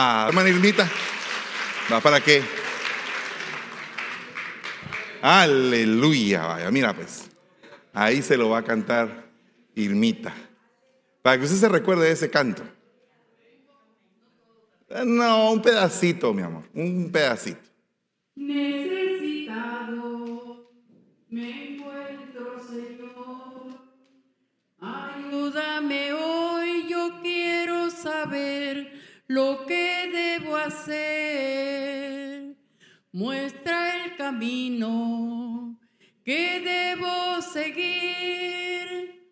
Ah, 0.00 0.26
hermana 0.28 0.48
Irmita, 0.48 0.88
¿va 1.92 2.00
para 2.00 2.20
qué? 2.20 2.40
Aleluya, 5.20 6.46
vaya, 6.46 6.70
mira 6.70 6.94
pues, 6.94 7.28
ahí 7.92 8.22
se 8.22 8.36
lo 8.36 8.50
va 8.50 8.58
a 8.58 8.62
cantar 8.62 9.24
Irmita, 9.74 10.32
para 11.20 11.36
que 11.36 11.46
usted 11.46 11.56
se 11.56 11.68
recuerde 11.68 12.06
de 12.06 12.12
ese 12.12 12.30
canto. 12.30 12.62
No, 15.04 15.50
un 15.50 15.60
pedacito, 15.60 16.32
mi 16.32 16.42
amor, 16.42 16.62
un 16.74 17.10
pedacito. 17.10 17.68
Necesitado 18.36 19.50
me 21.28 21.74
encuentro, 21.74 22.62
Señor. 22.70 23.80
Ayúdame 24.80 26.12
hoy, 26.12 26.86
yo 26.88 27.18
quiero 27.20 27.90
saber 27.90 28.97
lo 29.28 29.66
que 29.66 30.08
debo 30.10 30.56
hacer. 30.56 32.56
Muestra 33.12 34.04
el 34.04 34.16
camino 34.16 35.78
que 36.24 36.60
debo 36.60 37.42
seguir. 37.42 39.28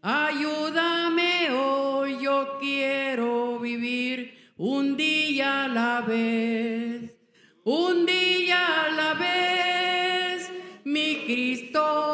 Ayúdame 0.00 1.50
hoy, 1.50 2.18
yo 2.22 2.56
quiero 2.60 3.58
vivir 3.58 4.52
un 4.56 4.96
día 4.96 5.64
a 5.64 5.68
la 5.68 6.00
vez, 6.02 7.16
un 7.64 8.06
día 8.06 8.84
a 8.84 8.90
la 8.90 9.14
vez, 9.14 10.52
mi 10.84 11.24
Cristo, 11.24 12.05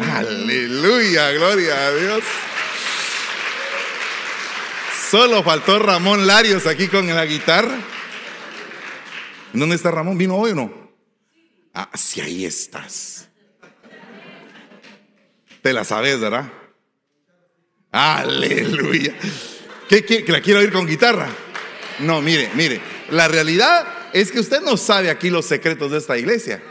Aleluya, 0.00 1.32
gloria 1.32 1.86
a 1.86 1.92
Dios. 1.92 2.22
Solo 5.10 5.42
faltó 5.42 5.78
Ramón 5.78 6.26
Larios 6.26 6.66
aquí 6.66 6.86
con 6.86 7.06
la 7.08 7.26
guitarra. 7.26 7.76
¿Dónde 9.52 9.74
está 9.74 9.90
Ramón? 9.90 10.16
¿Vino 10.16 10.36
hoy 10.36 10.52
o 10.52 10.54
no? 10.54 10.92
Ah, 11.74 11.90
sí, 11.94 12.20
ahí 12.20 12.44
estás. 12.44 13.28
Te 15.62 15.72
la 15.72 15.84
sabes, 15.84 16.20
¿verdad? 16.20 16.44
Aleluya. 17.90 19.14
¿Qué, 19.88 20.04
qué, 20.04 20.24
que 20.24 20.32
la 20.32 20.40
quiero 20.40 20.60
oír 20.60 20.72
con 20.72 20.86
guitarra? 20.86 21.28
No, 21.98 22.22
mire, 22.22 22.50
mire. 22.54 22.80
La 23.10 23.26
realidad 23.26 23.86
es 24.12 24.30
que 24.30 24.38
usted 24.38 24.60
no 24.60 24.76
sabe 24.76 25.10
aquí 25.10 25.30
los 25.30 25.46
secretos 25.46 25.90
de 25.90 25.98
esta 25.98 26.16
iglesia. 26.16 26.62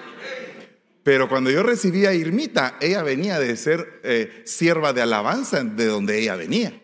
Pero 1.10 1.28
cuando 1.28 1.50
yo 1.50 1.64
recibí 1.64 2.06
a 2.06 2.14
Irmita, 2.14 2.78
ella 2.80 3.02
venía 3.02 3.40
de 3.40 3.58
ser 3.58 4.00
eh, 4.04 4.44
sierva 4.46 4.94
de 4.94 5.02
alabanza 5.02 5.64
de 5.64 5.88
donde 5.88 6.20
ella 6.20 6.36
venía. 6.36 6.80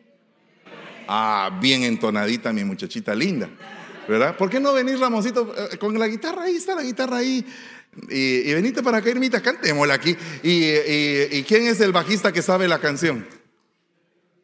Ah, 1.08 1.60
bien 1.62 1.84
entonadita 1.84 2.52
mi 2.52 2.64
muchachita 2.64 3.14
linda. 3.14 3.48
¿Verdad? 4.08 4.36
¿Por 4.36 4.50
qué 4.50 4.60
no 4.60 4.74
venís, 4.74 5.00
Ramoncito, 5.00 5.54
eh, 5.56 5.78
con 5.78 6.00
la 6.00 6.08
guitarra 6.08 6.46
ahí? 6.46 6.56
Está 6.56 6.74
la 6.74 6.82
guitarra 6.82 7.18
ahí. 7.18 7.46
Y, 8.10 8.52
venite 8.52 8.82
para 8.82 8.98
acá, 8.98 9.12
Irmita, 9.12 9.44
cantémosla 9.44 9.94
aquí. 9.94 10.18
Y, 10.42 10.72
y, 10.72 11.28
¿Y 11.30 11.44
quién 11.44 11.68
es 11.68 11.80
el 11.80 11.92
bajista 11.92 12.32
que 12.32 12.42
sabe 12.42 12.68
la 12.68 12.80
canción? 12.80 13.28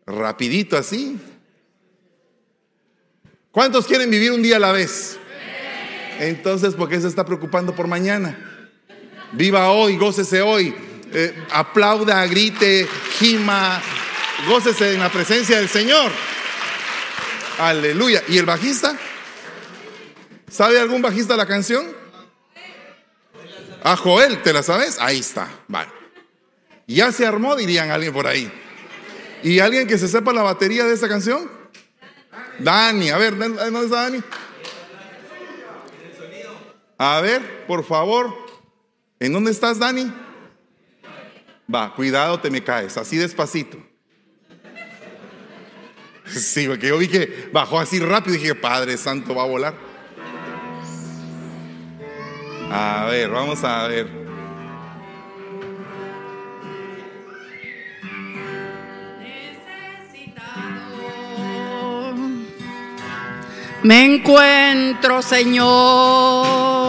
Rapidito 0.05 0.77
así. 0.77 1.17
¿Cuántos 3.49 3.87
quieren 3.87 4.11
vivir 4.11 4.31
un 4.31 4.43
día 4.43 4.57
a 4.57 4.59
la 4.59 4.73
vez? 4.73 5.17
Entonces, 6.19 6.75
¿por 6.75 6.87
qué 6.87 7.01
se 7.01 7.07
está 7.07 7.25
preocupando 7.25 7.75
por 7.75 7.87
mañana? 7.87 8.50
Viva 9.33 9.71
hoy, 9.71 9.97
gócese 9.97 10.41
hoy. 10.41 10.75
Eh, 11.13 11.45
aplauda, 11.51 12.25
grite, 12.25 12.87
gima, 13.17 13.81
gócese 14.47 14.93
en 14.93 14.99
la 14.99 15.09
presencia 15.09 15.57
del 15.57 15.69
Señor. 15.69 16.11
Aleluya. 17.59 18.23
¿Y 18.27 18.37
el 18.37 18.45
bajista? 18.45 18.97
¿Sabe 20.49 20.79
algún 20.79 21.01
bajista 21.01 21.37
la 21.37 21.45
canción? 21.45 21.85
A 23.83 23.95
Joel, 23.95 24.41
¿te 24.41 24.53
la 24.53 24.63
sabes? 24.63 24.97
Ahí 24.99 25.19
está. 25.19 25.49
Vale. 25.67 25.89
Ya 26.87 27.11
se 27.11 27.25
armó, 27.25 27.55
dirían 27.55 27.89
alguien 27.89 28.13
por 28.13 28.27
ahí. 28.27 28.51
¿Y 29.43 29.59
alguien 29.59 29.87
que 29.87 29.97
se 29.97 30.07
sepa 30.07 30.33
la 30.33 30.43
batería 30.43 30.85
de 30.85 30.93
esa 30.93 31.07
canción? 31.07 31.49
Dani, 32.59 33.09
a 33.09 33.17
ver, 33.17 33.37
¿dónde 33.37 33.83
está 33.83 34.03
Dani? 34.03 34.21
A 36.97 37.21
ver, 37.21 37.65
por 37.65 37.83
favor. 37.83 38.50
¿En 39.21 39.31
dónde 39.31 39.51
estás, 39.51 39.77
Dani? 39.77 40.11
Va, 41.73 41.93
cuidado, 41.93 42.39
te 42.39 42.49
me 42.49 42.63
caes, 42.63 42.97
así 42.97 43.17
despacito. 43.17 43.77
Sí, 46.25 46.65
porque 46.65 46.87
yo 46.87 46.97
vi 46.97 47.07
que 47.09 47.49
bajó 47.51 47.79
así 47.79 47.99
rápido 47.99 48.35
y 48.35 48.39
dije, 48.39 48.55
Padre 48.55 48.97
Santo, 48.97 49.35
va 49.35 49.43
a 49.43 49.47
volar. 49.47 49.75
A 52.71 53.05
ver, 53.11 53.29
vamos 53.29 53.63
a 53.63 53.87
ver. 53.87 54.07
Necesitado 60.09 60.55
me 63.83 64.05
encuentro, 64.05 65.21
Señor. 65.21 66.80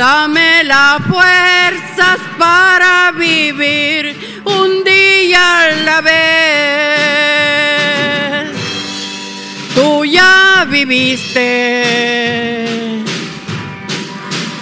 Dame 0.00 0.64
las 0.64 0.96
fuerzas 1.10 2.18
para 2.38 3.12
vivir 3.12 4.40
un 4.46 4.82
día 4.82 5.64
a 5.64 5.70
la 5.84 6.00
vez. 6.00 6.16
Tú 9.74 10.06
ya 10.06 10.66
viviste 10.70 11.84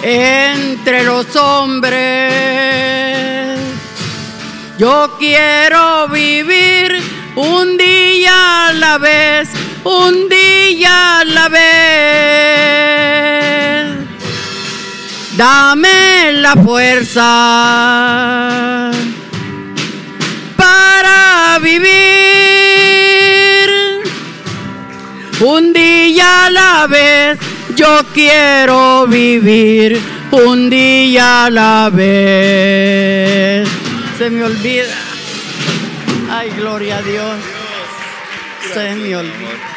entre 0.03 1.05
los 1.05 1.33
hombres. 1.37 1.93
Yo 4.77 5.15
quiero 5.17 6.09
vivir 6.09 7.01
un 7.37 7.77
día 7.77 8.67
a 8.67 8.73
la 8.73 8.97
vez, 8.97 9.47
un 9.85 10.27
día 10.27 11.19
a 11.19 11.23
la 11.23 11.47
vez. 11.47 12.89
Dame 15.39 16.33
la 16.33 16.53
fuerza 16.53 17.21
para 20.57 21.57
vivir 21.61 21.89
un 25.39 25.71
día 25.71 26.47
a 26.47 26.49
la 26.49 26.87
vez. 26.87 27.39
Yo 27.73 28.01
quiero 28.13 29.07
vivir 29.07 30.01
un 30.31 30.69
día 30.69 31.45
a 31.45 31.49
la 31.49 31.89
vez. 31.89 33.65
Se 34.17 34.29
me 34.29 34.43
olvida. 34.43 34.93
Ay, 36.29 36.49
gloria 36.49 36.97
a 36.97 37.01
Dios. 37.01 37.37
Se 38.73 38.93
me 38.93 39.15
olvida. 39.15 39.68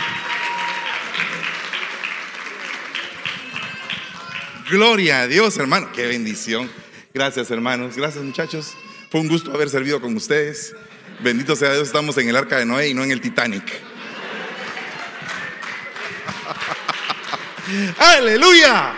Gloria 4.73 5.21
a 5.21 5.29
Dios, 5.29 5.57
hermano. 5.59 5.93
Qué 5.93 6.07
bendición. 6.07 6.71
Gracias, 7.13 7.51
hermanos. 7.51 7.95
Gracias, 7.95 8.25
muchachos. 8.25 8.73
Fue 9.11 9.21
un 9.21 9.29
gusto 9.29 9.53
haber 9.53 9.69
servido 9.69 10.01
con 10.01 10.17
ustedes. 10.17 10.75
Bendito 11.21 11.55
sea 11.57 11.75
Dios, 11.75 11.89
estamos 11.89 12.17
en 12.17 12.31
el 12.31 12.37
arca 12.37 12.57
de 12.57 12.65
Noé 12.65 12.89
y 12.89 12.95
no 12.95 13.05
en 13.05 13.11
el 13.11 13.21
Titanic. 13.21 13.63
Aleluya. 17.99 18.95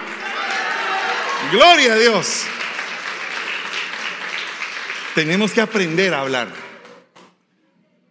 Gloria 1.50 1.94
a 1.94 1.96
Dios. 1.96 2.44
Tenemos 5.16 5.50
que 5.50 5.60
aprender 5.60 6.14
a 6.14 6.20
hablar. 6.20 6.52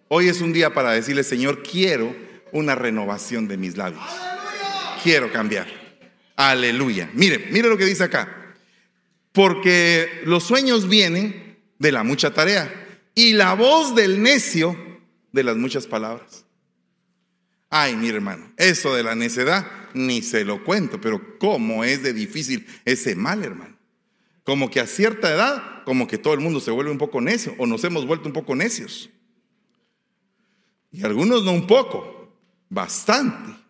Hoy 0.09 0.27
es 0.27 0.41
un 0.41 0.51
día 0.51 0.73
para 0.73 0.91
decirle, 0.91 1.23
Señor, 1.23 1.63
quiero 1.63 2.13
una 2.51 2.75
renovación 2.75 3.47
de 3.47 3.55
mis 3.55 3.77
labios. 3.77 4.03
Quiero 5.01 5.31
cambiar. 5.31 5.82
Aleluya. 6.35 7.09
Mire, 7.13 7.47
mire 7.51 7.69
lo 7.69 7.77
que 7.77 7.85
dice 7.85 8.03
acá. 8.03 8.55
Porque 9.31 10.21
los 10.25 10.43
sueños 10.43 10.87
vienen 10.87 11.57
de 11.79 11.91
la 11.91 12.03
mucha 12.03 12.33
tarea 12.33 12.71
y 13.15 13.33
la 13.33 13.53
voz 13.53 13.95
del 13.95 14.21
necio 14.21 14.77
de 15.31 15.43
las 15.43 15.57
muchas 15.57 15.87
palabras. 15.87 16.45
Ay, 17.69 17.95
mi 17.95 18.09
hermano, 18.09 18.51
eso 18.57 18.93
de 18.93 19.03
la 19.03 19.15
necedad 19.15 19.65
ni 19.93 20.21
se 20.21 20.45
lo 20.45 20.63
cuento, 20.63 21.01
pero 21.01 21.37
cómo 21.39 21.83
es 21.83 22.03
de 22.03 22.13
difícil 22.13 22.67
ese 22.85 23.15
mal, 23.15 23.43
hermano. 23.43 23.75
Como 24.43 24.69
que 24.69 24.79
a 24.79 24.87
cierta 24.87 25.33
edad, 25.33 25.83
como 25.83 26.07
que 26.07 26.17
todo 26.17 26.33
el 26.33 26.39
mundo 26.39 26.59
se 26.59 26.71
vuelve 26.71 26.91
un 26.91 26.97
poco 26.97 27.21
necio 27.21 27.55
o 27.57 27.65
nos 27.65 27.83
hemos 27.83 28.05
vuelto 28.05 28.27
un 28.27 28.33
poco 28.33 28.55
necios. 28.55 29.09
Y 30.91 31.03
algunos 31.03 31.43
no 31.43 31.51
un 31.51 31.65
poco, 31.65 32.37
bastante. 32.69 33.62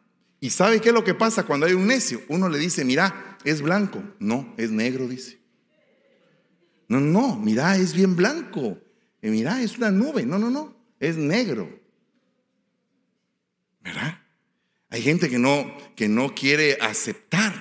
¿Y 0.44 0.50
sabe 0.50 0.82
qué 0.82 0.90
es 0.90 0.94
lo 0.94 1.06
que 1.06 1.14
pasa 1.14 1.46
cuando 1.46 1.68
hay 1.68 1.72
un 1.72 1.88
necio? 1.88 2.22
Uno 2.28 2.50
le 2.50 2.60
dice, 2.60 2.84
mira, 2.84 3.38
es 3.46 3.62
blanco. 3.62 4.04
No, 4.20 4.54
es 4.58 4.72
negro, 4.72 5.08
dice. 5.08 5.40
No, 6.90 7.00
no, 7.00 7.38
mira, 7.38 7.78
es 7.78 7.94
bien 7.94 8.18
blanco. 8.18 8.78
Y 9.22 9.30
mira, 9.30 9.62
es 9.62 9.78
una 9.78 9.90
nube. 9.90 10.26
No, 10.26 10.38
no, 10.38 10.50
no, 10.50 10.76
es 11.00 11.16
negro. 11.16 11.70
¿Verdad? 13.80 14.20
Hay 14.90 15.02
gente 15.02 15.30
que 15.30 15.40
no, 15.40 15.78
que 15.96 16.10
no 16.10 16.36
quiere 16.36 16.78
aceptar. 16.82 17.54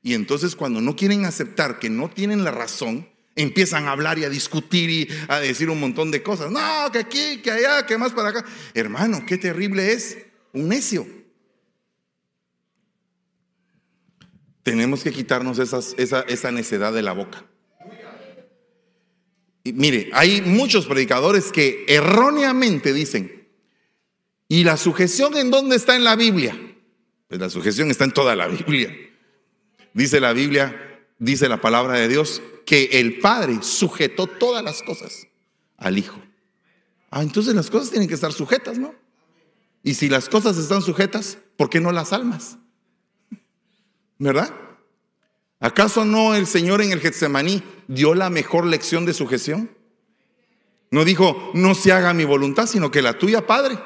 Y 0.00 0.14
entonces 0.14 0.54
cuando 0.54 0.80
no 0.80 0.94
quieren 0.94 1.24
aceptar 1.24 1.80
que 1.80 1.90
no 1.90 2.10
tienen 2.10 2.44
la 2.44 2.52
razón, 2.52 3.08
empiezan 3.34 3.88
a 3.88 3.90
hablar 3.90 4.20
y 4.20 4.24
a 4.24 4.30
discutir 4.30 4.88
y 4.88 5.08
a 5.26 5.40
decir 5.40 5.68
un 5.68 5.80
montón 5.80 6.12
de 6.12 6.22
cosas. 6.22 6.52
No, 6.52 6.92
que 6.92 7.00
aquí, 7.00 7.38
que 7.42 7.50
allá, 7.50 7.84
que 7.86 7.98
más 7.98 8.12
para 8.12 8.28
acá. 8.28 8.44
Hermano, 8.72 9.24
qué 9.26 9.36
terrible 9.36 9.92
es 9.92 10.16
un 10.52 10.68
necio. 10.68 11.17
Tenemos 14.68 15.02
que 15.02 15.12
quitarnos 15.12 15.58
esa, 15.58 15.80
esa 15.96 16.52
necedad 16.52 16.92
de 16.92 17.00
la 17.00 17.14
boca. 17.14 17.42
Y 19.64 19.72
mire, 19.72 20.10
hay 20.12 20.42
muchos 20.42 20.84
predicadores 20.84 21.52
que 21.52 21.86
erróneamente 21.88 22.92
dicen, 22.92 23.48
¿y 24.46 24.64
la 24.64 24.76
sujeción 24.76 25.38
en 25.38 25.50
dónde 25.50 25.74
está 25.74 25.96
en 25.96 26.04
la 26.04 26.16
Biblia? 26.16 26.54
Pues 27.28 27.40
la 27.40 27.48
sujeción 27.48 27.90
está 27.90 28.04
en 28.04 28.12
toda 28.12 28.36
la 28.36 28.46
Biblia. 28.46 28.94
Dice 29.94 30.20
la 30.20 30.34
Biblia, 30.34 31.00
dice 31.18 31.48
la 31.48 31.62
palabra 31.62 31.94
de 31.94 32.08
Dios, 32.08 32.42
que 32.66 32.90
el 33.00 33.20
Padre 33.20 33.62
sujetó 33.62 34.26
todas 34.26 34.62
las 34.62 34.82
cosas 34.82 35.28
al 35.78 35.96
Hijo. 35.96 36.20
Ah, 37.10 37.22
entonces 37.22 37.54
las 37.54 37.70
cosas 37.70 37.88
tienen 37.88 38.06
que 38.06 38.14
estar 38.14 38.34
sujetas, 38.34 38.76
¿no? 38.76 38.94
Y 39.82 39.94
si 39.94 40.10
las 40.10 40.28
cosas 40.28 40.58
están 40.58 40.82
sujetas, 40.82 41.38
¿por 41.56 41.70
qué 41.70 41.80
no 41.80 41.90
las 41.90 42.12
almas? 42.12 42.58
¿Verdad? 44.18 44.52
¿Acaso 45.60 46.04
no 46.04 46.34
el 46.34 46.46
Señor 46.46 46.82
en 46.82 46.92
el 46.92 47.00
Getsemaní 47.00 47.62
dio 47.88 48.14
la 48.14 48.30
mejor 48.30 48.66
lección 48.66 49.06
de 49.06 49.14
sujeción? 49.14 49.70
No 50.90 51.04
dijo, 51.04 51.50
no 51.54 51.74
se 51.74 51.92
haga 51.92 52.14
mi 52.14 52.24
voluntad, 52.24 52.66
sino 52.66 52.90
que 52.90 53.02
la 53.02 53.18
tuya, 53.18 53.46
Padre. 53.46 53.78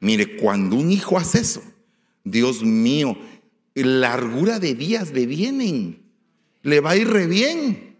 Mire, 0.00 0.36
cuando 0.36 0.76
un 0.76 0.90
hijo 0.90 1.18
hace 1.18 1.40
eso, 1.40 1.62
Dios 2.24 2.62
mío, 2.62 3.16
largura 3.74 4.58
de 4.58 4.74
días 4.74 5.12
le 5.12 5.26
vienen, 5.26 6.02
le 6.62 6.80
va 6.80 6.90
a 6.90 6.96
ir 6.96 7.08
re 7.08 7.26
bien. 7.26 7.98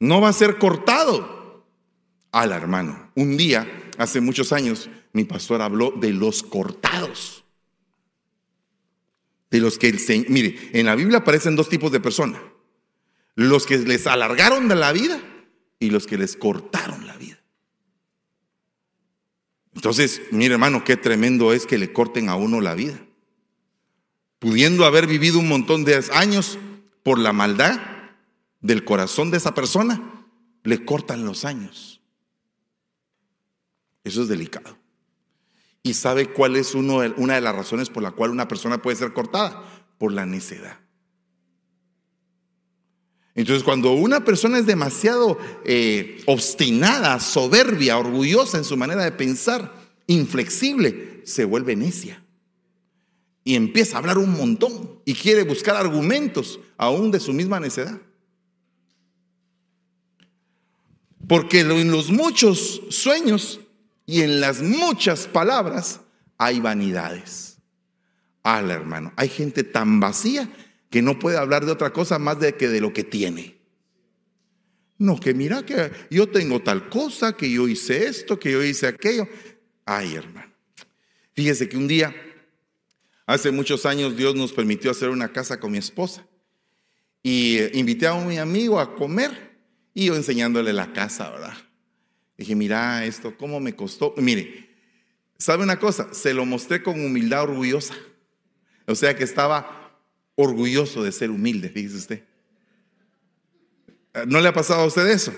No 0.00 0.20
va 0.20 0.30
a 0.30 0.32
ser 0.32 0.58
cortado. 0.58 1.64
Al 2.32 2.50
hermano, 2.50 3.12
un 3.14 3.36
día, 3.36 3.90
hace 3.96 4.20
muchos 4.20 4.52
años, 4.52 4.90
mi 5.12 5.24
pastor 5.24 5.62
habló 5.62 5.92
de 5.92 6.12
los 6.12 6.42
cortados. 6.42 7.43
De 9.54 9.60
los 9.60 9.78
que 9.78 9.86
el 9.86 10.00
Señor, 10.00 10.30
mire, 10.30 10.58
en 10.72 10.86
la 10.86 10.96
Biblia 10.96 11.18
aparecen 11.18 11.54
dos 11.54 11.68
tipos 11.68 11.92
de 11.92 12.00
personas. 12.00 12.40
Los 13.36 13.66
que 13.66 13.78
les 13.78 14.08
alargaron 14.08 14.66
la 14.68 14.90
vida 14.90 15.22
y 15.78 15.90
los 15.90 16.08
que 16.08 16.18
les 16.18 16.34
cortaron 16.34 17.06
la 17.06 17.16
vida. 17.16 17.38
Entonces, 19.72 20.22
mire 20.32 20.54
hermano, 20.54 20.82
qué 20.82 20.96
tremendo 20.96 21.52
es 21.52 21.66
que 21.66 21.78
le 21.78 21.92
corten 21.92 22.28
a 22.30 22.34
uno 22.34 22.60
la 22.60 22.74
vida. 22.74 22.98
Pudiendo 24.40 24.86
haber 24.86 25.06
vivido 25.06 25.38
un 25.38 25.46
montón 25.46 25.84
de 25.84 26.04
años 26.12 26.58
por 27.04 27.20
la 27.20 27.32
maldad, 27.32 27.78
del 28.60 28.84
corazón 28.84 29.30
de 29.30 29.36
esa 29.36 29.54
persona, 29.54 30.26
le 30.64 30.84
cortan 30.84 31.24
los 31.24 31.44
años. 31.44 32.00
Eso 34.02 34.22
es 34.22 34.28
delicado. 34.28 34.76
¿Y 35.86 35.92
sabe 35.92 36.30
cuál 36.30 36.56
es 36.56 36.74
una 36.74 37.34
de 37.34 37.40
las 37.42 37.54
razones 37.54 37.90
por 37.90 38.02
la 38.02 38.10
cual 38.10 38.30
una 38.30 38.48
persona 38.48 38.80
puede 38.80 38.96
ser 38.96 39.12
cortada? 39.12 39.62
Por 39.98 40.12
la 40.12 40.24
necedad. 40.24 40.78
Entonces, 43.34 43.62
cuando 43.62 43.92
una 43.92 44.24
persona 44.24 44.58
es 44.58 44.64
demasiado 44.64 45.38
eh, 45.66 46.22
obstinada, 46.24 47.20
soberbia, 47.20 47.98
orgullosa 47.98 48.56
en 48.56 48.64
su 48.64 48.78
manera 48.78 49.04
de 49.04 49.12
pensar, 49.12 49.74
inflexible, 50.06 51.20
se 51.24 51.44
vuelve 51.44 51.76
necia. 51.76 52.24
Y 53.44 53.54
empieza 53.54 53.96
a 53.96 53.98
hablar 53.98 54.16
un 54.16 54.32
montón 54.32 55.00
y 55.04 55.12
quiere 55.12 55.42
buscar 55.42 55.76
argumentos 55.76 56.60
aún 56.78 57.10
de 57.10 57.20
su 57.20 57.34
misma 57.34 57.60
necedad. 57.60 58.00
Porque 61.28 61.60
en 61.60 61.90
los 61.90 62.10
muchos 62.10 62.80
sueños 62.88 63.60
y 64.06 64.22
en 64.22 64.40
las 64.40 64.62
muchas 64.62 65.26
palabras 65.26 66.00
hay 66.38 66.60
vanidades. 66.60 67.58
Al 68.42 68.70
hermano, 68.70 69.12
hay 69.16 69.28
gente 69.28 69.64
tan 69.64 70.00
vacía 70.00 70.50
que 70.90 71.02
no 71.02 71.18
puede 71.18 71.38
hablar 71.38 71.64
de 71.64 71.72
otra 71.72 71.92
cosa 71.92 72.18
más 72.18 72.38
de 72.38 72.54
que 72.56 72.68
de 72.68 72.80
lo 72.80 72.92
que 72.92 73.04
tiene. 73.04 73.58
No, 74.98 75.18
que 75.18 75.34
mira 75.34 75.64
que 75.64 75.90
yo 76.10 76.28
tengo 76.28 76.62
tal 76.62 76.88
cosa, 76.88 77.36
que 77.36 77.50
yo 77.50 77.66
hice 77.66 78.06
esto, 78.06 78.38
que 78.38 78.52
yo 78.52 78.62
hice 78.62 78.86
aquello. 78.86 79.26
Ay, 79.84 80.14
hermano. 80.14 80.52
Fíjese 81.32 81.68
que 81.68 81.76
un 81.76 81.88
día, 81.88 82.14
hace 83.26 83.50
muchos 83.50 83.86
años, 83.86 84.16
Dios 84.16 84.36
nos 84.36 84.52
permitió 84.52 84.90
hacer 84.90 85.08
una 85.08 85.32
casa 85.32 85.58
con 85.58 85.72
mi 85.72 85.78
esposa. 85.78 86.26
Y 87.22 87.58
eh, 87.58 87.70
invité 87.74 88.06
a 88.06 88.14
un 88.14 88.28
mi 88.28 88.38
amigo 88.38 88.78
a 88.78 88.94
comer 88.94 89.58
y 89.94 90.06
yo 90.06 90.14
enseñándole 90.14 90.72
la 90.72 90.92
casa, 90.92 91.30
¿verdad? 91.30 91.56
Dije, 92.36 92.54
mira 92.54 93.04
esto, 93.04 93.36
¿cómo 93.36 93.60
me 93.60 93.76
costó? 93.76 94.14
Mire, 94.16 94.68
¿sabe 95.38 95.62
una 95.62 95.78
cosa? 95.78 96.12
Se 96.12 96.34
lo 96.34 96.44
mostré 96.44 96.82
con 96.82 97.00
humildad 97.04 97.44
orgullosa. 97.44 97.94
O 98.86 98.94
sea 98.94 99.16
que 99.16 99.24
estaba 99.24 100.00
orgulloso 100.34 101.02
de 101.02 101.12
ser 101.12 101.30
humilde, 101.30 101.68
fíjese 101.68 101.96
usted. 101.96 102.24
¿No 104.26 104.40
le 104.40 104.48
ha 104.48 104.52
pasado 104.52 104.82
a 104.82 104.86
usted 104.86 105.06
eso? 105.08 105.34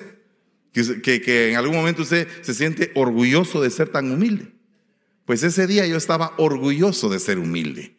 Que, 0.73 1.23
que, 1.23 1.51
en 1.51 1.57
algún 1.57 1.75
momento 1.75 2.03
usted 2.03 2.29
se 2.43 2.53
siente 2.53 2.93
orgulloso 2.95 3.63
de 3.63 3.71
ser 3.71 3.89
tan 3.89 4.11
humilde. 4.11 4.53
Pues 5.25 5.43
ese 5.43 5.67
día 5.67 5.87
yo 5.87 5.97
estaba 5.97 6.35
orgulloso 6.37 7.09
de 7.09 7.19
ser 7.19 7.39
humilde 7.39 7.96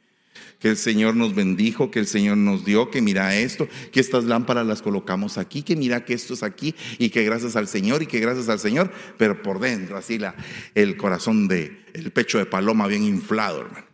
que 0.59 0.69
el 0.69 0.77
Señor 0.77 1.15
nos 1.15 1.35
bendijo, 1.35 1.91
que 1.91 1.99
el 1.99 2.07
Señor 2.07 2.37
nos 2.37 2.65
dio, 2.65 2.89
que 2.89 3.01
mira 3.01 3.35
esto, 3.35 3.67
que 3.91 3.99
estas 3.99 4.23
lámparas 4.23 4.65
las 4.65 4.81
colocamos 4.81 5.37
aquí, 5.37 5.61
que 5.61 5.75
mira 5.75 6.03
que 6.03 6.13
esto 6.13 6.33
es 6.33 6.43
aquí 6.43 6.75
y 6.97 7.09
que 7.09 7.23
gracias 7.23 7.55
al 7.55 7.67
Señor 7.67 8.01
y 8.01 8.07
que 8.07 8.19
gracias 8.19 8.49
al 8.49 8.59
Señor, 8.59 8.91
pero 9.17 9.41
por 9.41 9.59
dentro 9.59 9.97
así 9.97 10.17
la, 10.17 10.35
el 10.73 10.97
corazón 10.97 11.47
de, 11.47 11.85
el 11.93 12.11
pecho 12.11 12.39
de 12.39 12.45
paloma 12.45 12.87
bien 12.87 13.03
inflado, 13.03 13.61
hermano. 13.61 13.85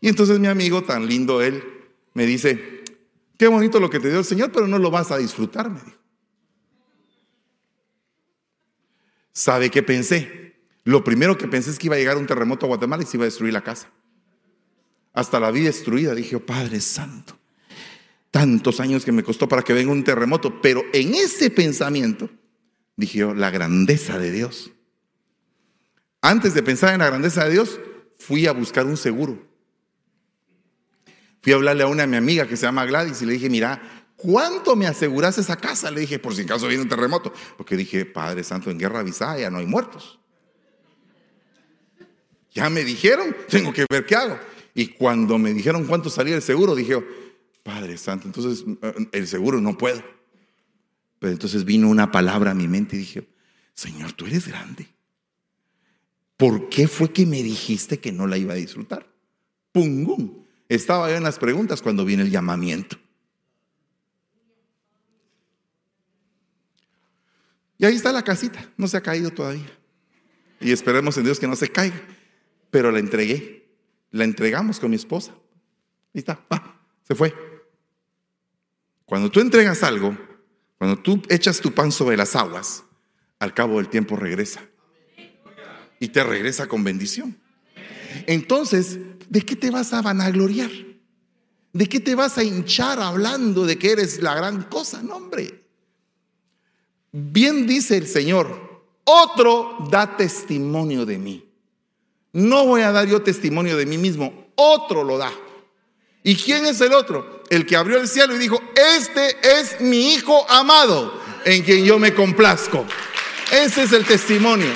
Y 0.00 0.08
entonces 0.08 0.38
mi 0.38 0.48
amigo, 0.48 0.82
tan 0.82 1.06
lindo 1.06 1.42
él, 1.42 1.62
me 2.14 2.26
dice, 2.26 2.82
qué 3.38 3.48
bonito 3.48 3.80
lo 3.80 3.90
que 3.90 4.00
te 4.00 4.08
dio 4.08 4.18
el 4.18 4.24
Señor, 4.24 4.50
pero 4.52 4.66
no 4.66 4.78
lo 4.78 4.90
vas 4.90 5.10
a 5.10 5.18
disfrutar, 5.18 5.70
me 5.70 5.80
dijo. 5.80 5.98
¿Sabe 9.32 9.70
qué 9.70 9.82
pensé? 9.82 10.54
Lo 10.84 11.02
primero 11.02 11.36
que 11.36 11.48
pensé 11.48 11.70
es 11.70 11.78
que 11.78 11.86
iba 11.86 11.96
a 11.96 11.98
llegar 11.98 12.16
un 12.16 12.26
terremoto 12.26 12.66
a 12.66 12.68
Guatemala 12.68 13.02
y 13.02 13.06
se 13.06 13.16
iba 13.16 13.24
a 13.24 13.26
destruir 13.26 13.52
la 13.52 13.64
casa 13.64 13.90
hasta 15.14 15.40
la 15.40 15.50
vida 15.50 15.66
destruida. 15.66 16.14
Dije, 16.14 16.36
oh, 16.36 16.44
Padre 16.44 16.80
Santo, 16.80 17.38
tantos 18.30 18.80
años 18.80 19.04
que 19.04 19.12
me 19.12 19.22
costó 19.22 19.48
para 19.48 19.62
que 19.62 19.72
venga 19.72 19.92
un 19.92 20.04
terremoto, 20.04 20.60
pero 20.60 20.84
en 20.92 21.14
ese 21.14 21.48
pensamiento 21.48 22.28
dije, 22.96 23.24
oh, 23.24 23.32
la 23.32 23.50
grandeza 23.50 24.18
de 24.18 24.30
Dios. 24.30 24.72
Antes 26.20 26.52
de 26.52 26.62
pensar 26.62 26.92
en 26.92 27.00
la 27.00 27.06
grandeza 27.06 27.44
de 27.44 27.52
Dios, 27.52 27.80
fui 28.18 28.46
a 28.46 28.52
buscar 28.52 28.86
un 28.86 28.96
seguro. 28.96 29.46
Fui 31.42 31.52
a 31.52 31.56
hablarle 31.56 31.82
a 31.82 31.86
una 31.86 32.06
mi 32.06 32.16
amiga 32.16 32.48
que 32.48 32.56
se 32.56 32.66
llama 32.66 32.86
Gladys 32.86 33.20
y 33.22 33.26
le 33.26 33.34
dije, 33.34 33.50
mira, 33.50 34.06
¿cuánto 34.16 34.74
me 34.74 34.86
aseguras 34.86 35.36
esa 35.36 35.56
casa? 35.56 35.90
Le 35.90 36.00
dije, 36.00 36.18
por 36.18 36.34
si 36.34 36.42
acaso 36.42 36.66
viene 36.66 36.82
un 36.82 36.88
terremoto. 36.88 37.32
Porque 37.58 37.76
dije, 37.76 38.06
Padre 38.06 38.42
Santo, 38.42 38.70
en 38.70 38.78
guerra 38.78 39.00
avisada 39.00 39.38
ya 39.38 39.50
no 39.50 39.58
hay 39.58 39.66
muertos. 39.66 40.18
Ya 42.52 42.70
me 42.70 42.82
dijeron, 42.84 43.36
tengo 43.50 43.74
que 43.74 43.84
ver 43.90 44.06
qué 44.06 44.16
hago. 44.16 44.38
Y 44.74 44.88
cuando 44.88 45.38
me 45.38 45.54
dijeron 45.54 45.86
cuánto 45.86 46.10
salía 46.10 46.34
el 46.34 46.42
seguro, 46.42 46.74
dije, 46.74 46.96
Padre 47.62 47.96
Santo, 47.96 48.26
entonces 48.26 48.64
eh, 48.82 49.08
el 49.12 49.28
seguro 49.28 49.60
no 49.60 49.78
puedo. 49.78 50.02
Pero 51.20 51.32
entonces 51.32 51.64
vino 51.64 51.88
una 51.88 52.10
palabra 52.10 52.50
a 52.50 52.54
mi 52.54 52.66
mente 52.66 52.96
y 52.96 53.00
dije, 53.00 53.28
Señor, 53.72 54.12
tú 54.12 54.26
eres 54.26 54.48
grande. 54.48 54.88
¿Por 56.36 56.68
qué 56.68 56.88
fue 56.88 57.12
que 57.12 57.24
me 57.24 57.42
dijiste 57.42 58.00
que 58.00 58.12
no 58.12 58.26
la 58.26 58.36
iba 58.36 58.52
a 58.52 58.56
disfrutar? 58.56 59.06
Pum, 59.72 60.44
Estaba 60.68 61.08
yo 61.08 61.16
en 61.16 61.22
las 61.22 61.38
preguntas 61.38 61.80
cuando 61.80 62.04
viene 62.04 62.24
el 62.24 62.30
llamamiento. 62.30 62.98
Y 67.78 67.84
ahí 67.84 67.94
está 67.94 68.12
la 68.12 68.22
casita, 68.22 68.72
no 68.76 68.88
se 68.88 68.96
ha 68.96 69.02
caído 69.02 69.30
todavía. 69.30 69.70
Y 70.60 70.72
esperemos 70.72 71.16
en 71.16 71.24
Dios 71.24 71.38
que 71.38 71.46
no 71.46 71.54
se 71.54 71.68
caiga. 71.68 72.00
Pero 72.70 72.90
la 72.90 72.98
entregué 72.98 73.63
la 74.14 74.22
entregamos 74.22 74.78
con 74.78 74.90
mi 74.90 74.96
esposa. 74.96 75.32
Ahí 76.14 76.20
está, 76.20 76.40
se 77.02 77.16
fue. 77.16 77.34
Cuando 79.04 79.28
tú 79.28 79.40
entregas 79.40 79.82
algo, 79.82 80.16
cuando 80.78 81.02
tú 81.02 81.20
echas 81.28 81.60
tu 81.60 81.72
pan 81.72 81.90
sobre 81.90 82.16
las 82.16 82.36
aguas, 82.36 82.84
al 83.40 83.52
cabo 83.52 83.78
del 83.78 83.88
tiempo 83.88 84.14
regresa. 84.14 84.60
Y 85.98 86.08
te 86.08 86.22
regresa 86.22 86.68
con 86.68 86.84
bendición. 86.84 87.36
entonces, 88.26 89.00
¿de 89.28 89.42
qué 89.42 89.56
te 89.56 89.70
vas 89.70 89.92
a 89.92 90.00
vanagloriar? 90.00 90.70
¿De 91.72 91.88
qué 91.88 91.98
te 91.98 92.14
vas 92.14 92.38
a 92.38 92.44
hinchar 92.44 93.00
hablando 93.00 93.66
de 93.66 93.78
que 93.78 93.90
eres 93.90 94.22
la 94.22 94.36
gran 94.36 94.62
cosa? 94.62 95.02
No, 95.02 95.16
hombre. 95.16 95.64
Bien 97.10 97.66
dice 97.66 97.96
el 97.96 98.06
Señor, 98.06 98.84
otro 99.02 99.88
da 99.90 100.16
testimonio 100.16 101.04
de 101.04 101.18
mí. 101.18 101.53
No 102.34 102.66
voy 102.66 102.82
a 102.82 102.92
dar 102.92 103.06
yo 103.06 103.22
testimonio 103.22 103.76
de 103.76 103.86
mí 103.86 103.96
mismo, 103.96 104.48
otro 104.56 105.02
lo 105.02 105.16
da. 105.16 105.32
¿Y 106.22 106.36
quién 106.36 106.66
es 106.66 106.80
el 106.80 106.92
otro? 106.92 107.42
El 107.48 107.64
que 107.64 107.76
abrió 107.76 107.98
el 107.98 108.08
cielo 108.08 108.34
y 108.34 108.38
dijo, 108.38 108.60
este 108.98 109.36
es 109.42 109.80
mi 109.80 110.14
hijo 110.14 110.44
amado, 110.50 111.20
en 111.44 111.62
quien 111.62 111.84
yo 111.84 111.98
me 111.98 112.12
complazco. 112.12 112.84
Ese 113.52 113.84
es 113.84 113.92
el 113.92 114.04
testimonio. 114.04 114.70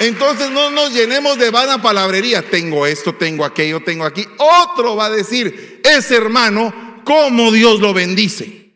Entonces 0.00 0.50
no 0.50 0.70
nos 0.70 0.92
llenemos 0.92 1.38
de 1.38 1.50
vana 1.50 1.80
palabrería. 1.80 2.42
Tengo 2.42 2.86
esto, 2.86 3.14
tengo 3.14 3.44
aquello, 3.44 3.80
tengo 3.84 4.06
aquí. 4.06 4.26
Otro 4.38 4.96
va 4.96 5.06
a 5.06 5.10
decir, 5.10 5.80
ese 5.84 6.16
hermano, 6.16 7.02
cómo 7.04 7.52
Dios 7.52 7.80
lo 7.80 7.92
bendice. 7.92 8.72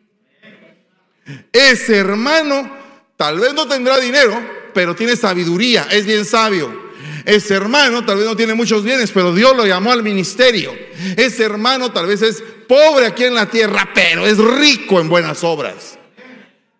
Ese 1.51 1.97
hermano 1.97 2.71
tal 3.17 3.39
vez 3.39 3.53
no 3.53 3.67
tendrá 3.67 3.97
dinero, 3.99 4.39
pero 4.75 4.93
tiene 4.93 5.15
sabiduría, 5.15 5.87
es 5.89 6.05
bien 6.05 6.25
sabio. 6.25 6.83
Ese 7.23 7.55
hermano 7.55 8.05
tal 8.05 8.17
vez 8.17 8.25
no 8.27 8.35
tiene 8.35 8.53
muchos 8.53 8.83
bienes, 8.83 9.11
pero 9.11 9.33
Dios 9.33 9.55
lo 9.55 9.65
llamó 9.65 9.91
al 9.91 10.03
ministerio. 10.03 10.71
Ese 11.15 11.43
hermano 11.43 11.91
tal 11.91 12.05
vez 12.05 12.21
es 12.21 12.43
pobre 12.67 13.07
aquí 13.07 13.23
en 13.23 13.33
la 13.33 13.49
tierra, 13.49 13.89
pero 13.95 14.27
es 14.27 14.37
rico 14.37 14.99
en 14.99 15.07
buenas 15.07 15.43
obras. 15.43 15.97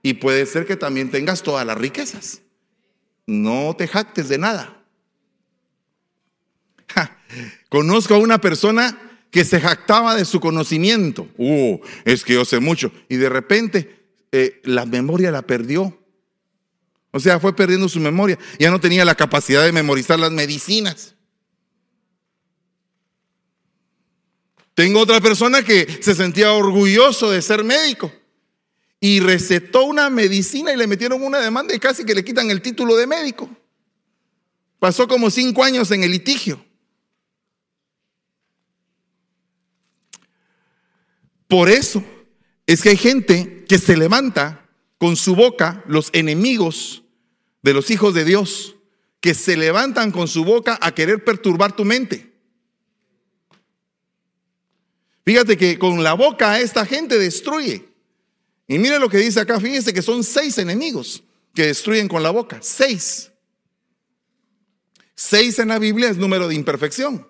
Y 0.03 0.15
puede 0.15 0.45
ser 0.45 0.67
que 0.67 0.75
también 0.75 1.09
tengas 1.09 1.41
todas 1.41 1.65
las 1.65 1.77
riquezas. 1.77 2.41
No 3.25 3.75
te 3.75 3.87
jactes 3.87 4.29
de 4.29 4.37
nada. 4.37 4.83
conozco 7.69 8.13
a 8.13 8.19
una 8.19 8.39
persona 8.39 8.99
que 9.31 9.45
se 9.45 9.59
jactaba 9.59 10.15
de 10.15 10.25
su 10.25 10.39
conocimiento. 10.39 11.27
Uh, 11.37 11.79
es 12.03 12.23
que 12.23 12.33
yo 12.33 12.45
sé 12.45 12.59
mucho. 12.59 12.91
Y 13.09 13.15
de 13.15 13.29
repente 13.29 14.05
eh, 14.31 14.61
la 14.65 14.85
memoria 14.85 15.31
la 15.31 15.41
perdió. 15.41 15.97
O 17.15 17.19
sea, 17.21 17.39
fue 17.39 17.55
perdiendo 17.55 17.87
su 17.87 18.01
memoria. 18.01 18.37
Ya 18.59 18.69
no 18.69 18.81
tenía 18.81 19.05
la 19.05 19.15
capacidad 19.15 19.63
de 19.63 19.71
memorizar 19.71 20.19
las 20.19 20.33
medicinas. 20.33 21.15
Tengo 24.73 24.99
otra 24.99 25.21
persona 25.21 25.63
que 25.63 25.99
se 26.01 26.13
sentía 26.13 26.51
orgulloso 26.51 27.31
de 27.31 27.41
ser 27.41 27.63
médico 27.63 28.11
y 28.99 29.21
recetó 29.21 29.85
una 29.85 30.09
medicina 30.09 30.73
y 30.73 30.75
le 30.75 30.87
metieron 30.87 31.23
una 31.23 31.39
demanda 31.39 31.73
y 31.73 31.79
casi 31.79 32.03
que 32.03 32.13
le 32.13 32.25
quitan 32.25 32.51
el 32.51 32.61
título 32.61 32.97
de 32.97 33.07
médico. 33.07 33.49
Pasó 34.77 35.07
como 35.07 35.31
cinco 35.31 35.63
años 35.63 35.89
en 35.91 36.03
el 36.03 36.11
litigio. 36.11 36.65
Por 41.47 41.69
eso 41.69 42.03
es 42.67 42.81
que 42.81 42.89
hay 42.89 42.97
gente 42.97 43.63
que 43.69 43.79
se 43.79 43.95
levanta 43.95 44.67
con 44.97 45.15
su 45.15 45.33
boca, 45.33 45.81
los 45.87 46.09
enemigos 46.11 47.03
de 47.65 47.73
los 47.73 47.89
hijos 47.89 48.13
de 48.13 48.23
Dios 48.23 48.75
que 49.19 49.33
se 49.33 49.57
levantan 49.57 50.11
con 50.11 50.27
su 50.27 50.45
boca 50.45 50.77
a 50.79 50.93
querer 50.93 51.23
perturbar 51.23 51.75
tu 51.75 51.83
mente. 51.83 52.31
Fíjate 55.25 55.57
que 55.57 55.79
con 55.79 56.03
la 56.03 56.13
boca 56.13 56.59
esta 56.59 56.85
gente 56.85 57.17
destruye. 57.17 57.89
Y 58.67 58.77
mire 58.77 58.99
lo 58.99 59.09
que 59.09 59.17
dice 59.17 59.39
acá, 59.39 59.59
fíjese 59.59 59.95
que 59.95 60.03
son 60.03 60.23
seis 60.23 60.59
enemigos 60.59 61.23
que 61.55 61.65
destruyen 61.65 62.07
con 62.07 62.21
la 62.21 62.29
boca. 62.29 62.59
Seis. 62.61 63.31
Seis 65.15 65.57
en 65.57 65.69
la 65.69 65.79
Biblia 65.79 66.11
es 66.11 66.17
número 66.17 66.47
de 66.47 66.53
imperfección. 66.53 67.27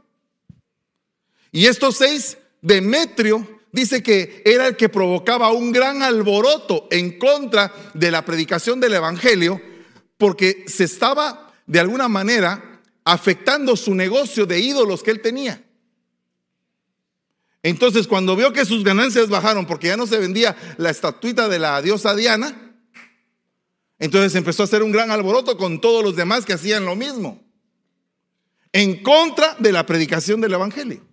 Y 1.54 1.68
estos 1.68 1.96
seis, 1.96 2.38
Demetrio 2.62 3.62
dice 3.72 4.04
que 4.04 4.42
era 4.44 4.68
el 4.68 4.76
que 4.76 4.90
provocaba 4.90 5.54
un 5.54 5.72
gran 5.72 6.04
alboroto 6.04 6.90
en 6.92 7.20
contra 7.20 7.74
de 7.94 8.12
la 8.12 8.26
predicación 8.26 8.82
del 8.82 8.96
Evangelio 8.96 9.75
porque 10.18 10.66
se 10.68 10.84
estaba 10.84 11.54
de 11.66 11.80
alguna 11.80 12.08
manera 12.08 12.82
afectando 13.04 13.76
su 13.76 13.94
negocio 13.94 14.46
de 14.46 14.60
ídolos 14.60 15.04
que 15.04 15.12
él 15.12 15.22
tenía. 15.22 15.64
Entonces, 17.64 18.08
cuando 18.08 18.36
vio 18.36 18.54
que 18.54 18.66
sus 18.66 18.84
ganancias 18.84 19.30
bajaron 19.30 19.66
porque 19.66 19.88
ya 19.88 19.98
no 19.98 20.06
se 20.06 20.20
vendía 20.20 20.56
la 20.78 20.92
estatuita 20.92 21.48
de 21.50 21.60
la 21.60 21.82
diosa 21.82 22.16
Diana, 22.16 22.76
entonces 23.98 24.36
empezó 24.36 24.64
a 24.64 24.66
hacer 24.66 24.84
un 24.84 24.92
gran 24.92 25.10
alboroto 25.10 25.58
con 25.58 25.80
todos 25.82 26.04
los 26.04 26.16
demás 26.16 26.46
que 26.46 26.54
hacían 26.54 26.86
lo 26.86 26.96
mismo, 26.96 27.44
en 28.72 29.02
contra 29.02 29.56
de 29.58 29.72
la 29.72 29.86
predicación 29.86 30.42
del 30.42 30.54
Evangelio. 30.54 31.05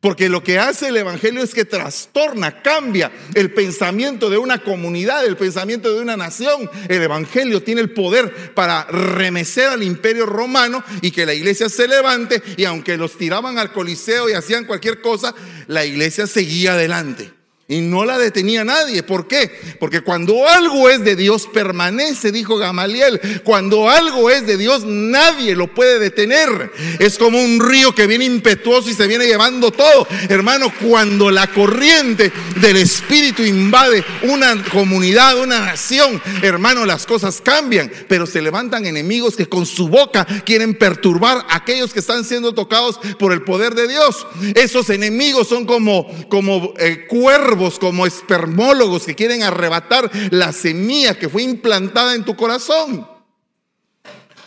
Porque 0.00 0.30
lo 0.30 0.42
que 0.42 0.58
hace 0.58 0.88
el 0.88 0.96
Evangelio 0.96 1.42
es 1.42 1.52
que 1.52 1.66
trastorna, 1.66 2.62
cambia 2.62 3.12
el 3.34 3.52
pensamiento 3.52 4.30
de 4.30 4.38
una 4.38 4.58
comunidad, 4.58 5.26
el 5.26 5.36
pensamiento 5.36 5.92
de 5.92 6.00
una 6.00 6.16
nación. 6.16 6.70
El 6.88 7.02
Evangelio 7.02 7.62
tiene 7.62 7.82
el 7.82 7.90
poder 7.90 8.54
para 8.54 8.84
remecer 8.84 9.68
al 9.68 9.82
imperio 9.82 10.24
romano 10.24 10.82
y 11.02 11.10
que 11.10 11.26
la 11.26 11.34
iglesia 11.34 11.68
se 11.68 11.86
levante 11.86 12.42
y 12.56 12.64
aunque 12.64 12.96
los 12.96 13.18
tiraban 13.18 13.58
al 13.58 13.72
Coliseo 13.72 14.30
y 14.30 14.32
hacían 14.32 14.64
cualquier 14.64 15.02
cosa, 15.02 15.34
la 15.66 15.84
iglesia 15.84 16.26
seguía 16.26 16.72
adelante. 16.72 17.39
Y 17.70 17.82
no 17.82 18.04
la 18.04 18.18
detenía 18.18 18.64
nadie. 18.64 19.04
¿Por 19.04 19.28
qué? 19.28 19.48
Porque 19.78 20.00
cuando 20.00 20.44
algo 20.48 20.90
es 20.90 21.04
de 21.04 21.14
Dios 21.14 21.48
permanece, 21.54 22.32
dijo 22.32 22.56
Gamaliel. 22.56 23.20
Cuando 23.44 23.88
algo 23.88 24.28
es 24.28 24.44
de 24.44 24.56
Dios 24.56 24.82
nadie 24.84 25.54
lo 25.54 25.72
puede 25.72 26.00
detener. 26.00 26.72
Es 26.98 27.16
como 27.16 27.40
un 27.40 27.60
río 27.60 27.94
que 27.94 28.08
viene 28.08 28.24
impetuoso 28.24 28.90
y 28.90 28.94
se 28.94 29.06
viene 29.06 29.26
llevando 29.26 29.70
todo. 29.70 30.08
Hermano, 30.28 30.72
cuando 30.82 31.30
la 31.30 31.46
corriente 31.46 32.32
del 32.56 32.76
Espíritu 32.76 33.44
invade 33.44 34.04
una 34.22 34.64
comunidad, 34.64 35.38
una 35.38 35.60
nación, 35.60 36.20
hermano, 36.42 36.84
las 36.84 37.06
cosas 37.06 37.40
cambian. 37.40 37.88
Pero 38.08 38.26
se 38.26 38.42
levantan 38.42 38.84
enemigos 38.84 39.36
que 39.36 39.46
con 39.46 39.64
su 39.64 39.86
boca 39.86 40.26
quieren 40.44 40.74
perturbar 40.74 41.46
a 41.48 41.54
aquellos 41.58 41.92
que 41.92 42.00
están 42.00 42.24
siendo 42.24 42.52
tocados 42.52 42.98
por 43.16 43.32
el 43.32 43.42
poder 43.42 43.76
de 43.76 43.86
Dios. 43.86 44.26
Esos 44.56 44.90
enemigos 44.90 45.46
son 45.46 45.66
como, 45.66 46.08
como 46.28 46.74
eh, 46.76 47.06
cuervos 47.06 47.59
como 47.78 48.06
espermólogos 48.06 49.04
que 49.04 49.14
quieren 49.14 49.42
arrebatar 49.42 50.10
la 50.30 50.52
semilla 50.52 51.18
que 51.18 51.28
fue 51.28 51.42
implantada 51.42 52.14
en 52.14 52.24
tu 52.24 52.36
corazón. 52.36 53.06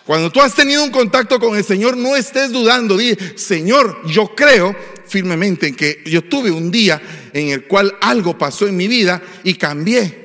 Cuando 0.05 0.32
tú 0.32 0.41
has 0.41 0.53
tenido 0.53 0.84
un 0.84 0.91
contacto 0.91 1.39
con 1.39 1.55
el 1.55 1.63
Señor, 1.63 1.96
no 1.96 2.15
estés 2.15 2.51
dudando. 2.51 2.98
Di, 2.98 3.15
Señor, 3.36 4.01
yo 4.05 4.36
creo 4.36 4.75
firmemente 5.05 5.67
en 5.67 5.75
que 5.75 6.03
yo 6.05 6.24
tuve 6.24 6.51
un 6.51 6.72
día 6.72 7.01
en 7.32 7.50
el 7.50 7.65
cual 7.67 7.96
algo 8.01 8.38
pasó 8.38 8.67
en 8.67 8.75
mi 8.75 8.88
vida 8.88 9.22
y 9.43 9.53
cambié. 9.53 10.24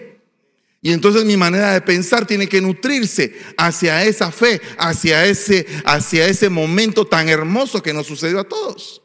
Y 0.80 0.92
entonces 0.92 1.24
mi 1.24 1.36
manera 1.36 1.72
de 1.72 1.80
pensar 1.80 2.26
tiene 2.26 2.48
que 2.48 2.60
nutrirse 2.60 3.36
hacia 3.56 4.04
esa 4.04 4.30
fe, 4.30 4.60
hacia 4.78 5.26
ese, 5.26 5.66
hacia 5.84 6.26
ese 6.26 6.48
momento 6.48 7.06
tan 7.06 7.28
hermoso 7.28 7.82
que 7.82 7.92
nos 7.92 8.06
sucedió 8.06 8.40
a 8.40 8.44
todos. 8.44 9.02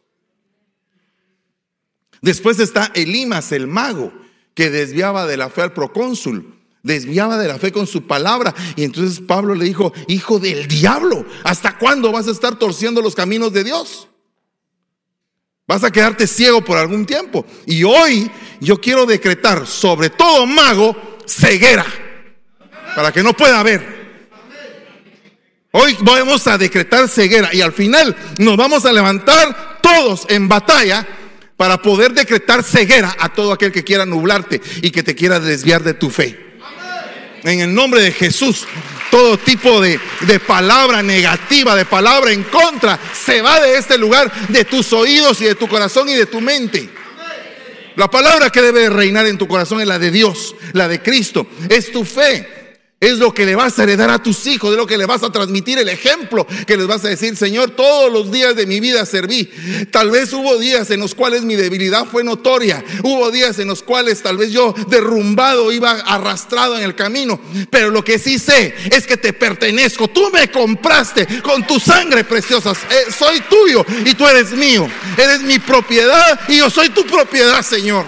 Después 2.24 2.58
está 2.60 2.90
Elimas, 2.96 3.52
el 3.52 3.68
mago, 3.68 4.14
que 4.56 4.70
desviaba 4.70 5.28
de 5.28 5.36
la 5.36 5.50
fe 5.50 5.62
al 5.62 5.74
procónsul, 5.74 6.56
desviaba 6.82 7.38
de 7.38 7.50
la 7.50 7.60
fe 7.60 7.74
con 7.74 7.86
su 7.86 8.08
palabra. 8.08 8.56
Y 8.78 8.86
entonces 8.86 9.20
Pablo 9.20 9.54
le 9.54 9.66
dijo, 9.66 9.92
hijo 10.08 10.40
del 10.40 10.70
diablo, 10.70 11.26
¿hasta 11.44 11.78
cuándo 11.78 12.14
vas 12.14 12.30
a 12.30 12.32
estar 12.32 12.58
torciendo 12.58 13.02
los 13.02 13.14
caminos 13.14 13.52
de 13.52 13.66
Dios? 13.66 14.08
Vas 15.68 15.84
a 15.84 15.92
quedarte 15.92 16.26
ciego 16.26 16.64
por 16.64 16.78
algún 16.78 17.06
tiempo. 17.06 17.46
Y 17.66 17.84
hoy 17.84 18.32
yo 18.62 18.80
quiero 18.80 19.06
decretar 19.06 19.68
sobre 19.68 20.10
todo 20.10 20.46
mago 20.46 20.96
ceguera, 21.28 21.86
para 22.96 23.12
que 23.12 23.22
no 23.22 23.34
pueda 23.34 23.62
ver. 23.64 24.30
Hoy 25.72 25.98
vamos 26.00 26.48
a 26.48 26.58
decretar 26.58 27.10
ceguera 27.10 27.54
y 27.54 27.60
al 27.60 27.74
final 27.74 28.16
nos 28.38 28.56
vamos 28.56 28.86
a 28.86 28.94
levantar 28.94 29.80
todos 29.82 30.26
en 30.30 30.48
batalla 30.48 31.06
para 31.64 31.82
poder 31.82 32.12
decretar 32.12 32.62
ceguera 32.62 33.16
a 33.18 33.30
todo 33.30 33.54
aquel 33.54 33.72
que 33.72 33.86
quiera 33.86 34.06
nublarte 34.06 34.60
y 34.82 34.92
que 34.92 35.02
te 35.02 35.16
quiera 35.16 35.40
desviar 35.40 35.82
de 35.82 35.94
tu 35.94 36.10
fe. 36.10 36.38
En 37.42 37.62
el 37.62 37.74
nombre 37.74 38.02
de 38.02 38.12
Jesús, 38.12 38.68
todo 39.10 39.38
tipo 39.38 39.80
de, 39.80 39.98
de, 40.28 40.42
palabra 40.42 41.02
negativa, 41.02 41.74
de 41.74 41.86
palabra 41.86 42.34
en 42.34 42.44
contra, 42.44 43.00
se 43.14 43.42
va 43.42 43.62
de 43.62 43.78
este 43.78 43.98
lugar, 43.98 44.30
de 44.50 44.66
tus 44.66 44.92
oídos 44.92 45.40
y 45.40 45.46
de 45.46 45.56
tu 45.56 45.70
corazón 45.70 46.10
y 46.10 46.16
de 46.16 46.26
tu 46.26 46.42
mente. 46.42 46.90
La 47.96 48.12
palabra 48.12 48.50
que 48.50 48.62
debe 48.62 48.90
reinar 48.90 49.26
en 49.28 49.38
tu 49.38 49.48
corazón 49.48 49.80
es 49.80 49.88
la 49.88 50.00
de 50.00 50.12
Dios, 50.12 50.58
la 50.74 50.90
de 50.90 51.02
Cristo, 51.02 51.48
es 51.70 51.94
tu 51.94 52.04
fe. 52.04 52.46
Es 53.04 53.20
lo 53.20 53.34
que 53.34 53.46
le 53.46 53.54
vas 53.54 53.78
a 53.78 53.84
heredar 53.84 54.10
a 54.10 54.24
tus 54.24 54.48
hijos, 54.48 54.72
es 54.72 54.78
lo 54.78 54.88
que 54.88 54.98
le 54.98 55.06
vas 55.06 55.24
a 55.24 55.30
transmitir 55.30 55.78
el 55.78 55.90
ejemplo, 55.90 56.48
que 56.66 56.78
les 56.78 56.88
vas 56.88 57.04
a 57.04 57.10
decir, 57.10 57.36
Señor, 57.36 57.72
todos 57.72 58.10
los 58.10 58.32
días 58.32 58.56
de 58.56 58.66
mi 58.66 58.80
vida 58.80 59.06
serví. 59.06 59.52
Tal 59.92 60.10
vez 60.10 60.32
hubo 60.32 60.58
días 60.58 60.90
en 60.90 61.02
los 61.02 61.14
cuales 61.14 61.42
mi 61.42 61.58
debilidad 61.58 62.06
fue 62.06 62.24
notoria, 62.24 62.82
hubo 63.04 63.30
días 63.30 63.60
en 63.60 63.68
los 63.68 63.84
cuales 63.84 64.22
tal 64.22 64.38
vez 64.38 64.54
yo 64.54 64.74
derrumbado 64.88 65.74
iba 65.74 65.92
arrastrado 65.92 66.78
en 66.78 66.86
el 66.86 66.96
camino, 66.96 67.42
pero 67.70 67.90
lo 67.90 68.06
que 68.06 68.18
sí 68.18 68.40
sé 68.40 68.74
es 68.90 69.06
que 69.06 69.18
te 69.18 69.34
pertenezco. 69.34 70.08
Tú 70.08 70.30
me 70.32 70.50
compraste 70.50 71.28
con 71.42 71.68
tu 71.68 71.82
sangre 71.82 72.24
preciosa. 72.24 72.72
Eh, 72.72 73.12
soy 73.12 73.42
tuyo 73.42 73.86
y 74.06 74.14
tú 74.14 74.26
eres 74.26 74.52
mío. 74.52 74.88
Eres 75.18 75.42
mi 75.42 75.60
propiedad 75.60 76.40
y 76.48 76.60
yo 76.60 76.70
soy 76.70 76.88
tu 76.88 77.06
propiedad, 77.06 77.62
Señor. 77.64 78.06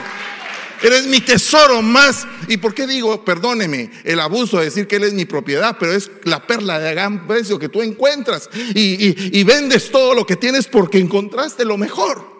Eres 0.82 1.06
mi 1.06 1.20
tesoro 1.20 1.82
más. 1.82 2.26
¿Y 2.48 2.58
por 2.58 2.74
qué 2.74 2.88
digo, 2.88 3.24
perdóneme, 3.26 3.90
el 4.04 4.20
abuso 4.20 4.60
de 4.60 4.66
decir 4.66 4.88
que 4.88 4.98
Él 4.98 5.04
es 5.04 5.14
mi 5.14 5.26
propiedad, 5.26 5.78
pero 5.80 5.94
es 5.94 6.12
la 6.24 6.46
perla 6.46 6.80
de 6.80 6.94
gran 6.94 7.28
precio 7.28 7.60
que 7.60 7.70
tú 7.70 7.82
encuentras 7.82 8.50
y, 8.74 9.40
y 9.40 9.44
vendes 9.44 9.92
todo 9.92 10.14
lo 10.14 10.26
que 10.26 10.36
tienes 10.36 10.68
porque 10.68 11.00
encontraste 11.00 11.66
lo 11.66 11.78
mejor? 11.78 12.36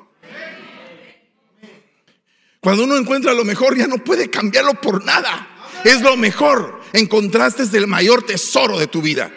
Cuando 2.66 2.84
uno 2.84 2.98
encuentra 2.98 3.34
lo 3.36 3.46
mejor 3.46 3.78
ya 3.78 3.86
no 3.86 4.00
puede 4.00 4.32
cambiarlo 4.32 4.74
por 4.82 5.06
nada. 5.06 5.50
Es 5.84 6.02
lo 6.02 6.18
mejor. 6.18 6.82
Encontraste 6.94 7.64
el 7.78 7.86
mayor 7.86 8.24
tesoro 8.24 8.80
de 8.80 8.88
tu 8.88 9.04
vida. 9.04 9.32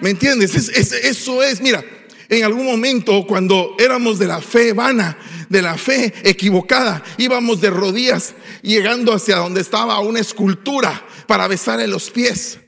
¿Me 0.00 0.10
entiendes? 0.10 0.56
eso 0.56 1.42
es, 1.44 1.60
mira, 1.60 1.84
en 2.32 2.44
algún 2.44 2.64
momento 2.64 3.26
cuando 3.26 3.76
éramos 3.78 4.18
de 4.18 4.26
la 4.26 4.40
fe 4.40 4.72
vana, 4.72 5.18
de 5.50 5.60
la 5.60 5.76
fe 5.76 6.14
equivocada, 6.24 7.02
íbamos 7.18 7.60
de 7.60 7.68
rodillas 7.68 8.34
llegando 8.62 9.12
hacia 9.12 9.36
donde 9.36 9.60
estaba 9.60 10.00
una 10.00 10.20
escultura 10.20 11.04
para 11.26 11.46
besarle 11.46 11.86
los 11.86 12.10
pies. 12.10 12.58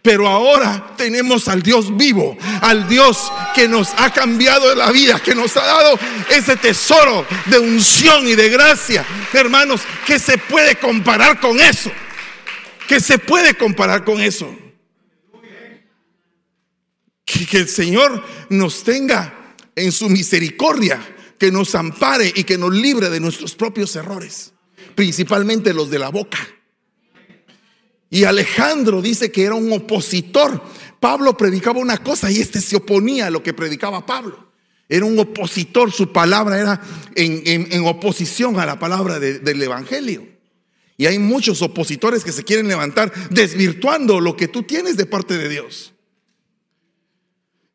Pero 0.00 0.26
ahora 0.26 0.94
tenemos 0.96 1.48
al 1.48 1.62
Dios 1.62 1.94
vivo, 1.98 2.34
al 2.62 2.88
Dios 2.88 3.30
que 3.54 3.68
nos 3.68 3.90
ha 3.98 4.10
cambiado 4.10 4.74
la 4.74 4.90
vida, 4.90 5.20
que 5.20 5.34
nos 5.34 5.54
ha 5.58 5.66
dado 5.66 5.98
ese 6.30 6.56
tesoro 6.56 7.26
de 7.44 7.58
unción 7.58 8.26
y 8.26 8.34
de 8.34 8.48
gracia. 8.48 9.04
Hermanos, 9.34 9.82
¿qué 10.06 10.18
se 10.18 10.38
puede 10.38 10.76
comparar 10.76 11.40
con 11.40 11.60
eso? 11.60 11.90
¿Qué 12.88 12.98
se 13.00 13.18
puede 13.18 13.52
comparar 13.52 14.02
con 14.02 14.18
eso? 14.22 14.50
Que, 17.46 17.58
el 17.58 17.68
Señor 17.68 18.22
nos 18.48 18.82
tenga 18.84 19.54
en 19.76 19.92
su 19.92 20.08
misericordia, 20.08 21.00
que 21.38 21.50
nos 21.50 21.74
ampare 21.74 22.32
y 22.34 22.44
que 22.44 22.58
nos 22.58 22.74
libre 22.74 23.10
de 23.10 23.20
nuestros 23.20 23.54
propios 23.54 23.94
errores, 23.96 24.52
principalmente 24.94 25.72
los 25.72 25.90
de 25.90 25.98
la 25.98 26.10
boca. 26.10 26.38
Y 28.10 28.24
Alejandro 28.24 29.00
dice 29.00 29.30
que 29.30 29.44
era 29.44 29.54
un 29.54 29.72
opositor. 29.72 30.60
Pablo 30.98 31.36
predicaba 31.36 31.78
una 31.78 31.98
cosa 31.98 32.30
y 32.30 32.40
este 32.40 32.60
se 32.60 32.76
oponía 32.76 33.28
a 33.28 33.30
lo 33.30 33.42
que 33.42 33.54
predicaba 33.54 34.04
Pablo. 34.04 34.50
Era 34.88 35.04
un 35.04 35.16
opositor, 35.20 35.92
su 35.92 36.12
palabra 36.12 36.58
era 36.58 36.80
en, 37.14 37.84
oposición 37.86 38.58
a 38.58 38.66
la 38.66 38.80
palabra 38.80 39.20
del 39.20 39.62
Evangelio. 39.62 40.26
Y 40.96 41.06
hay 41.06 41.18
muchos 41.18 41.62
opositores 41.62 42.24
que 42.24 42.32
se 42.32 42.44
quieren 42.44 42.68
levantar 42.68 43.10
desvirtuando 43.30 44.20
lo 44.20 44.36
que 44.36 44.48
tú 44.48 44.64
tienes 44.64 44.96
de 44.98 45.06
parte 45.06 45.38
de 45.38 45.48
Dios. 45.48 45.94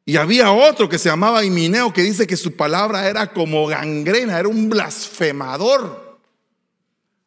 Y 0.05 0.17
había 0.17 0.51
otro 0.51 0.87
que 0.87 0.99
se 0.99 1.09
llamaba 1.09 1.43
Imineo 1.43 1.91
que 1.91 2.03
dice 2.03 2.27
que 2.27 2.37
su 2.37 2.55
palabra 2.55 3.09
era 3.09 3.33
como 3.33 3.65
gangrena, 3.65 4.39
era 4.39 4.47
un 4.47 4.69
blasfemador. 4.69 6.19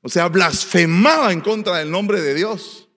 O 0.00 0.08
sea, 0.08 0.28
blasfemaba 0.28 1.32
en 1.32 1.40
contra 1.40 1.78
del 1.78 1.90
nombre 1.90 2.20
de 2.20 2.34
Dios. 2.34 2.88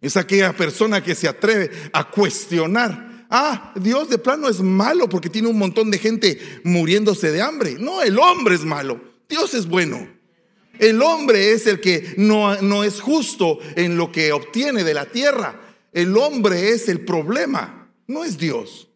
Es 0.00 0.16
aquella 0.16 0.54
persona 0.54 1.02
que 1.02 1.14
se 1.14 1.28
atreve 1.28 1.70
a 1.92 2.08
cuestionar. 2.10 3.26
Ah, 3.28 3.74
Dios 3.76 4.08
de 4.08 4.16
plano 4.16 4.48
es 4.48 4.60
malo 4.60 5.06
porque 5.06 5.28
tiene 5.28 5.48
un 5.48 5.58
montón 5.58 5.90
de 5.90 5.98
gente 5.98 6.60
muriéndose 6.64 7.30
de 7.30 7.42
hambre. 7.42 7.76
No, 7.78 8.00
el 8.00 8.18
hombre 8.18 8.54
es 8.54 8.64
malo. 8.64 8.98
Dios 9.28 9.52
es 9.52 9.66
bueno. 9.66 10.08
El 10.78 11.02
hombre 11.02 11.52
es 11.52 11.66
el 11.66 11.80
que 11.80 12.14
no, 12.16 12.56
no 12.62 12.82
es 12.84 13.00
justo 13.02 13.58
en 13.76 13.98
lo 13.98 14.10
que 14.10 14.32
obtiene 14.32 14.84
de 14.84 14.94
la 14.94 15.04
tierra. 15.04 15.67
El 15.92 16.16
hombre 16.16 16.70
es 16.70 16.88
el 16.88 17.04
problema, 17.04 17.90
no 18.06 18.24
es 18.24 18.38
Dios. 18.38 18.88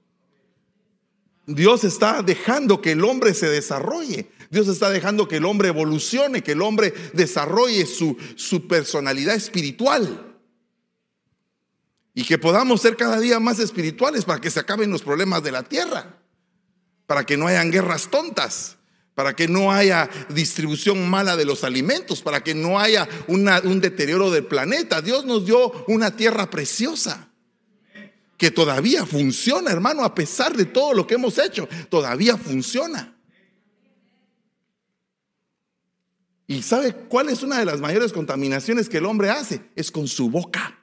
Dios 1.47 1.85
está 1.85 2.23
dejando 2.23 2.81
que 2.81 2.93
el 2.93 3.05
hombre 3.05 3.35
se 3.35 3.49
desarrolle. 3.49 4.31
Dios 4.51 4.69
está 4.69 4.91
dejando 4.91 5.27
que 5.27 5.39
el 5.39 5.45
hombre 5.45 5.69
evolucione, 5.69 6.43
que 6.43 6.53
el 6.53 6.63
hombre 6.63 6.93
desarrolle 7.15 7.87
su, 7.87 8.17
su 8.37 8.69
personalidad 8.69 9.35
espiritual. 9.35 10.37
Y 12.15 12.25
que 12.25 12.39
podamos 12.39 12.83
ser 12.83 12.97
cada 12.97 13.19
día 13.19 13.41
más 13.41 13.59
espirituales 13.59 14.25
para 14.25 14.41
que 14.41 14.51
se 14.51 14.61
acaben 14.61 14.91
los 14.91 15.03
problemas 15.03 15.43
de 15.43 15.53
la 15.53 15.63
tierra. 15.63 16.19
Para 17.07 17.25
que 17.25 17.37
no 17.37 17.47
hayan 17.47 17.71
guerras 17.71 18.09
tontas 18.09 18.77
para 19.15 19.37
que 19.37 19.47
no 19.47 19.73
haya 19.73 20.09
distribución 20.31 21.09
mala 21.09 21.37
de 21.37 21.45
los 21.45 21.65
alimentos, 21.65 22.23
para 22.23 22.43
que 22.43 22.55
no 22.55 22.79
haya 22.79 23.09
un 23.27 23.81
deterioro 23.81 24.31
del 24.31 24.47
planeta. 24.47 25.03
Dios 25.03 25.25
nos 25.25 25.45
dio 25.45 25.85
una 25.89 26.17
tierra 26.17 26.49
preciosa 26.49 27.29
que 28.39 28.51
todavía 28.51 29.07
funciona, 29.07 29.71
hermano, 29.71 30.03
a 30.05 30.15
pesar 30.15 30.57
de 30.57 30.65
todo 30.65 30.95
lo 30.95 31.07
que 31.07 31.15
hemos 31.15 31.39
hecho, 31.39 31.69
todavía 31.89 32.37
funciona. 32.37 33.15
¿Y 36.49 36.63
sabe 36.63 36.93
cuál 36.93 37.29
es 37.29 37.43
una 37.43 37.59
de 37.59 37.65
las 37.65 37.81
mayores 37.81 38.13
contaminaciones 38.13 38.89
que 38.89 38.99
el 38.99 39.07
hombre 39.07 39.31
hace? 39.31 39.63
Es 39.77 39.91
con 39.91 40.09
su 40.09 40.29
boca, 40.29 40.79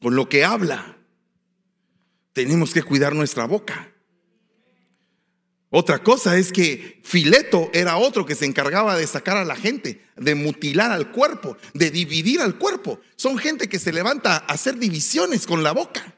con 0.00 0.14
lo 0.14 0.28
que 0.28 0.44
habla. 0.44 0.96
Tenemos 2.32 2.72
que 2.72 2.82
cuidar 2.82 3.14
nuestra 3.14 3.46
boca. 3.46 3.91
Otra 5.74 6.02
cosa 6.02 6.36
es 6.36 6.52
que 6.52 7.00
Fileto 7.02 7.70
era 7.72 7.96
otro 7.96 8.26
que 8.26 8.34
se 8.34 8.44
encargaba 8.44 8.94
de 8.94 9.06
sacar 9.06 9.38
a 9.38 9.44
la 9.46 9.56
gente, 9.56 10.04
de 10.16 10.34
mutilar 10.34 10.92
al 10.92 11.10
cuerpo, 11.10 11.56
de 11.72 11.90
dividir 11.90 12.42
al 12.42 12.58
cuerpo. 12.58 13.00
Son 13.16 13.38
gente 13.38 13.70
que 13.70 13.78
se 13.78 13.90
levanta 13.90 14.36
a 14.36 14.52
hacer 14.52 14.78
divisiones 14.78 15.46
con 15.46 15.62
la 15.62 15.72
boca. 15.72 16.14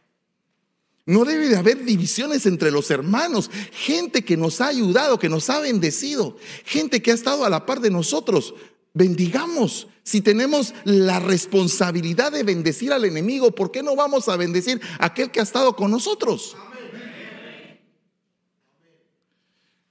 No 1.07 1.25
debe 1.25 1.49
de 1.49 1.57
haber 1.57 1.85
divisiones 1.85 2.47
entre 2.47 2.73
los 2.73 2.91
hermanos, 2.91 3.49
gente 3.71 4.25
que 4.25 4.37
nos 4.37 4.61
ha 4.61 4.67
ayudado, 4.67 5.21
que 5.21 5.29
nos 5.29 5.49
ha 5.51 5.61
bendecido, 5.61 6.37
gente 6.65 7.01
que 7.01 7.13
ha 7.13 7.15
estado 7.15 7.45
a 7.45 7.51
la 7.51 7.65
par 7.65 7.79
de 7.79 7.91
nosotros. 7.91 8.57
Bendigamos. 8.93 9.87
Si 10.03 10.21
tenemos 10.21 10.75
la 10.83 11.21
responsabilidad 11.21 12.33
de 12.33 12.43
bendecir 12.43 12.93
al 12.93 13.05
enemigo, 13.05 13.53
¿por 13.53 13.71
qué 13.71 13.85
no 13.85 13.95
vamos 13.95 14.29
a 14.29 14.37
bendecir 14.37 14.81
a 14.99 15.07
aquel 15.07 15.31
que 15.31 15.39
ha 15.39 15.45
estado 15.45 15.77
con 15.77 15.93
nosotros? 15.93 16.57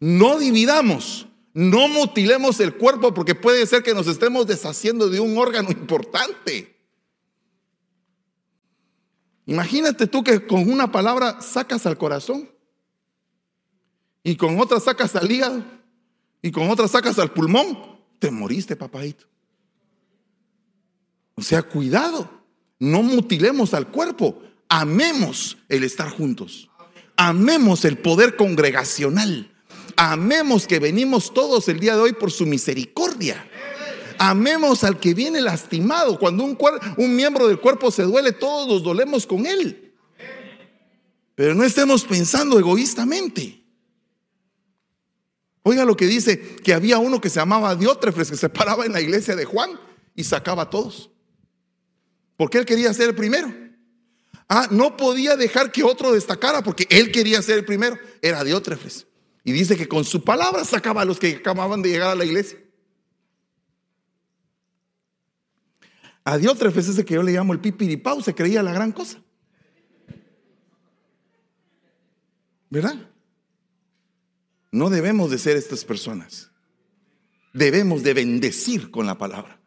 No 0.04 0.38
dividamos, 0.38 1.28
no 1.54 1.88
mutilemos 1.88 2.60
el 2.60 2.76
cuerpo 2.76 3.13
porque 3.13 3.36
puede 3.36 3.66
ser 3.66 3.84
que 3.84 3.94
nos 3.94 4.06
estemos 4.08 4.46
deshaciendo 4.46 5.08
de 5.08 5.22
un 5.22 5.38
órgano 5.38 5.72
importante. 5.72 6.76
Imagínate 9.46 10.06
tú 10.08 10.22
que 10.22 10.46
con 10.46 10.70
una 10.70 10.92
palabra 10.92 11.39
sacas 11.39 11.86
al 11.86 11.98
corazón 11.98 12.52
y 14.24 14.36
con 14.36 14.60
otra 14.60 14.82
sacas 14.82 15.16
al 15.16 15.32
hígado 15.32 15.63
y 16.42 16.52
con 16.52 16.70
otra 16.70 16.89
sacas 16.89 17.18
al 17.18 17.32
pulmón. 17.32 17.98
Te 18.20 18.30
moriste, 18.30 18.76
papadito. 18.76 19.26
O 21.36 21.42
sea, 21.42 21.63
cuidado, 21.63 22.30
no 22.78 23.04
mutilemos 23.04 23.74
al 23.74 23.88
cuerpo, 23.88 24.44
amemos 24.68 25.60
el 25.70 25.86
estar 25.86 26.10
juntos, 26.10 26.70
amemos 27.16 27.86
el 27.86 27.98
poder 28.00 28.36
congregacional. 28.36 29.50
Amemos 30.12 30.68
que 30.68 30.80
venimos 30.80 31.34
todos 31.34 31.70
el 31.70 31.80
día 31.80 31.96
de 31.96 32.02
hoy 32.02 32.12
por 32.12 32.30
su 32.30 32.46
misericordia. 32.46 33.48
Amemos 34.18 34.84
al 34.84 35.00
que 35.00 35.13
viene 35.13 35.39
lastimado. 35.39 36.20
Cuando 36.20 36.44
un, 36.44 36.58
un 36.98 37.16
miembro 37.16 37.48
del 37.48 37.62
cuerpo 37.62 37.89
se 37.89 38.04
duele, 38.04 38.34
todos 38.34 38.68
nos 38.68 38.84
dolemos 38.84 39.26
con 39.26 39.46
él. 39.46 39.94
Pero 41.36 41.56
no 41.56 41.63
estemos 41.63 42.04
pensando 42.04 42.60
egoístamente. 42.60 43.63
Oiga 45.63 45.86
lo 45.86 45.96
que 45.96 46.06
dice, 46.06 46.58
que 46.58 46.74
había 46.74 46.98
uno 46.98 47.22
que 47.22 47.30
se 47.30 47.39
llamaba 47.39 47.74
Diótrefes, 47.74 48.30
que 48.30 48.36
se 48.36 48.50
paraba 48.50 48.86
en 48.86 48.92
la 48.92 49.00
iglesia 49.00 49.38
de 49.38 49.46
Juan 49.46 49.80
y 50.16 50.26
sacaba 50.26 50.63
a 50.63 50.70
todos. 50.70 51.12
Porque 52.36 52.58
él 52.58 52.66
quería 52.66 52.94
ser 52.94 53.08
el 53.08 53.16
primero. 53.16 53.54
Ah, 54.50 54.68
no 54.70 54.98
podía 54.98 55.38
dejar 55.38 55.72
que 55.72 55.86
otro 55.86 56.12
destacara 56.12 56.62
porque 56.62 56.88
él 56.89 57.10
quería 57.13 57.42
ser 57.42 57.60
el 57.60 57.63
primero. 57.63 57.98
Era 58.22 58.44
Diótrefes. 58.44 59.08
Y 59.44 59.52
dice 59.52 59.76
que 59.76 59.88
con 59.88 60.06
su 60.06 60.24
palabra 60.24 60.64
sacaba 60.64 61.02
a 61.02 61.06
los 61.06 61.20
que 61.20 61.36
acababan 61.36 61.82
de 61.82 61.90
llegar 61.90 62.12
a 62.12 62.16
la 62.16 62.26
iglesia. 62.26 62.60
A 66.24 66.38
Dios 66.38 66.58
tres 66.58 66.74
veces 66.74 67.04
que 67.04 67.14
yo 67.14 67.24
le 67.24 67.34
llamo 67.34 67.52
el 67.52 67.60
pipiripau 67.60 68.22
se 68.22 68.34
creía 68.34 68.64
la 68.64 68.72
gran 68.72 68.92
cosa. 68.92 69.22
¿Verdad? 72.70 72.96
No 74.72 74.90
debemos 74.90 75.30
de 75.30 75.38
ser 75.38 75.58
estas 75.58 75.86
personas. 75.86 76.50
Debemos 77.54 78.02
de 78.02 78.14
bendecir 78.14 78.90
con 78.90 79.06
la 79.06 79.18
palabra. 79.18 79.62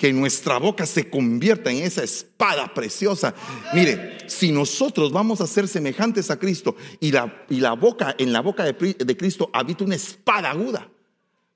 Que 0.00 0.14
nuestra 0.14 0.58
boca 0.58 0.86
se 0.86 1.10
convierta 1.10 1.70
en 1.70 1.82
esa 1.82 2.02
espada 2.02 2.72
preciosa. 2.72 3.34
Mire, 3.74 4.16
si 4.28 4.50
nosotros 4.50 5.12
vamos 5.12 5.42
a 5.42 5.46
ser 5.46 5.68
semejantes 5.68 6.30
a 6.30 6.38
Cristo 6.38 6.74
y 7.00 7.12
la, 7.12 7.44
y 7.50 7.60
la 7.60 7.74
boca, 7.74 8.14
en 8.16 8.32
la 8.32 8.40
boca 8.40 8.64
de, 8.64 8.72
de 8.72 9.16
Cristo 9.18 9.50
habita 9.52 9.84
una 9.84 9.96
espada 9.96 10.52
aguda, 10.52 10.88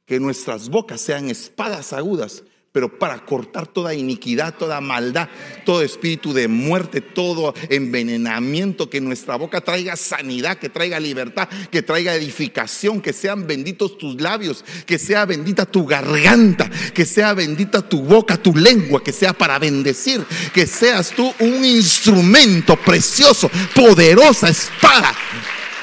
que 0.04 0.20
nuestras 0.20 0.68
bocas 0.68 1.00
sean 1.00 1.30
espadas 1.30 1.94
agudas 1.94 2.44
pero 2.75 2.99
para 2.99 3.25
cortar 3.25 3.69
toda 3.69 3.95
iniquidad, 3.95 4.55
toda 4.59 4.81
maldad, 4.81 5.29
todo 5.65 5.83
espíritu 5.83 6.33
de 6.33 6.49
muerte, 6.49 7.01
todo 7.01 7.55
envenenamiento, 7.69 8.91
que 8.91 9.01
nuestra 9.01 9.37
boca 9.37 9.61
traiga 9.61 9.95
sanidad, 9.95 10.59
que 10.59 10.71
traiga 10.71 10.99
libertad, 10.99 11.49
que 11.71 11.83
traiga 11.83 12.17
edificación, 12.17 13.01
que 13.01 13.13
sean 13.13 13.47
benditos 13.47 13.97
tus 13.97 14.21
labios, 14.21 14.65
que 14.87 14.99
sea 14.99 15.25
bendita 15.25 15.67
tu 15.67 15.87
garganta, 15.87 16.69
que 16.93 17.07
sea 17.07 17.33
bendita 17.33 17.81
tu 17.89 18.03
boca, 18.03 18.37
tu 18.39 18.53
lengua, 18.57 19.05
que 19.05 19.13
sea 19.13 19.35
para 19.35 19.61
bendecir, 19.61 20.27
que 20.53 20.67
seas 20.67 21.13
tú 21.13 21.33
un 21.39 21.65
instrumento 21.65 22.75
precioso, 22.75 23.49
poderosa 23.73 24.49
espada. 24.49 25.15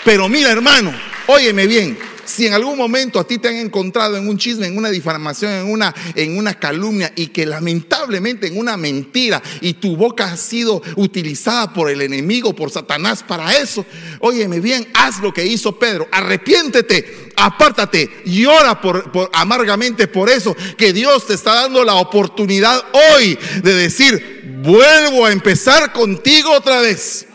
Pero 0.04 0.28
mira 0.28 0.52
hermano, 0.52 0.94
óyeme 1.28 1.68
bien, 1.68 1.98
si 2.32 2.48
en 2.48 2.54
algún 2.54 2.78
momento 2.78 3.20
a 3.20 3.28
ti 3.28 3.38
te 3.38 3.50
han 3.50 3.58
encontrado 3.58 4.18
en 4.18 4.28
un 4.28 4.38
chisme, 4.38 4.68
en 4.68 4.78
una 4.78 4.90
difamación, 4.90 5.52
en 5.52 5.72
una, 5.72 5.94
en 6.16 6.38
una 6.38 6.54
calumnia 6.54 7.12
y 7.16 7.28
que 7.28 7.46
lamentablemente 7.46 8.48
en 8.48 8.58
una 8.58 8.78
mentira 8.78 9.42
y 9.60 9.74
tu 9.74 9.98
boca 9.98 10.32
ha 10.32 10.38
sido 10.38 10.82
utilizada 10.96 11.74
por 11.74 11.90
el 11.90 12.02
enemigo, 12.02 12.56
por 12.56 12.72
Satanás 12.72 13.24
para 13.24 13.56
eso, 13.58 13.86
óyeme 14.20 14.60
bien, 14.60 14.88
haz 14.94 15.20
lo 15.20 15.34
que 15.34 15.46
hizo 15.46 15.78
Pedro, 15.78 16.08
arrepiéntete, 16.12 17.32
apártate 17.36 18.10
y 18.26 18.46
ora 18.46 18.80
por, 18.80 19.12
por 19.12 19.30
amargamente 19.34 20.08
por 20.08 20.30
eso, 20.30 20.56
que 20.78 20.94
Dios 20.94 21.28
te 21.28 21.34
está 21.34 21.56
dando 21.56 21.84
la 21.84 21.96
oportunidad 21.96 22.84
hoy 23.16 23.38
de 23.62 23.74
decir, 23.74 24.62
vuelvo 24.64 25.26
a 25.26 25.32
empezar 25.32 25.92
contigo 25.92 26.52
otra 26.52 26.82
vez. 26.82 27.28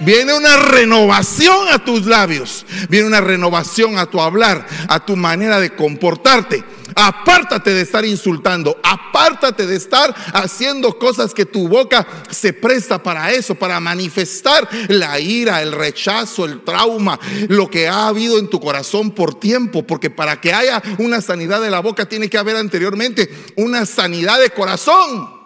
Viene 0.00 0.34
una 0.34 0.56
renovación 0.56 1.68
a 1.70 1.84
tus 1.84 2.06
labios. 2.06 2.64
Viene 2.88 3.06
una 3.06 3.20
renovación 3.20 3.98
a 3.98 4.06
tu 4.06 4.20
hablar, 4.20 4.66
a 4.88 5.04
tu 5.04 5.16
manera 5.16 5.60
de 5.60 5.74
comportarte. 5.74 6.64
Apártate 6.94 7.72
de 7.72 7.82
estar 7.82 8.04
insultando. 8.04 8.78
Apártate 8.82 9.66
de 9.66 9.76
estar 9.76 10.14
haciendo 10.32 10.98
cosas 10.98 11.34
que 11.34 11.46
tu 11.46 11.68
boca 11.68 12.06
se 12.30 12.52
presta 12.52 13.02
para 13.02 13.30
eso, 13.32 13.54
para 13.54 13.80
manifestar 13.80 14.68
la 14.88 15.20
ira, 15.20 15.62
el 15.62 15.72
rechazo, 15.72 16.44
el 16.44 16.62
trauma, 16.62 17.18
lo 17.48 17.70
que 17.70 17.88
ha 17.88 18.08
habido 18.08 18.38
en 18.38 18.48
tu 18.48 18.60
corazón 18.60 19.12
por 19.12 19.38
tiempo. 19.38 19.86
Porque 19.86 20.10
para 20.10 20.40
que 20.40 20.52
haya 20.52 20.82
una 20.98 21.20
sanidad 21.20 21.60
de 21.60 21.70
la 21.70 21.80
boca 21.80 22.06
tiene 22.06 22.28
que 22.28 22.38
haber 22.38 22.56
anteriormente 22.56 23.30
una 23.56 23.86
sanidad 23.86 24.40
de 24.40 24.50
corazón. 24.50 25.39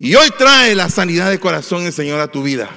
Y 0.00 0.14
hoy 0.14 0.28
trae 0.38 0.76
la 0.76 0.90
sanidad 0.90 1.28
de 1.28 1.40
corazón 1.40 1.84
el 1.84 1.92
Señor 1.92 2.20
a 2.20 2.30
tu 2.30 2.42
vida. 2.42 2.70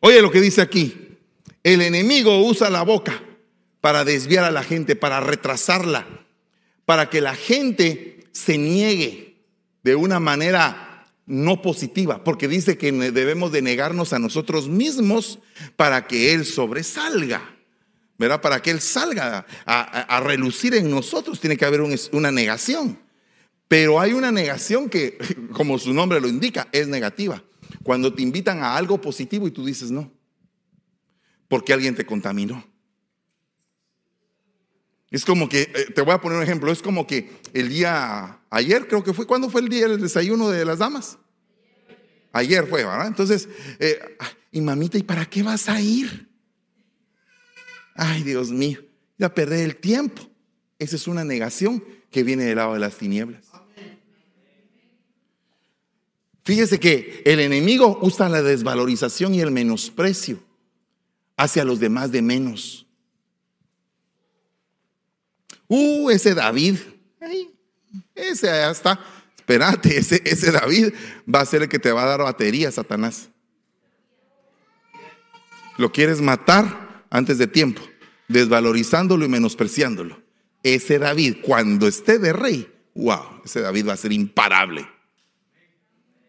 Oye 0.00 0.20
lo 0.20 0.30
que 0.30 0.42
dice 0.42 0.60
aquí. 0.60 1.16
El 1.62 1.80
enemigo 1.80 2.44
usa 2.46 2.68
la 2.68 2.82
boca 2.82 3.22
para 3.80 4.04
desviar 4.04 4.44
a 4.44 4.50
la 4.50 4.62
gente, 4.62 4.96
para 4.96 5.20
retrasarla, 5.20 6.06
para 6.84 7.08
que 7.08 7.22
la 7.22 7.34
gente 7.34 8.26
se 8.32 8.58
niegue 8.58 9.36
de 9.82 9.94
una 9.94 10.20
manera 10.20 11.06
no 11.24 11.62
positiva, 11.62 12.22
porque 12.22 12.48
dice 12.48 12.76
que 12.76 12.92
debemos 12.92 13.50
de 13.50 13.62
negarnos 13.62 14.12
a 14.12 14.18
nosotros 14.18 14.68
mismos 14.68 15.38
para 15.76 16.06
que 16.06 16.34
Él 16.34 16.44
sobresalga. 16.44 17.50
¿Verdad? 18.18 18.42
Para 18.42 18.60
que 18.60 18.70
Él 18.70 18.82
salga 18.82 19.46
a, 19.64 20.20
relucir 20.20 20.74
en 20.74 20.90
nosotros 20.90 21.40
tiene 21.40 21.56
que 21.56 21.64
haber 21.64 21.80
una 21.80 22.30
negación. 22.30 23.03
Pero 23.74 23.98
hay 23.98 24.12
una 24.12 24.30
negación 24.30 24.88
que, 24.88 25.18
como 25.52 25.80
su 25.80 25.92
nombre 25.92 26.20
lo 26.20 26.28
indica, 26.28 26.68
es 26.70 26.86
negativa. 26.86 27.42
Cuando 27.82 28.14
te 28.14 28.22
invitan 28.22 28.62
a 28.62 28.76
algo 28.76 29.00
positivo 29.00 29.48
y 29.48 29.50
tú 29.50 29.66
dices 29.66 29.90
no, 29.90 30.12
porque 31.48 31.72
alguien 31.72 31.96
te 31.96 32.06
contaminó. 32.06 32.64
Es 35.10 35.24
como 35.24 35.48
que, 35.48 35.62
eh, 35.62 35.86
te 35.92 36.02
voy 36.02 36.14
a 36.14 36.20
poner 36.20 36.38
un 36.38 36.44
ejemplo, 36.44 36.70
es 36.70 36.82
como 36.82 37.04
que 37.04 37.32
el 37.52 37.68
día, 37.68 38.38
ayer 38.48 38.86
creo 38.86 39.02
que 39.02 39.12
fue, 39.12 39.26
¿cuándo 39.26 39.50
fue 39.50 39.60
el 39.60 39.68
día 39.68 39.88
del 39.88 40.00
desayuno 40.00 40.50
de 40.50 40.64
las 40.64 40.78
damas? 40.78 41.18
Ayer 42.30 42.68
fue, 42.68 42.84
¿verdad? 42.84 43.08
Entonces, 43.08 43.48
eh, 43.80 43.98
y 44.52 44.60
mamita, 44.60 44.98
¿y 44.98 45.02
para 45.02 45.26
qué 45.26 45.42
vas 45.42 45.68
a 45.68 45.80
ir? 45.80 46.30
Ay, 47.96 48.22
Dios 48.22 48.52
mío, 48.52 48.84
ya 49.18 49.34
perder 49.34 49.64
el 49.64 49.74
tiempo. 49.74 50.22
Esa 50.78 50.94
es 50.94 51.08
una 51.08 51.24
negación 51.24 51.82
que 52.12 52.22
viene 52.22 52.44
del 52.44 52.54
lado 52.54 52.74
de 52.74 52.78
las 52.78 52.96
tinieblas. 52.98 53.53
Fíjese 56.44 56.78
que 56.78 57.22
el 57.24 57.40
enemigo 57.40 57.98
usa 58.02 58.28
la 58.28 58.42
desvalorización 58.42 59.34
y 59.34 59.40
el 59.40 59.50
menosprecio 59.50 60.38
hacia 61.36 61.64
los 61.64 61.80
demás 61.80 62.12
de 62.12 62.20
menos. 62.20 62.86
Uh, 65.68 66.10
ese 66.10 66.34
David, 66.34 66.76
ese 68.14 68.46
ya 68.46 68.70
está. 68.70 69.00
Espérate, 69.36 69.96
ese, 69.96 70.22
ese 70.24 70.52
David 70.52 70.92
va 71.32 71.40
a 71.40 71.46
ser 71.46 71.62
el 71.62 71.68
que 71.68 71.78
te 71.78 71.92
va 71.92 72.04
a 72.04 72.06
dar 72.06 72.20
batería, 72.20 72.70
Satanás. 72.70 73.30
Lo 75.78 75.92
quieres 75.92 76.20
matar 76.20 77.04
antes 77.10 77.38
de 77.38 77.46
tiempo, 77.46 77.82
desvalorizándolo 78.28 79.24
y 79.24 79.28
menospreciándolo. 79.28 80.22
Ese 80.62 80.98
David, 80.98 81.38
cuando 81.42 81.88
esté 81.88 82.18
de 82.18 82.32
rey, 82.32 82.72
wow, 82.94 83.40
ese 83.44 83.60
David 83.60 83.88
va 83.88 83.94
a 83.94 83.98
ser 83.98 84.12
imparable. 84.12 84.93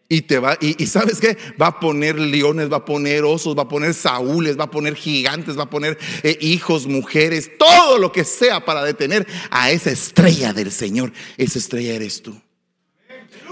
Y 0.08 0.22
te 0.22 0.38
va, 0.38 0.56
y, 0.60 0.86
sabes 0.86 1.18
qué? 1.18 1.36
Va 1.60 1.66
a 1.66 1.80
poner 1.80 2.16
leones, 2.16 2.70
va 2.70 2.76
a 2.76 2.84
poner 2.84 3.24
osos, 3.24 3.58
va 3.58 3.62
a 3.62 3.68
poner 3.68 3.92
saúles, 3.92 4.56
va 4.58 4.64
a 4.64 4.70
poner 4.70 4.94
gigantes, 4.94 5.58
va 5.58 5.64
a 5.64 5.70
poner 5.70 5.98
eh, 6.22 6.38
hijos, 6.40 6.86
mujeres, 6.86 7.50
todo 7.58 7.98
lo 7.98 8.12
que 8.12 8.24
sea 8.24 8.64
para 8.64 8.84
detener 8.84 9.26
a 9.50 9.72
esa 9.72 9.90
estrella 9.90 10.52
del 10.52 10.70
Señor. 10.70 11.12
Esa 11.36 11.58
estrella 11.58 11.94
eres 11.94 12.22
tú. 12.22 12.40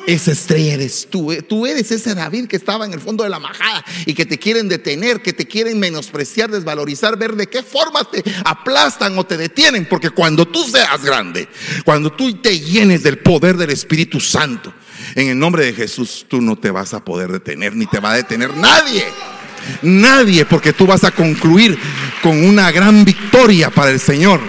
Esa 0.07 0.33
estrella 0.33 0.75
eres 0.75 1.09
tú. 1.11 1.33
Eh. 1.33 1.43
Tú 1.43 1.67
eres 1.67 1.91
ese 1.91 2.15
David 2.15 2.47
que 2.47 2.57
estaba 2.57 2.85
en 2.85 2.93
el 2.93 3.01
fondo 3.01 3.25
de 3.25 3.31
la 3.31 3.39
majada 3.41 3.85
y 4.07 4.15
que 4.15 4.27
te 4.27 4.39
quieren 4.39 4.69
detener, 4.69 5.23
que 5.23 5.33
te 5.33 5.47
quieren 5.47 5.81
menospreciar, 5.81 6.51
desvalorizar, 6.51 7.17
ver 7.17 7.35
de 7.35 7.49
qué 7.49 7.63
forma 7.63 8.05
te 8.05 8.23
aplastan 8.45 9.19
o 9.19 9.25
te 9.25 9.37
detienen. 9.37 9.87
Porque 9.89 10.11
cuando 10.11 10.47
tú 10.47 10.63
seas 10.65 11.03
grande, 11.03 11.49
cuando 11.85 12.13
tú 12.13 12.35
te 12.37 12.61
llenes 12.61 13.03
del 13.03 13.19
poder 13.19 13.57
del 13.57 13.71
Espíritu 13.71 14.21
Santo, 14.21 14.73
en 15.15 15.29
el 15.29 15.39
nombre 15.39 15.65
de 15.65 15.73
Jesús, 15.73 16.27
tú 16.29 16.41
no 16.41 16.57
te 16.57 16.71
vas 16.71 16.95
a 16.95 17.05
poder 17.05 17.31
detener, 17.31 17.75
ni 17.75 17.87
te 17.87 18.01
va 18.01 18.13
a 18.13 18.17
detener 18.17 18.57
nadie. 18.57 19.05
Nadie, 19.83 20.45
porque 20.45 20.73
tú 20.73 20.87
vas 20.87 21.05
a 21.05 21.11
concluir 21.11 21.79
con 22.23 22.45
una 22.45 22.71
gran 22.71 23.05
victoria 23.05 23.71
para 23.71 23.91
el 23.91 24.01
Señor. 24.01 24.41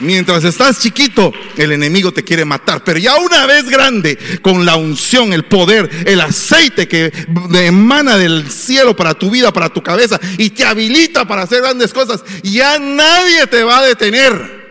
Mientras 0.00 0.42
estás 0.42 0.80
chiquito, 0.80 1.32
el 1.56 1.70
enemigo 1.70 2.12
te 2.12 2.24
quiere 2.24 2.44
matar. 2.44 2.82
Pero 2.82 2.98
ya 2.98 3.16
una 3.16 3.46
vez 3.46 3.68
grande, 3.68 4.18
con 4.42 4.64
la 4.64 4.74
unción, 4.74 5.32
el 5.32 5.44
poder, 5.44 5.88
el 6.06 6.20
aceite 6.20 6.88
que 6.88 7.12
emana 7.54 8.16
del 8.16 8.50
cielo 8.50 8.96
para 8.96 9.14
tu 9.14 9.30
vida, 9.30 9.52
para 9.52 9.68
tu 9.68 9.82
cabeza, 9.82 10.20
y 10.38 10.50
te 10.50 10.64
habilita 10.64 11.24
para 11.24 11.42
hacer 11.42 11.62
grandes 11.62 11.92
cosas, 11.92 12.24
ya 12.42 12.78
nadie 12.80 13.46
te 13.46 13.62
va 13.62 13.78
a 13.78 13.86
detener. 13.86 14.61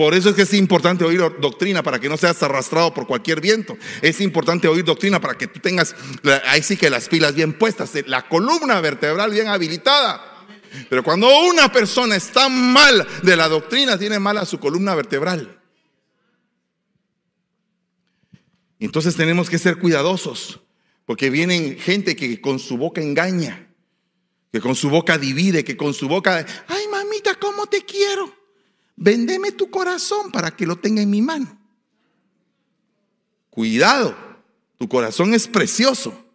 Por 0.00 0.14
eso 0.14 0.30
es 0.30 0.34
que 0.34 0.42
es 0.42 0.54
importante 0.54 1.04
oír 1.04 1.20
doctrina 1.42 1.82
para 1.82 1.98
que 1.98 2.08
no 2.08 2.16
seas 2.16 2.42
arrastrado 2.42 2.94
por 2.94 3.06
cualquier 3.06 3.42
viento. 3.42 3.76
Es 4.00 4.22
importante 4.22 4.66
oír 4.66 4.82
doctrina 4.82 5.20
para 5.20 5.36
que 5.36 5.46
tú 5.46 5.60
tengas, 5.60 5.94
ahí 6.46 6.62
sí 6.62 6.78
que 6.78 6.88
las 6.88 7.06
pilas 7.06 7.34
bien 7.34 7.52
puestas, 7.52 7.92
la 8.06 8.26
columna 8.26 8.80
vertebral 8.80 9.30
bien 9.30 9.48
habilitada. 9.48 10.46
Pero 10.88 11.04
cuando 11.04 11.28
una 11.40 11.70
persona 11.70 12.16
está 12.16 12.48
mal 12.48 13.06
de 13.22 13.36
la 13.36 13.46
doctrina, 13.50 13.98
tiene 13.98 14.18
mala 14.18 14.46
su 14.46 14.58
columna 14.58 14.94
vertebral. 14.94 15.60
Entonces 18.78 19.14
tenemos 19.16 19.50
que 19.50 19.58
ser 19.58 19.76
cuidadosos, 19.76 20.60
porque 21.04 21.28
vienen 21.28 21.78
gente 21.78 22.16
que 22.16 22.40
con 22.40 22.58
su 22.58 22.78
boca 22.78 23.02
engaña, 23.02 23.68
que 24.50 24.62
con 24.62 24.74
su 24.74 24.88
boca 24.88 25.18
divide, 25.18 25.62
que 25.62 25.76
con 25.76 25.92
su 25.92 26.08
boca, 26.08 26.46
ay 26.68 26.88
mamita, 26.88 27.34
¿cómo 27.34 27.66
te 27.66 27.84
quiero? 27.84 28.39
Vendeme 28.96 29.52
tu 29.52 29.70
corazón 29.70 30.30
para 30.30 30.50
que 30.50 30.66
lo 30.66 30.76
tenga 30.76 31.02
en 31.02 31.10
mi 31.10 31.22
mano. 31.22 31.58
Cuidado, 33.50 34.16
tu 34.78 34.88
corazón 34.88 35.34
es 35.34 35.48
precioso. 35.48 36.26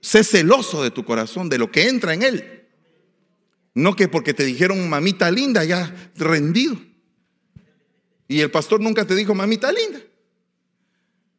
Sé 0.00 0.24
celoso 0.24 0.82
de 0.82 0.90
tu 0.90 1.04
corazón, 1.04 1.48
de 1.48 1.58
lo 1.58 1.70
que 1.70 1.88
entra 1.88 2.14
en 2.14 2.22
él. 2.22 2.68
No 3.74 3.94
que 3.94 4.08
porque 4.08 4.34
te 4.34 4.44
dijeron 4.44 4.88
mamita 4.88 5.30
linda 5.30 5.64
ya 5.64 5.94
rendido. 6.16 6.80
Y 8.28 8.40
el 8.40 8.50
pastor 8.50 8.80
nunca 8.80 9.06
te 9.06 9.14
dijo 9.14 9.34
mamita 9.34 9.72
linda. 9.72 10.00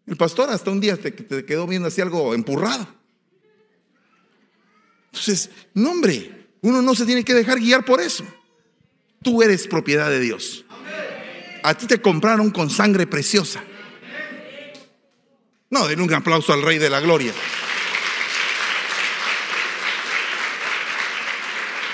El 0.07 0.17
pastor 0.17 0.49
hasta 0.49 0.71
un 0.71 0.81
día 0.81 0.97
te, 0.97 1.13
quedó 1.45 1.67
viendo 1.67 1.87
así 1.87 2.01
algo 2.01 2.33
empurrado. 2.33 2.87
Entonces, 5.05 5.49
no 5.73 5.91
hombre, 5.91 6.49
uno 6.61 6.81
no 6.81 6.95
se 6.95 7.05
tiene 7.05 7.23
que 7.23 7.33
dejar 7.33 7.59
guiar 7.59 7.85
por 7.85 8.01
eso. 8.01 8.25
Tú 9.21 9.41
eres 9.43 9.67
propiedad 9.67 10.09
de 10.09 10.19
Dios. 10.19 10.65
a 11.63 11.75
ti 11.75 11.85
te 11.85 12.01
compraron 12.01 12.49
con 12.49 12.69
sangre 12.69 13.05
preciosa. 13.05 13.63
No, 15.69 15.87
den 15.87 16.01
un 16.01 16.13
aplauso 16.13 16.53
al 16.53 16.63
Rey 16.63 16.79
de 16.79 16.89
la 16.89 16.99
Gloria. 16.99 17.33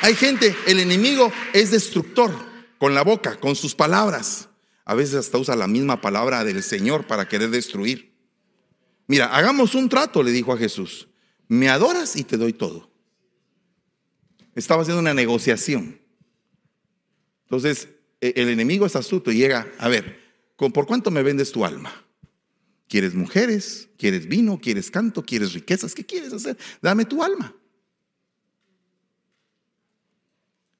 Hay 0.01 0.15
gente, 0.15 0.55
el 0.67 0.79
enemigo 0.79 1.31
es 1.53 1.71
destructor 1.71 2.31
con 2.77 2.95
la 2.95 3.03
boca, 3.03 3.39
con 3.39 3.55
sus 3.55 3.75
palabras. 3.75 4.47
A 4.85 4.95
veces 4.95 5.15
hasta 5.15 5.37
usa 5.37 5.55
la 5.55 5.67
misma 5.67 5.99
palabra 5.99 6.45
del 6.45 6.63
Señor 6.63 7.07
para 7.07 7.27
querer 7.27 7.49
destruir. 7.49 8.13
Mira, 9.07 9.35
hagamos 9.35 9.75
un 9.75 9.89
trato, 9.89 10.23
le 10.23 10.31
dijo 10.31 10.53
a 10.53 10.57
Jesús. 10.57 11.09
Me 11.49 11.69
adoras 11.69 12.15
y 12.15 12.23
te 12.23 12.37
doy 12.37 12.53
todo. 12.53 12.89
Estaba 14.55 14.81
haciendo 14.81 15.01
una 15.01 15.13
negociación. 15.13 16.06
Entonces, 17.47 17.87
e, 18.19 18.33
el 18.35 18.49
enemigo 18.49 18.85
es 18.85 18.97
astuto 18.97 19.31
y 19.31 19.37
llega, 19.37 19.71
a 19.79 19.87
ver, 19.87 20.19
¿por 20.57 20.85
cuánto 20.85 21.11
me 21.11 21.23
vendes 21.23 21.53
tu 21.53 21.63
alma? 21.63 21.93
¿Quieres 22.89 23.15
mujeres? 23.15 23.87
¿Quieres 23.97 24.27
vino? 24.27 24.59
¿Quieres 24.59 24.91
canto? 24.91 25.23
¿Quieres 25.23 25.53
riquezas? 25.53 25.95
¿Qué 25.95 26.05
quieres 26.05 26.33
hacer? 26.33 26.57
Dame 26.81 27.05
tu 27.05 27.23
alma. 27.23 27.53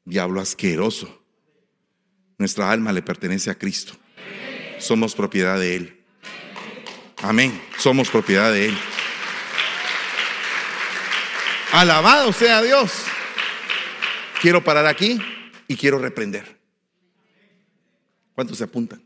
Diablo 0.03 0.41
asqueroso. 0.41 1.23
Nuestra 2.38 2.69
alma 2.69 2.91
le 2.91 3.01
pertenece 3.01 3.49
a 3.49 3.56
Cristo. 3.56 3.93
Somos 4.80 5.15
propiedad 5.15 5.60
de 5.60 5.75
Él. 5.75 6.03
Amén. 7.17 7.62
Somos 7.77 8.10
propiedad 8.10 8.51
de 8.51 8.67
Él. 8.67 8.77
Alabado 11.71 12.32
sea 12.34 12.62
Dios. 12.62 12.91
Quiero 14.41 14.63
parar 14.63 14.86
aquí 14.86 15.19
y 15.67 15.75
quiero 15.75 15.97
reprender. 15.99 16.57
¿Cuántos 18.38 18.60
se 18.60 18.65
apuntan? 18.65 19.02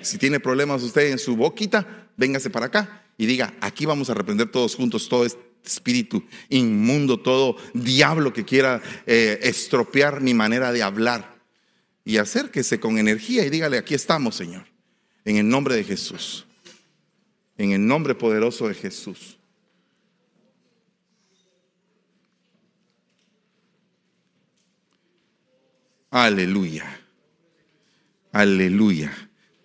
Si 0.00 0.16
tiene 0.16 0.40
problemas 0.40 0.82
usted 0.82 1.10
en 1.10 1.18
su 1.18 1.36
boquita, 1.36 2.08
véngase 2.16 2.48
para 2.48 2.64
acá 2.64 3.04
y 3.18 3.26
diga, 3.26 3.52
aquí 3.60 3.84
vamos 3.84 4.08
a 4.08 4.14
reprender 4.14 4.50
todos 4.50 4.74
juntos 4.74 5.06
todo 5.06 5.26
este 5.26 5.42
espíritu 5.62 6.24
inmundo, 6.48 7.20
todo 7.20 7.58
diablo 7.74 8.32
que 8.32 8.46
quiera 8.46 8.80
eh, 9.04 9.38
estropear 9.42 10.22
mi 10.22 10.32
manera 10.32 10.72
de 10.72 10.82
hablar. 10.82 11.42
Y 12.06 12.16
acérquese 12.16 12.80
con 12.80 12.96
energía 12.96 13.44
y 13.44 13.50
dígale, 13.50 13.76
aquí 13.76 13.92
estamos, 13.92 14.34
Señor, 14.34 14.64
en 15.26 15.36
el 15.36 15.46
nombre 15.46 15.74
de 15.74 15.84
Jesús, 15.84 16.46
en 17.58 17.72
el 17.72 17.86
nombre 17.86 18.14
poderoso 18.14 18.66
de 18.66 18.72
Jesús. 18.72 19.36
Aleluya. 26.08 27.01
Aleluya. 28.32 29.12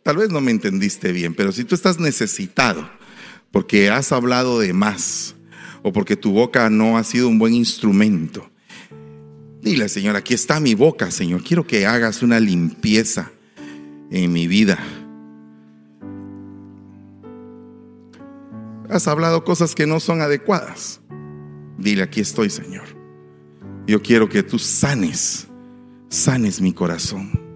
Tal 0.04 0.18
vez 0.18 0.30
no 0.30 0.42
me 0.42 0.52
entendiste 0.52 1.14
bien, 1.14 1.34
pero 1.34 1.52
si 1.52 1.64
tú 1.64 1.74
estás 1.74 2.00
necesitado 2.00 2.90
porque 3.52 3.90
has 3.90 4.12
hablado 4.12 4.60
de 4.60 4.74
más 4.74 5.36
o 5.84 5.94
porque 5.94 6.18
tu 6.18 6.32
boca 6.32 6.70
no 6.70 6.98
ha 6.98 7.04
sido 7.04 7.30
un 7.30 7.40
buen 7.40 7.54
instrumento, 7.54 8.50
dile, 9.62 9.88
Señor, 9.88 10.18
aquí 10.18 10.34
está 10.34 10.60
mi 10.60 10.76
boca, 10.76 11.12
Señor. 11.12 11.44
Quiero 11.44 11.66
que 11.66 11.86
hagas 11.86 12.22
una 12.24 12.42
limpieza 12.42 13.32
en 14.12 14.34
mi 14.34 14.48
vida. 14.48 14.78
Has 18.90 19.08
hablado 19.08 19.44
cosas 19.46 19.76
que 19.76 19.88
no 19.88 20.00
son 20.00 20.22
adecuadas. 20.22 21.02
Dile, 21.78 22.04
aquí 22.04 22.20
estoy, 22.20 22.50
Señor. 22.50 22.86
Yo 23.86 24.02
quiero 24.02 24.28
que 24.28 24.44
tú 24.44 24.60
sanes, 24.60 25.48
sanes 26.10 26.60
mi 26.60 26.74
corazón. 26.74 27.47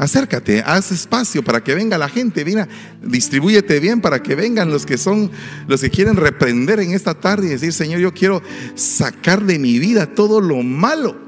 Acércate, 0.00 0.62
haz 0.64 0.92
espacio 0.92 1.44
para 1.44 1.62
que 1.62 1.74
venga 1.74 1.98
la 1.98 2.08
gente, 2.08 2.42
mira, 2.42 2.66
distribúyete 3.02 3.80
bien 3.80 4.00
para 4.00 4.22
que 4.22 4.34
vengan 4.34 4.70
los 4.70 4.86
que 4.86 4.96
son, 4.96 5.30
los 5.68 5.82
que 5.82 5.90
quieren 5.90 6.16
reprender 6.16 6.80
en 6.80 6.92
esta 6.92 7.12
tarde 7.12 7.48
y 7.48 7.50
decir, 7.50 7.74
Señor, 7.74 8.00
yo 8.00 8.14
quiero 8.14 8.40
sacar 8.74 9.44
de 9.44 9.58
mi 9.58 9.78
vida 9.78 10.06
todo 10.06 10.40
lo 10.40 10.62
malo. 10.62 11.18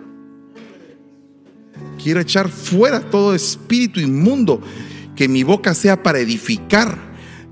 Quiero 2.02 2.20
echar 2.20 2.48
fuera 2.48 3.10
todo 3.10 3.34
espíritu 3.34 4.00
inmundo, 4.00 4.62
que 5.16 5.28
mi 5.28 5.42
boca 5.42 5.74
sea 5.74 6.02
para 6.02 6.20
edificar, 6.20 6.96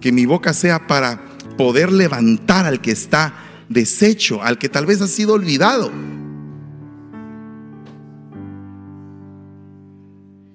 que 0.01 0.13
mi 0.13 0.25
boca 0.25 0.55
sea 0.55 0.87
para 0.87 1.23
poder 1.59 1.93
levantar 1.93 2.65
al 2.65 2.81
que 2.81 2.93
está 2.93 3.35
deshecho, 3.69 4.43
al 4.43 4.57
que 4.57 4.71
tal 4.71 4.87
vez 4.87 5.03
ha 5.03 5.07
sido 5.07 5.35
olvidado. 5.35 5.93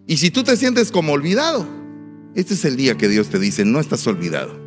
Y 0.07 0.17
si 0.17 0.29
tú 0.29 0.43
te 0.43 0.55
sientes 0.55 0.91
como 0.91 1.13
olvidado, 1.13 1.67
este 2.35 2.53
es 2.53 2.65
el 2.65 2.75
día 2.75 2.95
que 2.95 3.07
Dios 3.07 3.29
te 3.29 3.39
dice, 3.39 3.65
no 3.65 3.79
estás 3.79 4.05
olvidado. 4.05 4.63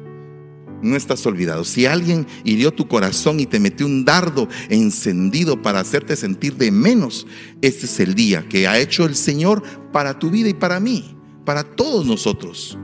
No 0.83 0.97
estás 0.97 1.25
olvidado. 1.27 1.65
Si 1.65 1.87
alguien 1.87 2.27
hirió 2.45 2.73
tu 2.73 2.89
corazón 2.89 3.39
y 3.41 3.47
te 3.47 3.61
metió 3.61 3.87
un 3.87 4.05
dardo 4.05 4.49
encendido 4.69 5.61
para 5.61 5.81
hacerte 5.81 6.17
sentir 6.17 6.57
de 6.57 6.71
menos, 6.71 7.27
este 7.63 7.87
es 7.87 8.01
el 8.01 8.15
día 8.15 8.49
que 8.49 8.67
ha 8.67 8.79
hecho 8.79 9.05
el 9.05 9.15
Señor 9.15 9.63
para 9.93 10.19
tu 10.19 10.31
vida 10.31 10.49
y 10.49 10.55
para 10.55 10.81
mí, 10.81 11.17
para 11.45 11.63
todos 11.63 12.05
nosotros. 12.05 12.79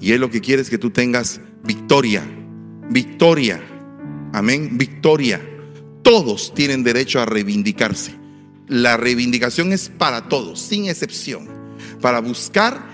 Y 0.00 0.12
Él 0.12 0.20
lo 0.20 0.30
que 0.30 0.40
quiere 0.40 0.62
es 0.62 0.70
que 0.70 0.78
tú 0.78 0.90
tengas 0.90 1.40
victoria, 1.64 2.24
victoria, 2.90 3.60
amén, 4.32 4.76
victoria. 4.76 5.40
Todos 6.02 6.52
tienen 6.54 6.84
derecho 6.84 7.20
a 7.20 7.26
reivindicarse. 7.26 8.12
La 8.68 8.96
reivindicación 8.96 9.72
es 9.72 9.88
para 9.88 10.28
todos, 10.28 10.60
sin 10.60 10.86
excepción 10.86 11.65
para 12.00 12.20
buscar 12.20 12.86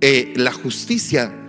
eh, 0.00 0.32
la 0.36 0.52
justicia 0.52 1.42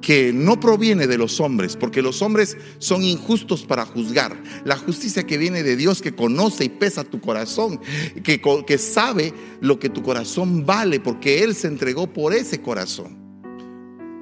que 0.00 0.32
no 0.32 0.60
proviene 0.60 1.06
de 1.06 1.18
los 1.18 1.40
hombres, 1.40 1.76
porque 1.76 2.02
los 2.02 2.22
hombres 2.22 2.56
son 2.78 3.02
injustos 3.02 3.64
para 3.64 3.84
juzgar. 3.84 4.40
La 4.64 4.76
justicia 4.76 5.26
que 5.26 5.38
viene 5.38 5.62
de 5.62 5.76
Dios, 5.76 6.02
que 6.02 6.14
conoce 6.14 6.64
y 6.64 6.68
pesa 6.68 7.04
tu 7.04 7.20
corazón, 7.20 7.80
que, 8.22 8.40
que 8.66 8.78
sabe 8.78 9.32
lo 9.60 9.78
que 9.78 9.88
tu 9.88 10.02
corazón 10.02 10.64
vale, 10.64 11.00
porque 11.00 11.42
Él 11.42 11.54
se 11.54 11.68
entregó 11.68 12.12
por 12.12 12.32
ese 12.32 12.60
corazón, 12.60 13.16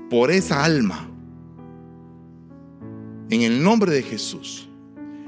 por 0.09 0.31
esa 0.31 0.65
alma. 0.65 1.11
En 3.29 3.43
el 3.43 3.63
nombre 3.63 3.93
de 3.93 4.03
Jesús, 4.03 4.69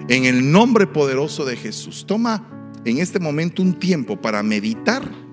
en 0.09 0.25
el 0.25 0.51
nombre 0.51 0.87
poderoso 0.87 1.45
de 1.45 1.57
Jesús, 1.57 2.05
toma 2.07 2.49
en 2.85 2.99
este 2.99 3.19
momento 3.19 3.61
un 3.61 3.75
tiempo 3.75 4.21
para 4.21 4.43
meditar 4.43 5.28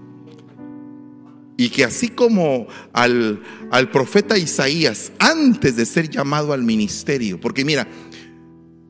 y 1.58 1.70
que 1.70 1.86
así 1.86 2.10
como 2.10 2.68
al, 2.94 3.42
al, 3.72 3.90
profeta 3.90 4.38
Isaías, 4.38 5.12
antes 5.20 5.76
de 5.76 5.86
ser 5.86 6.10
llamado 6.10 6.54
al 6.54 6.64
ministerio, 6.64 7.40
porque 7.40 7.64
mira, 7.64 7.88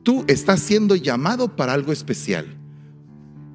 tú 0.02 0.24
estás 0.26 0.60
siendo 0.60 0.96
llamado 0.96 1.54
para 1.54 1.72
algo 1.72 1.92
especial. 1.92 2.46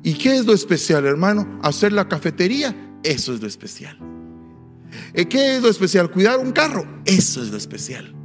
¿Y 0.03 0.13
qué 0.13 0.35
es 0.35 0.45
lo 0.45 0.53
especial, 0.53 1.05
hermano? 1.05 1.59
Hacer 1.61 1.93
la 1.93 2.07
cafetería, 2.07 2.75
eso 3.03 3.33
es 3.33 3.41
lo 3.41 3.47
especial. 3.47 3.97
¿Eh, 5.13 5.25
¿Qué 5.25 5.57
es 5.57 5.61
lo 5.61 5.69
especial? 5.69 6.09
Cuidar 6.09 6.39
un 6.39 6.51
carro, 6.51 7.01
eso 7.05 7.43
es 7.43 7.49
lo 7.49 7.57
especial. 7.57 8.15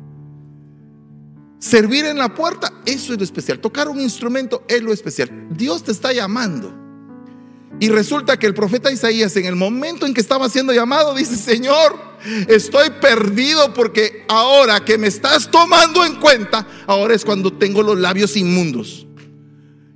Servir 1.59 2.05
en 2.05 2.19
la 2.19 2.35
puerta, 2.35 2.73
eso 2.87 3.13
es 3.13 3.19
lo 3.19 3.25
especial. 3.25 3.59
Tocar 3.59 3.89
un 3.89 4.01
instrumento 4.01 4.65
es 4.69 4.83
lo 4.83 4.93
especial. 4.93 5.49
Dios 5.51 5.83
te 5.83 5.93
está 5.93 6.13
llamando 6.13 6.86
y 7.79 7.89
resulta 7.91 8.39
que 8.39 8.47
el 8.47 8.55
profeta 8.55 8.91
Isaías 8.91 9.37
en 9.37 9.45
el 9.45 9.57
momento 9.57 10.07
en 10.07 10.15
que 10.15 10.21
estaba 10.21 10.49
siendo 10.49 10.73
llamado 10.73 11.15
dice, 11.15 11.37
Señor, 11.37 11.95
estoy 12.49 12.89
perdido 13.01 13.75
porque 13.75 14.25
ahora 14.29 14.85
que 14.85 14.97
me 14.97 15.09
estás 15.09 15.51
tomando 15.51 16.05
en 16.05 16.17
cuenta, 16.17 16.67
ahora 16.87 17.15
es 17.15 17.25
cuando 17.25 17.53
tengo 17.53 17.83
los 17.83 17.99
labios 17.99 18.37
inmundos. 18.37 19.07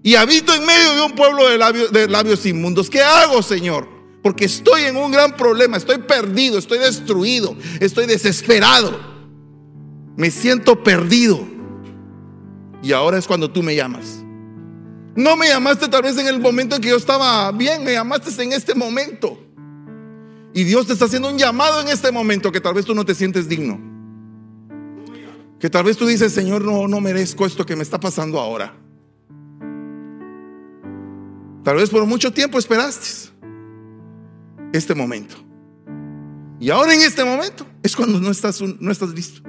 Y 0.03 0.15
habito 0.15 0.55
en 0.55 0.65
medio 0.65 0.95
de 0.95 1.03
un 1.03 1.13
pueblo 1.13 1.49
de 1.49 2.09
labios, 2.09 2.47
inmundos. 2.47 2.89
¿Qué 2.91 3.03
hago, 3.03 3.43
Señor? 3.43 3.89
Porque 4.23 4.45
estoy 4.45 4.83
en 4.83 4.97
un 4.97 5.11
gran 5.11 5.37
problema, 5.37 5.77
estoy 5.77 5.99
perdido, 5.99 6.59
estoy 6.59 6.79
destruido, 6.79 7.57
estoy 7.81 8.07
desesperado. 8.07 8.99
Me 10.17 10.31
siento 10.31 10.83
perdido. 10.83 11.47
Y 12.83 12.93
ahora 12.93 13.19
es 13.19 13.27
cuando 13.27 13.51
tú 13.51 13.63
me 13.63 13.75
llamas. 13.75 14.20
No 15.21 15.37
me 15.37 15.49
llamaste 15.49 15.87
tal 15.89 16.03
vez 16.03 16.17
en 16.17 16.27
el 16.27 16.41
momento 16.41 16.77
en 16.77 16.83
que 16.83 16.89
yo 16.89 16.97
estaba 16.97 17.53
bien, 17.53 17.85
me 17.85 17.93
llamaste 17.93 18.43
en 18.43 18.55
este 18.55 18.75
momento. 18.75 19.39
Y 20.55 20.65
Dios 20.65 20.87
te 20.87 20.95
está 20.95 21.05
haciendo 21.05 21.29
un 21.29 21.37
llamado 21.37 21.83
en 21.83 21.89
este 21.89 22.11
momento 22.11 22.51
que 22.51 22.61
tal 22.61 22.73
vez 22.73 22.87
tú 22.87 22.95
no 22.95 23.05
te 23.05 23.15
sientes 23.15 23.47
digno. 23.47 23.79
Que 25.59 25.69
tal 25.69 25.85
vez 25.85 25.99
tú 25.99 26.07
dices, 26.07 26.33
Señor, 26.33 26.65
no, 26.65 26.89
no 26.89 27.03
merezco 27.03 27.45
esto 27.45 27.67
que 27.67 27.77
me 27.77 27.83
está 27.83 28.01
pasando 28.01 28.41
ahora. 28.41 28.75
Tal 31.65 31.77
vez 31.77 31.91
por 31.91 32.07
mucho 32.07 32.33
tiempo 32.33 32.59
esperaste 32.59 33.31
este 34.73 34.95
momento. 34.95 35.35
Y 36.59 36.71
ahora 36.71 36.95
en 36.95 37.03
este 37.03 37.25
momento 37.25 37.67
es 37.83 37.95
cuando 37.95 38.19
no 38.21 38.31
estás, 38.31 38.63
no 38.63 38.91
estás 38.91 39.11
listo. 39.11 39.43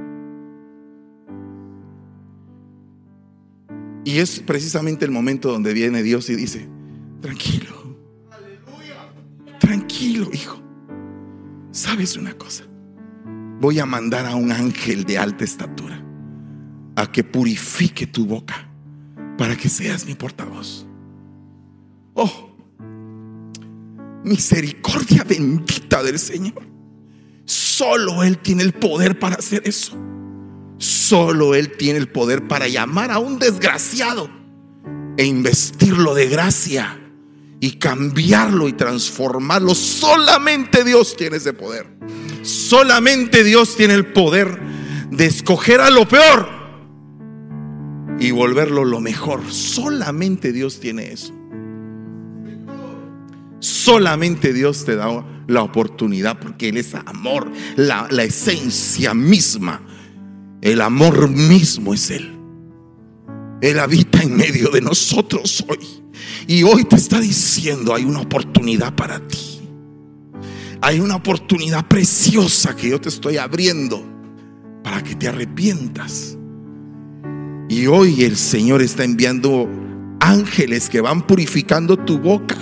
Y 4.03 4.17
es 4.17 4.39
precisamente 4.39 5.05
el 5.05 5.11
momento 5.11 5.51
donde 5.51 5.73
viene 5.73 6.03
Dios 6.03 6.29
y 6.29 6.35
dice, 6.35 6.67
tranquilo, 7.21 7.97
tranquilo, 9.59 10.29
hijo, 10.33 10.61
¿Sabes 11.71 12.17
una 12.17 12.33
cosa? 12.33 12.65
Voy 13.61 13.79
a 13.79 13.85
mandar 13.85 14.25
a 14.25 14.35
un 14.35 14.51
ángel 14.51 15.05
de 15.05 15.17
alta 15.17 15.45
estatura 15.45 16.03
a 16.95 17.09
que 17.09 17.23
purifique 17.23 18.05
tu 18.05 18.25
boca 18.25 18.69
para 19.37 19.55
que 19.55 19.69
seas 19.69 20.05
mi 20.05 20.13
portavoz. 20.13 20.85
Oh, 22.13 22.55
misericordia 24.25 25.23
bendita 25.23 26.03
del 26.03 26.19
Señor. 26.19 26.61
Solo 27.45 28.21
Él 28.23 28.37
tiene 28.39 28.63
el 28.63 28.73
poder 28.73 29.17
para 29.17 29.35
hacer 29.35 29.61
eso. 29.65 29.95
Solo 30.81 31.53
Él 31.53 31.77
tiene 31.77 31.99
el 31.99 32.07
poder 32.07 32.47
para 32.47 32.67
llamar 32.67 33.11
a 33.11 33.19
un 33.19 33.37
desgraciado 33.37 34.31
e 35.15 35.23
investirlo 35.25 36.15
de 36.15 36.27
gracia 36.27 36.99
y 37.59 37.73
cambiarlo 37.73 38.67
y 38.67 38.73
transformarlo. 38.73 39.75
Solamente 39.75 40.83
Dios 40.83 41.15
tiene 41.15 41.37
ese 41.37 41.53
poder. 41.53 41.85
Solamente 42.41 43.43
Dios 43.43 43.77
tiene 43.77 43.93
el 43.93 44.07
poder 44.07 44.59
de 45.11 45.27
escoger 45.27 45.81
a 45.81 45.91
lo 45.91 46.07
peor 46.07 46.49
y 48.19 48.31
volverlo 48.31 48.83
lo 48.83 48.99
mejor. 49.01 49.41
Solamente 49.51 50.51
Dios 50.51 50.79
tiene 50.79 51.11
eso. 51.11 51.31
Solamente 53.59 54.51
Dios 54.51 54.83
te 54.83 54.95
da 54.95 55.23
la 55.45 55.61
oportunidad 55.61 56.39
porque 56.39 56.69
Él 56.69 56.77
es 56.77 56.95
amor, 56.95 57.51
la, 57.75 58.07
la 58.09 58.23
esencia 58.23 59.13
misma. 59.13 59.81
El 60.61 60.81
amor 60.81 61.27
mismo 61.29 61.93
es 61.93 62.11
Él. 62.11 62.37
Él 63.61 63.79
habita 63.79 64.21
en 64.21 64.35
medio 64.35 64.69
de 64.69 64.81
nosotros 64.81 65.63
hoy. 65.67 65.79
Y 66.47 66.63
hoy 66.63 66.83
te 66.83 66.95
está 66.95 67.19
diciendo, 67.19 67.93
hay 67.93 68.05
una 68.05 68.21
oportunidad 68.21 68.95
para 68.95 69.19
ti. 69.27 69.61
Hay 70.81 70.99
una 70.99 71.15
oportunidad 71.15 71.87
preciosa 71.87 72.75
que 72.75 72.89
yo 72.89 72.99
te 72.99 73.09
estoy 73.09 73.37
abriendo 73.37 74.03
para 74.83 75.03
que 75.03 75.15
te 75.15 75.27
arrepientas. 75.27 76.37
Y 77.69 77.87
hoy 77.87 78.23
el 78.23 78.35
Señor 78.35 78.81
está 78.81 79.03
enviando 79.03 79.69
ángeles 80.19 80.89
que 80.89 81.01
van 81.01 81.25
purificando 81.25 81.97
tu 81.97 82.19
boca 82.19 82.57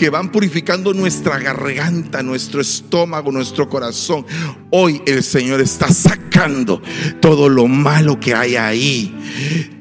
que 0.00 0.08
van 0.08 0.32
purificando 0.32 0.94
nuestra 0.94 1.38
garganta, 1.38 2.22
nuestro 2.22 2.62
estómago, 2.62 3.30
nuestro 3.30 3.68
corazón. 3.68 4.24
Hoy 4.70 5.02
el 5.04 5.22
Señor 5.22 5.60
está 5.60 5.92
sacando 5.92 6.80
todo 7.20 7.50
lo 7.50 7.66
malo 7.66 8.18
que 8.18 8.34
hay 8.34 8.56
ahí, 8.56 9.14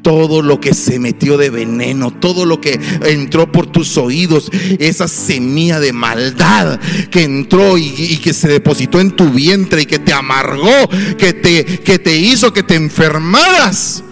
todo 0.02 0.42
lo 0.42 0.60
que 0.60 0.74
se 0.74 1.00
metió 1.00 1.38
de 1.38 1.50
veneno, 1.50 2.12
todo 2.12 2.46
lo 2.46 2.60
que 2.60 2.78
entró 3.06 3.50
por 3.50 3.68
tus 3.68 3.96
oídos, 3.96 4.52
esa 4.78 5.08
semilla 5.08 5.80
de 5.80 5.94
maldad 5.94 6.82
que 7.10 7.24
entró 7.24 7.78
y, 7.78 8.18
que 8.18 8.34
se 8.34 8.50
depositó 8.50 9.00
en 9.00 9.12
tu 9.12 9.30
vientre 9.30 9.84
y 9.84 9.86
que 9.86 10.00
te 10.00 10.12
amargó, 10.12 10.90
que 11.18 11.32
te, 11.32 11.64
que 11.64 11.98
te 11.98 12.18
hizo 12.18 12.52
que 12.52 12.64
te 12.64 12.76
enfermaras 12.76 14.04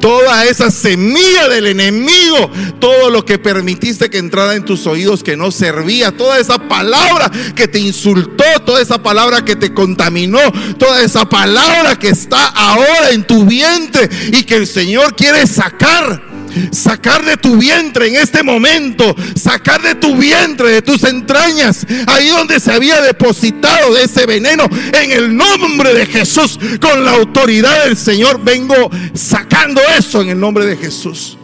toda 0.00 0.44
esa 0.44 0.70
semilla 0.70 1.48
del 1.48 1.66
enemigo, 1.66 2.50
todo 2.80 3.10
lo 3.10 3.24
que 3.24 3.38
permitiste 3.38 4.10
que 4.10 4.18
entrara 4.18 4.54
en 4.54 4.64
tus 4.64 4.86
oídos 4.86 5.22
que 5.22 5.36
no 5.36 5.50
servía, 5.50 6.16
toda 6.16 6.38
esa 6.38 6.58
palabra 6.58 7.30
que 7.54 7.68
te 7.68 7.78
insultó, 7.78 8.44
toda 8.64 8.80
esa 8.80 9.02
palabra 9.02 9.44
que 9.44 9.56
te 9.56 9.72
contaminó, 9.72 10.40
toda 10.78 11.02
esa 11.02 11.28
palabra 11.28 11.98
que 11.98 12.08
está 12.08 12.46
ahora 12.48 13.10
en 13.10 13.26
tu 13.26 13.44
vientre 13.44 14.08
y 14.32 14.44
que 14.44 14.56
el 14.56 14.66
Señor 14.66 15.14
quiere 15.14 15.46
sacar 15.46 16.33
sacar 16.70 17.24
de 17.24 17.36
tu 17.36 17.56
vientre 17.56 18.08
en 18.08 18.16
este 18.16 18.42
momento, 18.42 19.14
sacar 19.34 19.82
de 19.82 19.94
tu 19.94 20.16
vientre, 20.16 20.70
de 20.70 20.82
tus 20.82 21.04
entrañas, 21.04 21.86
ahí 22.06 22.28
donde 22.28 22.60
se 22.60 22.72
había 22.72 23.00
depositado 23.00 23.94
de 23.94 24.04
ese 24.04 24.26
veneno, 24.26 24.68
en 24.92 25.12
el 25.12 25.36
nombre 25.36 25.94
de 25.94 26.06
Jesús, 26.06 26.58
con 26.80 27.04
la 27.04 27.12
autoridad 27.12 27.84
del 27.84 27.96
Señor, 27.96 28.42
vengo 28.42 28.90
sacando 29.14 29.80
eso 29.96 30.22
en 30.22 30.30
el 30.30 30.40
nombre 30.40 30.66
de 30.66 30.76
Jesús. 30.76 31.38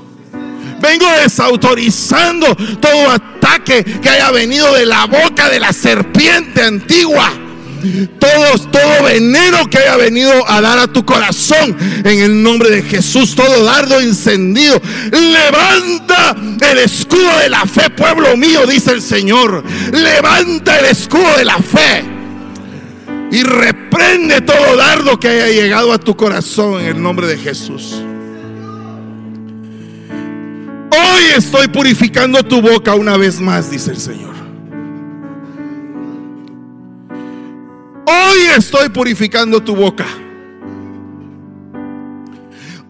Vengo 0.80 1.06
desautorizando 1.22 2.56
todo 2.80 3.10
ataque 3.10 3.84
que 3.84 4.08
haya 4.08 4.30
venido 4.30 4.72
de 4.74 4.86
la 4.86 5.04
boca 5.04 5.50
de 5.50 5.60
la 5.60 5.74
serpiente 5.74 6.62
antigua 6.62 7.49
todos, 8.18 8.70
todo 8.70 9.04
veneno 9.04 9.68
que 9.68 9.78
haya 9.78 9.96
venido 9.96 10.32
a 10.48 10.60
dar 10.60 10.78
a 10.78 10.86
tu 10.86 11.04
corazón 11.04 11.76
en 12.04 12.20
el 12.20 12.42
nombre 12.42 12.70
de 12.70 12.82
Jesús, 12.82 13.34
todo 13.34 13.64
dardo 13.64 14.00
encendido. 14.00 14.80
Levanta 15.10 16.36
el 16.70 16.78
escudo 16.78 17.38
de 17.38 17.48
la 17.48 17.66
fe, 17.66 17.90
pueblo 17.90 18.36
mío, 18.36 18.66
dice 18.66 18.92
el 18.92 19.02
Señor. 19.02 19.62
Levanta 19.92 20.78
el 20.78 20.86
escudo 20.86 21.36
de 21.36 21.44
la 21.44 21.58
fe 21.58 22.04
y 23.30 23.42
reprende 23.42 24.40
todo 24.40 24.76
dardo 24.76 25.18
que 25.18 25.28
haya 25.28 25.48
llegado 25.48 25.92
a 25.92 25.98
tu 25.98 26.16
corazón 26.16 26.80
en 26.80 26.86
el 26.86 27.02
nombre 27.02 27.26
de 27.26 27.38
Jesús. 27.38 28.02
Hoy 30.92 31.22
estoy 31.36 31.68
purificando 31.68 32.42
tu 32.42 32.60
boca 32.60 32.94
una 32.94 33.16
vez 33.16 33.40
más, 33.40 33.70
dice 33.70 33.92
el 33.92 33.98
Señor. 33.98 34.39
Hoy 38.10 38.38
estoy 38.56 38.88
purificando 38.88 39.62
tu 39.62 39.76
boca. 39.76 40.06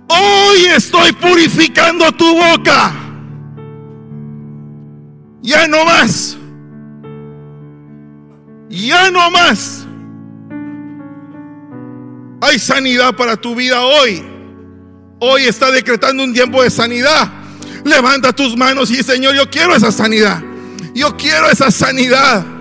Hoy 0.09 0.65
estoy 0.75 1.13
purificando 1.13 2.11
tu 2.13 2.35
boca. 2.35 2.93
Ya 5.43 5.69
no 5.69 5.85
más. 5.85 6.39
Ya 8.71 9.11
no 9.11 9.31
más. 9.31 9.87
Hay 12.41 12.59
sanidad 12.59 13.15
para 13.15 13.37
tu 13.37 13.55
vida 13.55 13.83
hoy. 13.83 14.23
Hoy 15.19 15.43
está 15.43 15.71
decretando 15.71 16.25
un 16.25 16.33
tiempo 16.33 16.63
de 16.63 16.71
sanidad. 16.71 17.31
Levanta 17.85 18.33
tus 18.33 18.57
manos 18.57 18.91
y 18.91 19.03
Señor, 19.03 19.35
yo 19.35 19.51
quiero 19.51 19.75
esa 19.75 19.93
sanidad. 19.93 20.43
Yo 20.95 21.15
quiero 21.19 21.51
esa 21.51 21.71
sanidad. 21.71 22.60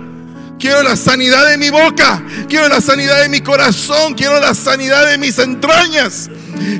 Quiero 0.60 0.82
la 0.82 0.94
sanidad 0.94 1.48
de 1.48 1.56
mi 1.56 1.70
boca. 1.70 2.22
Quiero 2.46 2.68
la 2.68 2.82
sanidad 2.82 3.22
de 3.22 3.30
mi 3.30 3.40
corazón. 3.40 4.12
Quiero 4.12 4.38
la 4.40 4.54
sanidad 4.54 5.08
de 5.08 5.16
mis 5.16 5.38
entrañas. 5.38 6.28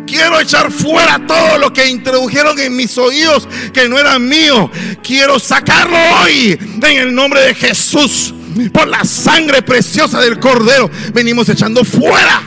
Quiero 0.07 0.39
echar 0.39 0.71
fuera 0.71 1.19
todo 1.27 1.57
lo 1.57 1.73
que 1.73 1.89
introdujeron 1.89 2.59
en 2.59 2.77
mis 2.77 2.99
oídos 2.99 3.49
que 3.73 3.89
no 3.89 3.99
era 3.99 4.19
mío. 4.19 4.71
Quiero 5.03 5.39
sacarlo 5.39 5.97
hoy 6.23 6.59
en 6.61 6.99
el 6.99 7.15
nombre 7.15 7.41
de 7.41 7.55
Jesús. 7.55 8.35
Por 8.71 8.87
la 8.87 9.03
sangre 9.05 9.63
preciosa 9.63 10.21
del 10.21 10.39
Cordero. 10.39 10.91
Venimos 11.15 11.49
echando 11.49 11.83
fuera. 11.83 12.43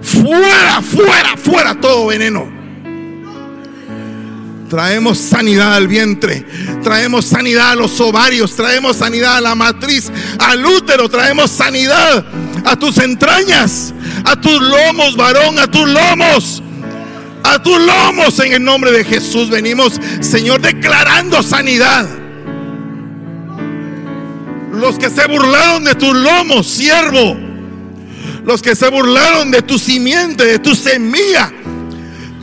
Fuera, 0.00 0.80
fuera, 0.80 1.36
fuera 1.36 1.74
todo 1.78 2.06
veneno. 2.06 2.53
Traemos 4.68 5.18
sanidad 5.18 5.74
al 5.74 5.88
vientre, 5.88 6.44
traemos 6.82 7.26
sanidad 7.26 7.72
a 7.72 7.74
los 7.76 8.00
ovarios, 8.00 8.56
traemos 8.56 8.96
sanidad 8.96 9.36
a 9.36 9.40
la 9.40 9.54
matriz, 9.54 10.10
al 10.38 10.64
útero, 10.64 11.08
traemos 11.08 11.50
sanidad 11.50 12.24
a 12.64 12.76
tus 12.76 12.98
entrañas, 12.98 13.92
a 14.24 14.40
tus 14.40 14.60
lomos, 14.60 15.16
varón, 15.16 15.58
a 15.58 15.66
tus 15.66 15.88
lomos. 15.88 16.62
A 17.46 17.62
tus 17.62 17.78
lomos 17.78 18.40
en 18.40 18.54
el 18.54 18.64
nombre 18.64 18.90
de 18.90 19.04
Jesús 19.04 19.50
venimos, 19.50 20.00
Señor, 20.20 20.62
declarando 20.62 21.42
sanidad. 21.42 22.08
Los 24.72 24.98
que 24.98 25.10
se 25.10 25.26
burlaron 25.26 25.84
de 25.84 25.94
tus 25.94 26.16
lomos, 26.16 26.66
siervo. 26.66 27.36
Los 28.46 28.62
que 28.62 28.74
se 28.74 28.88
burlaron 28.88 29.50
de 29.50 29.60
tu 29.60 29.78
simiente, 29.78 30.46
de 30.46 30.58
tu 30.58 30.74
semilla 30.74 31.52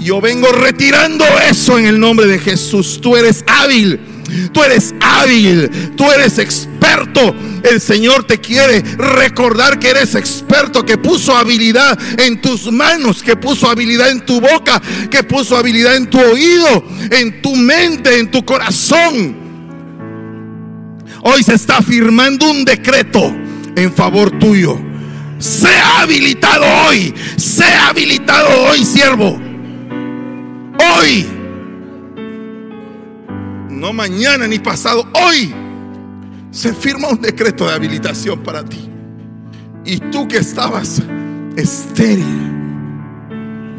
yo 0.01 0.19
vengo 0.19 0.51
retirando 0.51 1.25
eso 1.49 1.77
en 1.77 1.85
el 1.85 1.99
nombre 1.99 2.27
de 2.27 2.39
Jesús. 2.39 2.99
Tú 3.01 3.15
eres 3.15 3.43
hábil. 3.47 3.99
Tú 4.53 4.63
eres 4.63 4.95
hábil, 5.01 5.69
tú 5.97 6.09
eres 6.09 6.37
experto. 6.37 7.35
El 7.63 7.81
Señor 7.81 8.23
te 8.23 8.39
quiere 8.39 8.81
recordar 8.81 9.77
que 9.77 9.89
eres 9.89 10.15
experto, 10.15 10.85
que 10.85 10.97
puso 10.97 11.35
habilidad 11.35 11.99
en 12.17 12.41
tus 12.41 12.71
manos, 12.71 13.21
que 13.21 13.35
puso 13.35 13.69
habilidad 13.69 14.09
en 14.09 14.25
tu 14.25 14.39
boca, 14.39 14.81
que 15.09 15.23
puso 15.23 15.57
habilidad 15.57 15.95
en 15.95 16.09
tu 16.09 16.19
oído, 16.19 16.83
en 17.11 17.41
tu 17.41 17.55
mente, 17.55 18.19
en 18.19 18.31
tu 18.31 18.45
corazón. 18.45 19.35
Hoy 21.23 21.43
se 21.43 21.55
está 21.55 21.81
firmando 21.81 22.49
un 22.49 22.63
decreto 22.63 23.35
en 23.75 23.91
favor 23.93 24.39
tuyo. 24.39 24.79
Sea 25.39 26.01
habilitado 26.01 26.65
hoy, 26.87 27.13
sea 27.35 27.89
habilitado 27.89 28.69
hoy, 28.69 28.85
siervo 28.85 29.50
hoy. 30.97 31.27
No 33.69 33.93
mañana 33.93 34.47
ni 34.47 34.59
pasado, 34.59 35.07
hoy 35.13 35.53
se 36.51 36.73
firma 36.73 37.09
un 37.09 37.21
decreto 37.21 37.67
de 37.67 37.73
habilitación 37.73 38.43
para 38.43 38.63
ti. 38.63 38.89
Y 39.85 39.97
tú 39.97 40.27
que 40.27 40.37
estabas 40.37 41.01
estéril, 41.55 42.51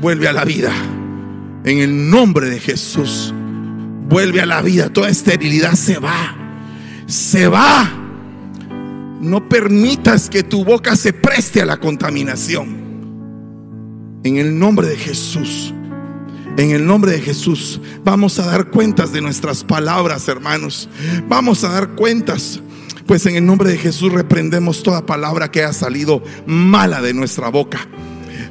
vuelve 0.00 0.28
a 0.28 0.32
la 0.32 0.44
vida. 0.44 0.72
En 1.64 1.78
el 1.78 2.10
nombre 2.10 2.50
de 2.50 2.58
Jesús, 2.58 3.32
vuelve 4.08 4.40
a 4.40 4.46
la 4.46 4.62
vida. 4.62 4.92
Toda 4.92 5.08
esterilidad 5.08 5.74
se 5.74 5.98
va. 5.98 6.36
Se 7.06 7.46
va. 7.46 7.88
No 9.20 9.48
permitas 9.48 10.28
que 10.28 10.42
tu 10.42 10.64
boca 10.64 10.96
se 10.96 11.12
preste 11.12 11.62
a 11.62 11.66
la 11.66 11.78
contaminación. 11.78 12.82
En 14.24 14.38
el 14.38 14.58
nombre 14.58 14.88
de 14.88 14.96
Jesús. 14.96 15.72
En 16.58 16.70
el 16.70 16.86
nombre 16.86 17.12
de 17.12 17.20
Jesús 17.20 17.80
vamos 18.04 18.38
a 18.38 18.44
dar 18.44 18.68
cuentas 18.68 19.10
de 19.10 19.22
nuestras 19.22 19.64
palabras, 19.64 20.28
hermanos. 20.28 20.86
Vamos 21.26 21.64
a 21.64 21.70
dar 21.70 21.94
cuentas. 21.94 22.60
Pues 23.06 23.24
en 23.24 23.36
el 23.36 23.46
nombre 23.46 23.70
de 23.70 23.78
Jesús 23.78 24.12
reprendemos 24.12 24.82
toda 24.82 25.06
palabra 25.06 25.50
que 25.50 25.62
haya 25.62 25.72
salido 25.72 26.22
mala 26.44 27.00
de 27.00 27.14
nuestra 27.14 27.48
boca. 27.48 27.88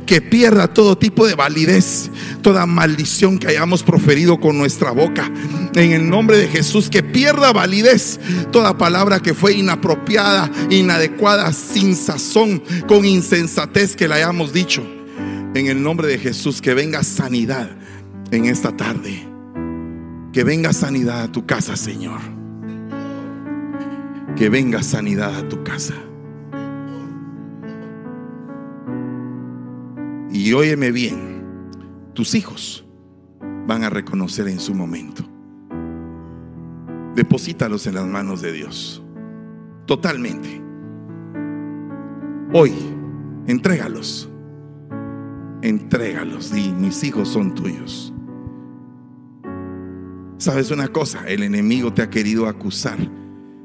Que 0.07 0.19
pierda 0.19 0.73
todo 0.73 0.97
tipo 0.97 1.27
de 1.27 1.35
validez, 1.35 2.09
toda 2.41 2.65
maldición 2.65 3.37
que 3.37 3.47
hayamos 3.47 3.83
proferido 3.83 4.39
con 4.39 4.57
nuestra 4.57 4.91
boca. 4.91 5.31
En 5.75 5.91
el 5.91 6.09
nombre 6.09 6.37
de 6.37 6.47
Jesús, 6.47 6.89
que 6.89 7.03
pierda 7.03 7.53
validez 7.53 8.19
toda 8.51 8.79
palabra 8.79 9.19
que 9.19 9.35
fue 9.35 9.53
inapropiada, 9.53 10.51
inadecuada, 10.71 11.53
sin 11.53 11.95
sazón, 11.95 12.63
con 12.87 13.05
insensatez 13.05 13.95
que 13.95 14.07
la 14.07 14.15
hayamos 14.15 14.53
dicho. 14.53 14.83
En 15.53 15.67
el 15.67 15.83
nombre 15.83 16.07
de 16.07 16.17
Jesús, 16.17 16.61
que 16.61 16.73
venga 16.73 17.03
sanidad 17.03 17.80
en 18.31 18.45
esta 18.45 18.75
tarde. 18.75 19.27
Que 20.33 20.43
venga 20.43 20.71
sanidad 20.73 21.23
a 21.23 21.31
tu 21.31 21.45
casa, 21.45 21.75
Señor. 21.75 22.19
Que 24.35 24.49
venga 24.49 24.81
sanidad 24.81 25.35
a 25.35 25.47
tu 25.47 25.63
casa. 25.63 25.93
Y 30.31 30.53
óyeme 30.53 30.91
bien, 30.91 31.43
tus 32.13 32.33
hijos 32.35 32.85
van 33.67 33.83
a 33.83 33.89
reconocer 33.89 34.47
en 34.47 34.59
su 34.59 34.73
momento. 34.73 35.23
Deposítalos 37.15 37.85
en 37.87 37.95
las 37.95 38.05
manos 38.05 38.41
de 38.41 38.53
Dios. 38.53 39.03
Totalmente. 39.85 40.61
Hoy, 42.53 42.73
entrégalos. 43.47 44.29
Entrégalos. 45.61 46.55
Y 46.55 46.71
mis 46.71 47.03
hijos 47.03 47.27
son 47.27 47.53
tuyos. 47.53 48.13
Sabes 50.41 50.71
una 50.71 50.87
cosa, 50.87 51.23
el 51.27 51.43
enemigo 51.43 51.93
te 51.93 52.01
ha 52.01 52.09
querido 52.09 52.47
acusar. 52.47 52.97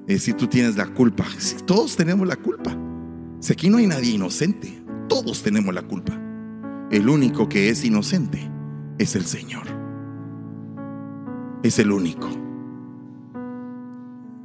Es 0.06 0.24
si 0.24 0.34
tú 0.34 0.46
tienes 0.46 0.76
la 0.76 0.84
culpa. 0.84 1.24
Todos 1.64 1.96
tenemos 1.96 2.28
la 2.28 2.36
culpa. 2.36 2.76
Si 3.40 3.54
aquí 3.54 3.70
no 3.70 3.78
hay 3.78 3.86
nadie 3.86 4.10
inocente, 4.10 4.84
todos 5.08 5.42
tenemos 5.42 5.74
la 5.74 5.80
culpa. 5.80 6.12
El 6.90 7.08
único 7.08 7.48
que 7.48 7.70
es 7.70 7.82
inocente 7.82 8.50
es 8.98 9.16
el 9.16 9.24
Señor. 9.24 9.64
Es 11.62 11.78
el 11.78 11.90
único. 11.90 12.28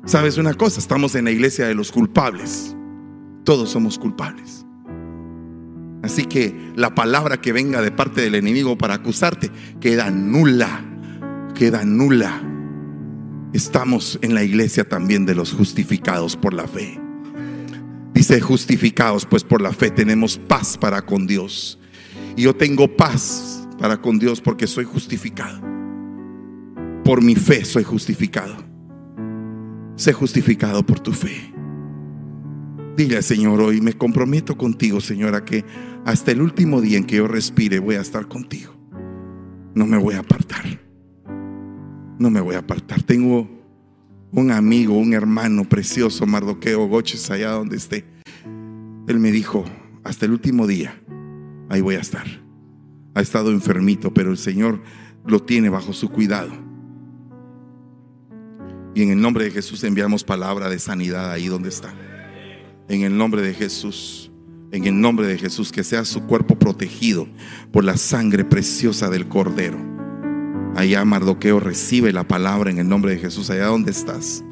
¿Sabes 0.05 0.37
una 0.37 0.53
cosa? 0.53 0.79
Estamos 0.79 1.15
en 1.15 1.25
la 1.25 1.31
iglesia 1.31 1.67
de 1.67 1.75
los 1.75 1.91
culpables. 1.91 2.77
Todos 3.43 3.71
somos 3.71 3.99
culpables. 3.99 4.65
Así 6.01 6.23
que 6.23 6.71
la 6.77 6.95
palabra 6.95 7.41
que 7.41 7.51
venga 7.51 7.81
de 7.81 7.91
parte 7.91 8.21
del 8.21 8.35
enemigo 8.35 8.77
para 8.77 8.93
acusarte 8.93 9.51
queda 9.81 10.09
nula 10.11 10.90
queda 11.61 11.85
nula. 11.85 12.41
Estamos 13.53 14.17
en 14.23 14.33
la 14.33 14.43
iglesia 14.43 14.83
también 14.83 15.27
de 15.27 15.35
los 15.35 15.53
justificados 15.53 16.35
por 16.35 16.55
la 16.55 16.67
fe. 16.67 16.99
Dice 18.15 18.41
justificados, 18.41 19.27
pues 19.27 19.43
por 19.43 19.61
la 19.61 19.71
fe 19.71 19.91
tenemos 19.91 20.39
paz 20.39 20.75
para 20.75 21.03
con 21.03 21.27
Dios. 21.27 21.77
Y 22.35 22.41
yo 22.41 22.55
tengo 22.55 22.87
paz 22.97 23.67
para 23.77 24.01
con 24.01 24.17
Dios 24.17 24.41
porque 24.41 24.65
soy 24.65 24.85
justificado. 24.85 25.61
Por 27.03 27.23
mi 27.23 27.35
fe 27.35 27.63
soy 27.63 27.83
justificado. 27.83 28.55
Sé 29.97 30.13
justificado 30.13 30.83
por 30.83 30.99
tu 30.99 31.13
fe. 31.13 31.53
Dile 32.97 33.21
Señor 33.21 33.61
hoy, 33.61 33.81
me 33.81 33.93
comprometo 33.93 34.57
contigo, 34.57 34.99
Señora, 34.99 35.45
que 35.45 35.63
hasta 36.05 36.31
el 36.31 36.41
último 36.41 36.81
día 36.81 36.97
en 36.97 37.03
que 37.03 37.17
yo 37.17 37.27
respire 37.27 37.77
voy 37.77 37.97
a 37.97 38.01
estar 38.01 38.27
contigo. 38.27 38.73
No 39.75 39.85
me 39.85 39.99
voy 39.99 40.15
a 40.15 40.21
apartar 40.21 40.90
no 42.21 42.29
me 42.29 42.39
voy 42.39 42.55
a 42.55 42.59
apartar. 42.59 43.01
Tengo 43.01 43.49
un 44.31 44.51
amigo, 44.51 44.93
un 44.93 45.13
hermano 45.13 45.67
precioso, 45.67 46.27
Mardoqueo 46.27 46.87
Goches, 46.87 47.31
allá 47.31 47.51
donde 47.51 47.77
esté. 47.77 48.05
Él 49.07 49.19
me 49.19 49.31
dijo, 49.31 49.65
hasta 50.03 50.25
el 50.25 50.31
último 50.31 50.67
día, 50.67 51.01
ahí 51.67 51.81
voy 51.81 51.95
a 51.95 51.99
estar. 51.99 52.25
Ha 53.15 53.21
estado 53.21 53.51
enfermito, 53.51 54.13
pero 54.13 54.29
el 54.29 54.37
Señor 54.37 54.81
lo 55.25 55.41
tiene 55.41 55.69
bajo 55.69 55.93
su 55.93 56.09
cuidado. 56.09 56.51
Y 58.93 59.01
en 59.01 59.09
el 59.09 59.19
nombre 59.19 59.45
de 59.45 59.51
Jesús 59.51 59.83
enviamos 59.83 60.23
palabra 60.23 60.69
de 60.69 60.77
sanidad 60.77 61.31
ahí 61.31 61.47
donde 61.47 61.69
está. 61.69 61.93
En 62.87 63.01
el 63.01 63.17
nombre 63.17 63.41
de 63.41 63.55
Jesús, 63.55 64.31
en 64.71 64.85
el 64.85 65.01
nombre 65.01 65.25
de 65.25 65.39
Jesús, 65.39 65.71
que 65.71 65.83
sea 65.83 66.05
su 66.05 66.21
cuerpo 66.27 66.59
protegido 66.59 67.27
por 67.71 67.83
la 67.83 67.97
sangre 67.97 68.45
preciosa 68.45 69.09
del 69.09 69.27
Cordero. 69.27 70.00
Allá 70.75 71.03
Mardoqueo 71.05 71.59
recibe 71.59 72.13
la 72.13 72.27
palabra 72.27 72.71
en 72.71 72.77
el 72.77 72.87
nombre 72.87 73.11
de 73.11 73.19
Jesús. 73.19 73.49
Allá 73.49 73.67
donde 73.67 73.91
estás. 73.91 74.43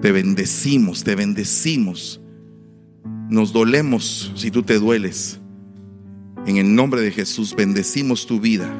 Te 0.00 0.12
bendecimos, 0.12 1.04
te 1.04 1.14
bendecimos. 1.14 2.20
Nos 3.28 3.52
dolemos 3.52 4.32
si 4.36 4.50
tú 4.50 4.62
te 4.62 4.78
dueles. 4.78 5.40
En 6.46 6.56
el 6.58 6.74
nombre 6.74 7.00
de 7.00 7.10
Jesús 7.10 7.54
bendecimos 7.56 8.26
tu 8.26 8.38
vida. 8.40 8.70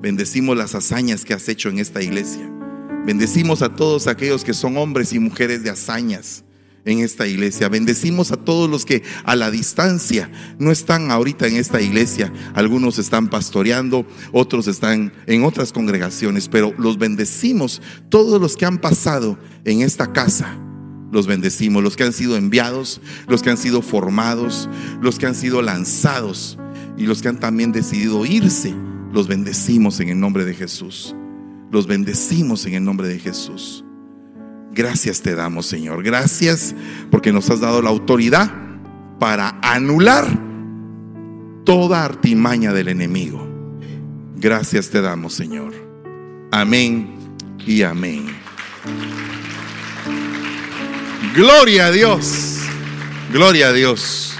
Bendecimos 0.00 0.56
las 0.56 0.74
hazañas 0.74 1.24
que 1.24 1.34
has 1.34 1.48
hecho 1.48 1.68
en 1.68 1.78
esta 1.78 2.00
iglesia. 2.02 2.50
Bendecimos 3.04 3.62
a 3.62 3.74
todos 3.74 4.06
aquellos 4.06 4.44
que 4.44 4.54
son 4.54 4.76
hombres 4.76 5.12
y 5.12 5.18
mujeres 5.18 5.62
de 5.62 5.70
hazañas 5.70 6.44
en 6.84 7.00
esta 7.00 7.26
iglesia. 7.26 7.68
Bendecimos 7.68 8.32
a 8.32 8.36
todos 8.36 8.68
los 8.70 8.84
que 8.84 9.02
a 9.24 9.36
la 9.36 9.50
distancia 9.50 10.30
no 10.58 10.70
están 10.70 11.10
ahorita 11.10 11.46
en 11.46 11.56
esta 11.56 11.80
iglesia. 11.80 12.32
Algunos 12.54 12.98
están 12.98 13.28
pastoreando, 13.28 14.06
otros 14.32 14.66
están 14.66 15.12
en 15.26 15.44
otras 15.44 15.72
congregaciones, 15.72 16.48
pero 16.48 16.74
los 16.78 16.98
bendecimos. 16.98 17.82
Todos 18.08 18.40
los 18.40 18.56
que 18.56 18.66
han 18.66 18.78
pasado 18.78 19.38
en 19.64 19.82
esta 19.82 20.12
casa, 20.12 20.56
los 21.12 21.26
bendecimos. 21.26 21.82
Los 21.82 21.96
que 21.96 22.04
han 22.04 22.12
sido 22.12 22.36
enviados, 22.36 23.00
los 23.28 23.42
que 23.42 23.50
han 23.50 23.56
sido 23.56 23.82
formados, 23.82 24.68
los 25.00 25.18
que 25.18 25.26
han 25.26 25.34
sido 25.34 25.62
lanzados 25.62 26.58
y 26.96 27.04
los 27.06 27.22
que 27.22 27.28
han 27.28 27.40
también 27.40 27.72
decidido 27.72 28.24
irse, 28.26 28.74
los 29.12 29.26
bendecimos 29.26 30.00
en 30.00 30.10
el 30.10 30.20
nombre 30.20 30.44
de 30.44 30.54
Jesús. 30.54 31.14
Los 31.70 31.86
bendecimos 31.86 32.66
en 32.66 32.74
el 32.74 32.84
nombre 32.84 33.08
de 33.08 33.18
Jesús. 33.18 33.84
Gracias 34.72 35.20
te 35.20 35.34
damos, 35.34 35.66
Señor. 35.66 36.02
Gracias 36.02 36.74
porque 37.10 37.32
nos 37.32 37.50
has 37.50 37.60
dado 37.60 37.82
la 37.82 37.90
autoridad 37.90 38.50
para 39.18 39.58
anular 39.62 40.26
toda 41.64 42.04
artimaña 42.04 42.72
del 42.72 42.88
enemigo. 42.88 43.46
Gracias 44.36 44.90
te 44.90 45.00
damos, 45.00 45.34
Señor. 45.34 45.74
Amén 46.52 47.14
y 47.66 47.82
amén. 47.82 48.26
Gloria 51.34 51.86
a 51.86 51.90
Dios. 51.90 52.58
Gloria 53.32 53.68
a 53.68 53.72
Dios. 53.72 54.36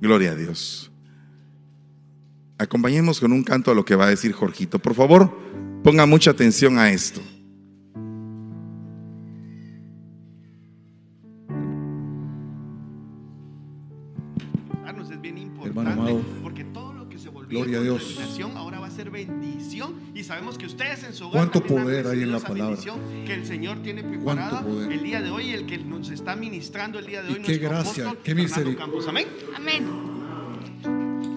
Gloria 0.00 0.32
a 0.32 0.34
Dios. 0.34 0.90
Acompañemos 2.58 3.20
con 3.20 3.32
un 3.32 3.42
canto 3.42 3.70
a 3.70 3.74
lo 3.74 3.84
que 3.84 3.96
va 3.96 4.06
a 4.06 4.10
decir 4.10 4.32
Jorgito. 4.32 4.78
Por 4.78 4.94
favor, 4.94 5.34
ponga 5.82 6.06
mucha 6.06 6.30
atención 6.30 6.78
a 6.78 6.90
esto. 6.90 7.20
Gloria 17.54 17.78
a 17.78 17.82
Dios. 17.82 18.18
Ahora 18.56 18.80
va 18.80 18.88
a 18.88 18.90
ser 18.90 19.10
bendición 19.10 19.94
y 20.12 20.24
sabemos 20.24 20.58
que 20.58 20.66
ustedes 20.66 21.04
en 21.04 21.14
su 21.14 21.26
hogar 21.28 21.50
¿Cuánto 21.50 21.62
poder 21.62 22.08
hay 22.08 22.22
en 22.22 22.32
la 22.32 22.40
palabra? 22.40 22.76
Que 23.24 23.34
el 23.34 23.46
Señor 23.46 23.80
tiene 23.82 24.02
preparado 24.02 24.82
el 24.90 25.02
día 25.02 25.22
de 25.22 25.30
hoy, 25.30 25.52
el 25.52 25.64
que 25.66 25.78
nos 25.78 26.10
está 26.10 26.34
ministrando 26.34 26.98
el 26.98 27.06
día 27.06 27.22
de 27.22 27.34
hoy. 27.34 27.42
qué 27.42 27.58
gracia, 27.58 28.16
qué 28.24 28.34
misericordia. 28.34 29.08
Amén. 29.08 29.28
Amén. 29.54 30.14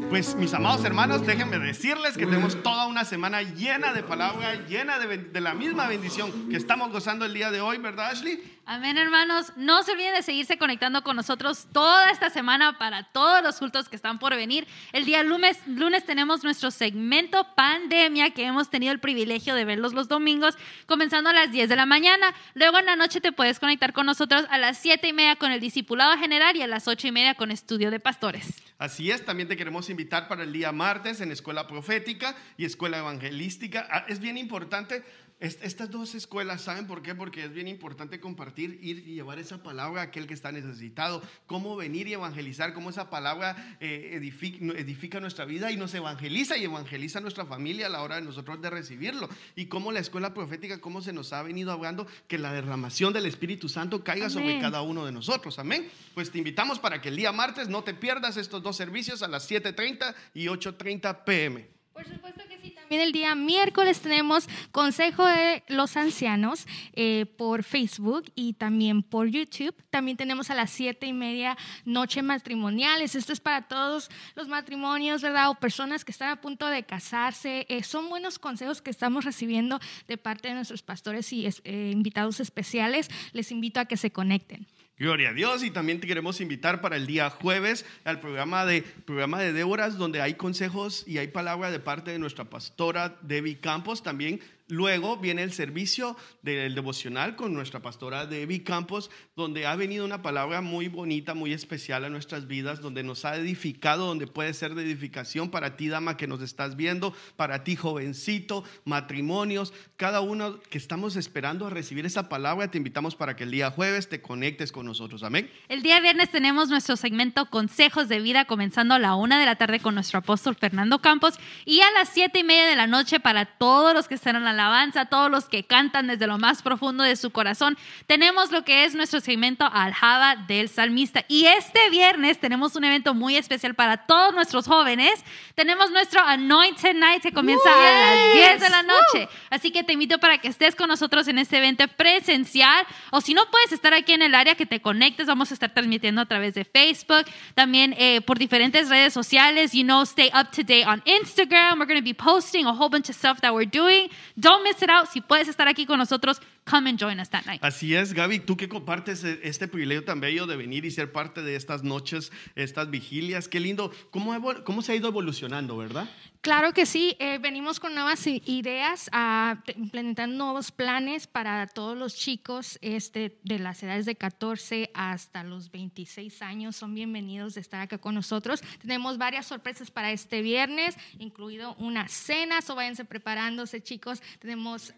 Pues 0.09 0.36
mis 0.36 0.53
amados 0.53 0.84
hermanos, 0.86 1.26
déjenme 1.28 1.59
decirles 1.59 2.18
que 2.18 2.26
tenemos 2.26 2.63
toda 2.63 2.88
una 2.88 3.03
semana 3.03 3.41
llena 3.41 3.93
de 3.93 4.03
palabra, 4.03 4.65
llena 4.68 4.97
de, 4.99 5.18
de, 5.18 5.41
la 5.41 5.53
misma 5.53 5.88
bendición 5.88 6.49
que 6.49 6.55
estamos 6.55 6.91
gozando 6.91 7.26
el 7.26 7.34
día 7.34 7.51
de 7.51 7.59
hoy, 7.59 7.78
¿verdad 7.78 8.11
Ashley? 8.11 8.41
Amén 8.70 8.97
hermanos, 8.97 9.53
no 9.55 9.82
se 9.84 9.93
olviden 9.93 10.13
de 10.13 10.22
seguirse 10.22 10.57
conectando 10.57 11.01
con 11.01 11.15
nosotros 11.15 11.70
toda 11.72 12.11
esta 12.11 12.30
semana 12.30 12.78
para 12.78 13.03
todos 13.13 13.41
los 13.41 13.59
cultos 13.59 13.88
que 13.88 13.95
están 13.95 14.20
por 14.20 14.36
venir. 14.36 14.68
El 14.91 15.05
día 15.05 15.24
lunes, 15.24 15.57
lunes 15.68 16.05
tenemos 16.05 16.43
nuestro 16.43 16.70
segmento 16.70 17.47
pandemia 17.55 18.32
que 18.32 18.43
hemos 18.43 18.70
tenido 18.70 18.91
el 18.91 18.99
privilegio 18.99 19.55
de 19.55 19.63
verlos 19.63 19.93
los 19.93 20.09
domingos, 20.09 20.57
comenzando 20.86 21.30
a 21.30 21.34
las 21.34 21.49
10 21.53 21.70
de 21.70 21.78
la 21.78 21.86
mañana. 21.86 22.36
Luego 22.55 22.78
en 22.78 22.88
la 22.88 22.97
noche 22.97 23.22
te 23.22 23.32
puedes 23.32 23.57
conectar 23.57 23.93
con 23.93 24.05
nosotros 24.05 24.43
a 24.49 24.57
las 24.57 24.78
7 24.80 25.07
y 25.07 25.13
media 25.13 25.38
con 25.38 25.53
el 25.53 25.61
discipulado 25.61 26.18
general 26.18 26.57
y 26.57 26.61
a 26.61 26.68
las 26.68 26.89
8 26.89 27.07
y 27.07 27.11
media 27.13 27.36
con 27.36 27.51
estudio 27.51 27.89
de 27.89 28.01
pastores. 28.01 28.61
Así 28.80 29.11
es, 29.11 29.24
también 29.24 29.47
te 29.47 29.55
queremos 29.55 29.89
invitar 29.89 30.28
para 30.28 30.43
el 30.43 30.51
día 30.51 30.74
martes 30.74 31.22
en 31.22 31.32
Escuela 31.32 31.68
Profética 31.68 32.36
y 32.57 32.65
Escuela 32.65 32.97
Evangelística. 32.97 33.88
Ah, 33.89 34.03
Es 34.09 34.20
bien 34.20 34.38
importante. 34.38 35.05
Est- 35.39 35.63
Estas 35.63 35.89
dos 35.91 36.15
escuelas, 36.15 36.61
¿saben 36.61 36.88
por 36.88 37.01
qué? 37.01 37.13
Porque 37.15 37.43
es 37.45 37.53
bien 37.53 37.67
importante 37.67 38.19
compartir, 38.19 38.79
ir 38.81 38.99
y 39.07 39.13
llevar 39.15 39.39
esa 39.39 39.61
palabra 39.63 40.01
a 40.01 40.03
aquel 40.05 40.27
que 40.27 40.33
está 40.33 40.51
necesitado, 40.51 41.21
cómo 41.45 41.75
venir 41.75 42.07
y 42.07 42.13
evangelizar, 42.13 42.73
cómo 42.73 42.89
esa 42.89 43.09
palabra 43.09 43.77
eh, 43.79 44.11
edifica, 44.13 44.65
edifica 44.77 45.19
nuestra 45.19 45.45
vida 45.45 45.71
y 45.71 45.77
nos 45.77 45.93
evangeliza 45.93 46.57
y 46.57 46.63
evangeliza 46.65 47.19
a 47.19 47.21
nuestra 47.21 47.45
familia 47.45 47.88
a 47.88 47.89
la 47.89 48.01
hora 48.01 48.15
de 48.15 48.21
nosotros 48.21 48.61
de 48.61 48.69
recibirlo. 48.69 49.29
Y 49.55 49.65
cómo 49.67 49.91
la 49.91 49.99
escuela 49.99 50.33
profética, 50.33 50.79
cómo 50.81 51.01
se 51.01 51.13
nos 51.13 51.33
ha 51.33 51.43
venido 51.43 51.71
hablando 51.71 52.07
que 52.27 52.38
la 52.38 52.51
derramación 52.53 53.13
del 53.13 53.25
Espíritu 53.25 53.69
Santo 53.69 54.03
caiga 54.03 54.29
sobre 54.29 54.59
cada 54.59 54.81
uno 54.81 55.05
de 55.05 55.11
nosotros. 55.11 55.59
Amén. 55.59 55.89
Pues 56.13 56.31
te 56.31 56.38
invitamos 56.38 56.79
para 56.79 57.01
que 57.01 57.09
el 57.09 57.15
día 57.15 57.31
martes 57.31 57.69
no 57.69 57.83
te 57.83 57.93
pierdas 57.93 58.38
estos 58.38 58.63
dos 58.63 58.75
servicios 58.75 59.21
a 59.23 59.27
las 59.27 59.49
7.30 59.49 60.15
y 60.33 60.45
8.30 60.47 61.23
pm. 61.23 61.67
Por 61.93 62.05
supuesto 62.05 62.43
que 62.47 62.57
sí. 62.61 62.66
También 62.88 63.01
el 63.01 63.11
día 63.11 63.35
miércoles 63.35 63.99
tenemos 63.99 64.47
Consejo 64.71 65.25
de 65.25 65.61
los 65.67 65.97
Ancianos 65.97 66.65
eh, 66.93 67.25
por 67.38 67.63
Facebook 67.63 68.31
y 68.33 68.53
también 68.53 69.03
por 69.03 69.27
YouTube. 69.27 69.75
También 69.89 70.15
tenemos 70.15 70.51
a 70.51 70.55
las 70.55 70.71
siete 70.71 71.05
y 71.05 71.11
media 71.11 71.57
Noche 71.83 72.21
Matrimoniales. 72.21 73.13
Esto 73.15 73.33
es 73.33 73.41
para 73.41 73.67
todos 73.67 74.09
los 74.35 74.47
matrimonios, 74.47 75.21
¿verdad? 75.21 75.49
O 75.49 75.55
personas 75.55 76.05
que 76.05 76.13
están 76.13 76.29
a 76.29 76.39
punto 76.39 76.65
de 76.67 76.83
casarse. 76.83 77.65
Eh, 77.67 77.83
son 77.83 78.07
buenos 78.07 78.39
consejos 78.39 78.81
que 78.81 78.91
estamos 78.91 79.25
recibiendo 79.25 79.81
de 80.07 80.17
parte 80.17 80.47
de 80.47 80.53
nuestros 80.53 80.81
pastores 80.81 81.33
y 81.33 81.45
eh, 81.45 81.91
invitados 81.91 82.39
especiales. 82.39 83.09
Les 83.33 83.51
invito 83.51 83.81
a 83.81 83.85
que 83.85 83.97
se 83.97 84.11
conecten. 84.11 84.65
Gloria 85.00 85.30
a 85.30 85.34
Dios 85.34 85.64
y 85.64 85.70
también 85.70 86.00
te 86.00 86.08
queremos 86.08 86.41
invitar 86.41 86.82
para 86.82 86.95
el 86.95 87.06
día 87.06 87.30
jueves 87.30 87.86
al 88.04 88.20
programa 88.20 88.66
de, 88.66 88.82
programa 88.82 89.39
de 89.39 89.54
Déboras 89.54 89.95
donde 89.95 90.22
hay 90.22 90.34
consejos 90.34 91.04
y 91.06 91.20
hay 91.20 91.28
palabra 91.28 91.70
de 91.70 91.80
parte 91.80 92.10
de 92.10 92.18
nuestra 92.18 92.45
pastora 92.45 93.16
Debbie 93.22 93.60
Campos. 93.60 94.02
También 94.02 94.39
luego 94.68 95.18
viene 95.18 95.43
el 95.43 95.53
servicio 95.53 96.18
del 96.41 96.76
devocional 96.76 97.36
con 97.36 97.53
nuestra 97.53 97.82
pastora 97.82 98.26
Debbie 98.26 98.63
Campos 98.63 99.09
donde 99.36 99.65
ha 99.65 99.76
venido 99.76 100.05
una 100.05 100.22
palabra 100.22 100.61
muy 100.61 100.88
bonita, 100.88 101.34
muy 101.34 101.53
especial 101.53 102.03
a 102.05 102.09
nuestras 102.09 102.47
vidas, 102.47 102.82
donde 102.82 103.03
nos 103.03 103.24
ha 103.26 103.36
edificado, 103.36 104.07
donde 104.07 104.28
puede 104.28 104.53
ser 104.53 104.76
de 104.76 104.84
edificación 104.84 105.49
para 105.49 105.78
ti 105.78 105.88
dama 105.88 106.18
que 106.18 106.28
nos 106.28 106.41
estás 106.41 106.76
viendo, 106.76 107.13
para 107.36 107.63
ti 107.63 107.76
jovencito, 107.76 108.63
matrimonios, 108.84 109.74
cada 109.95 110.22
uno 110.22 110.59
que 110.70 110.78
estamos 110.78 111.15
esperando 111.15 111.68
a 111.68 111.70
recibir 111.70 112.05
esa 112.05 112.30
palabra, 112.30 112.70
te 112.70 112.78
invitamos 112.78 113.15
para 113.15 113.36
que 113.36 113.43
el 113.43 113.51
día 113.51 113.72
jueves 113.72 114.09
te 114.09 114.22
conectes 114.22 114.72
con 114.72 114.86
nosotros. 114.86 115.24
Amén. 115.24 115.49
El 115.70 115.82
día 115.82 115.99
viernes 115.99 116.32
tenemos 116.32 116.70
nuestro 116.70 116.95
segmento 116.97 117.49
Consejos 117.49 118.09
de 118.09 118.20
Vida 118.20 118.45
comenzando 118.45 118.95
a 118.95 118.99
la 118.99 119.15
una 119.15 119.39
de 119.39 119.45
la 119.45 119.55
tarde 119.55 119.80
con 119.80 119.95
nuestro 119.95 120.20
apóstol 120.20 120.55
Fernando 120.55 120.99
Campos 120.99 121.36
y 121.65 121.82
a 121.82 121.91
las 121.91 122.09
siete 122.09 122.39
y 122.39 122.43
media 122.43 122.65
de 122.65 122.76
la 122.76 122.88
noche 122.88 123.20
para 123.20 123.45
todos 123.45 123.93
los 123.93 124.07
que 124.07 124.15
están 124.15 124.36
en 124.36 124.43
la 124.43 124.53
alabanza, 124.60 125.05
todos 125.05 125.32
los 125.32 125.45
que 125.45 125.64
cantan 125.64 126.08
desde 126.08 126.28
lo 126.28 126.38
más 126.38 126.62
profundo 126.62 127.03
de 127.03 127.16
su 127.16 127.32
corazón, 127.32 127.78
tenemos 128.08 128.51
lo 128.51 128.64
que 128.64 128.86
es 128.86 128.95
nuestro 128.95 129.20
segmento 129.20 129.66
Aljaba 129.66 130.36
del 130.36 130.70
Salmista. 130.70 131.24
Y 131.28 131.45
este 131.45 131.89
viernes 131.89 132.39
tenemos 132.39 132.76
un 132.76 132.84
evento 132.84 133.14
muy 133.14 133.38
especial 133.38 133.76
para 133.76 134.05
todos 134.05 134.34
nuestros 134.34 134.68
jóvenes. 134.68 135.24
Tenemos 135.55 135.91
nuestro 135.91 136.22
Anointed 136.22 136.95
Night 136.95 137.22
que 137.22 137.32
comienza 137.32 137.70
a 137.70 138.16
las 138.16 138.34
10 138.34 138.62
de 138.62 138.70
la 138.70 138.84
noche. 138.84 139.30
Así 139.49 139.72
que 139.72 139.84
te 139.84 139.93
invito 139.93 140.20
para 140.20 140.39
que 140.39 140.47
estés 140.47 140.76
con 140.76 140.88
nosotros 140.88 141.28
en 141.28 141.38
este 141.38 141.58
evento 141.58 141.88
presencial 141.88 142.86
o 143.12 143.22
si 143.22 143.34
no 143.34 143.49
puedes 143.49 143.72
estar 143.72 143.93
aquí 143.93 144.14
en 144.14 144.22
el 144.22 144.36
área 144.36 144.55
que 144.55 144.66
te 144.66 144.82
conectes, 144.82 145.28
vamos 145.28 145.51
a 145.51 145.53
estar 145.53 145.74
transmitiendo 145.74 146.22
a 146.22 146.26
través 146.26 146.53
de 146.53 146.66
Facebook, 146.66 147.26
también 147.55 147.95
eh, 147.97 148.22
por 148.22 148.38
diferentes 148.39 148.89
redes 148.89 149.14
sociales, 149.14 149.74
you 149.74 149.84
know, 149.84 150.03
stay 150.03 150.30
up 150.34 150.51
to 150.51 150.64
date 150.64 150.86
on 150.86 151.01
Instagram. 151.05 151.80
We're 151.80 151.88
going 151.88 151.99
to 151.99 152.03
be 152.03 152.14
posting 152.14 152.66
a 152.66 152.72
whole 152.72 152.89
bunch 152.89 153.10
of 153.10 153.16
stuff 153.16 153.41
that 153.41 153.53
we're 153.53 153.70
doing. 153.70 154.10
Don't 154.48 154.64
miss 154.64 154.82
it 154.82 154.89
out. 154.89 155.10
Si 155.12 155.20
puedes 155.20 155.50
estar 155.50 155.68
aquí 155.68 155.86
con 155.86 156.00
nosotros, 156.00 156.39
come 156.64 156.89
and 156.89 156.98
join 156.98 157.20
us 157.20 157.28
that 157.32 157.45
night. 157.45 157.62
Así 157.62 157.93
es, 157.93 158.14
Gaby, 158.14 158.39
tú 158.39 158.56
que 158.56 158.70
compartes 158.70 159.22
eh, 159.26 159.41
este 159.43 159.68
privilegio 159.68 160.06
tan 160.06 160.22
bello 160.22 160.45
de 160.48 160.56
venir 160.56 160.86
y 160.86 160.91
ser 160.91 161.12
parte 161.12 161.41
de 161.41 161.58
estas 161.58 161.84
noches, 161.84 162.32
estas 162.56 162.89
vigilias, 162.89 163.50
qué 163.50 163.60
lindo. 163.60 163.91
¿Cómo, 164.10 164.34
cómo 164.64 164.82
se 164.82 164.93
ha 164.93 164.95
ido 164.95 165.10
evolucionando, 165.10 165.76
verdad? 165.76 166.10
Claro 166.48 166.72
que 166.72 166.86
sí, 166.86 167.14
eh, 167.20 167.39
venimos 167.39 167.82
con 167.82 167.93
nuevas 167.93 168.26
ideas, 168.26 169.10
a 169.12 169.62
implementar 169.76 170.30
nuevos 170.30 170.72
planes 170.72 171.28
para 171.28 171.68
todos 171.68 171.98
los 171.98 172.16
chicos 172.16 172.80
este, 172.82 173.38
de 173.43 173.60
las 173.60 173.84
edades 173.84 174.06
de 174.06 174.16
14 174.16 174.89
hasta 174.93 175.43
los 175.43 175.70
26 175.72 176.41
años. 176.41 176.78
Son 176.78 176.95
bienvenidos 176.95 177.56
de 177.56 177.60
estar 177.60 177.82
acá 177.82 177.98
con 177.98 178.16
nosotros. 178.16 178.62
Tenemos 178.82 179.18
varias 179.18 179.45
sorpresas 179.45 179.91
para 179.91 180.14
este 180.14 180.41
viernes, 180.41 180.95
incluido 181.20 181.76
una 181.80 182.08
cena, 182.08 182.62
so 182.62 182.76
váyanse 182.76 183.04
preparándose 183.04 183.84
chicos. 183.84 184.22
Tenemos, 184.39 184.93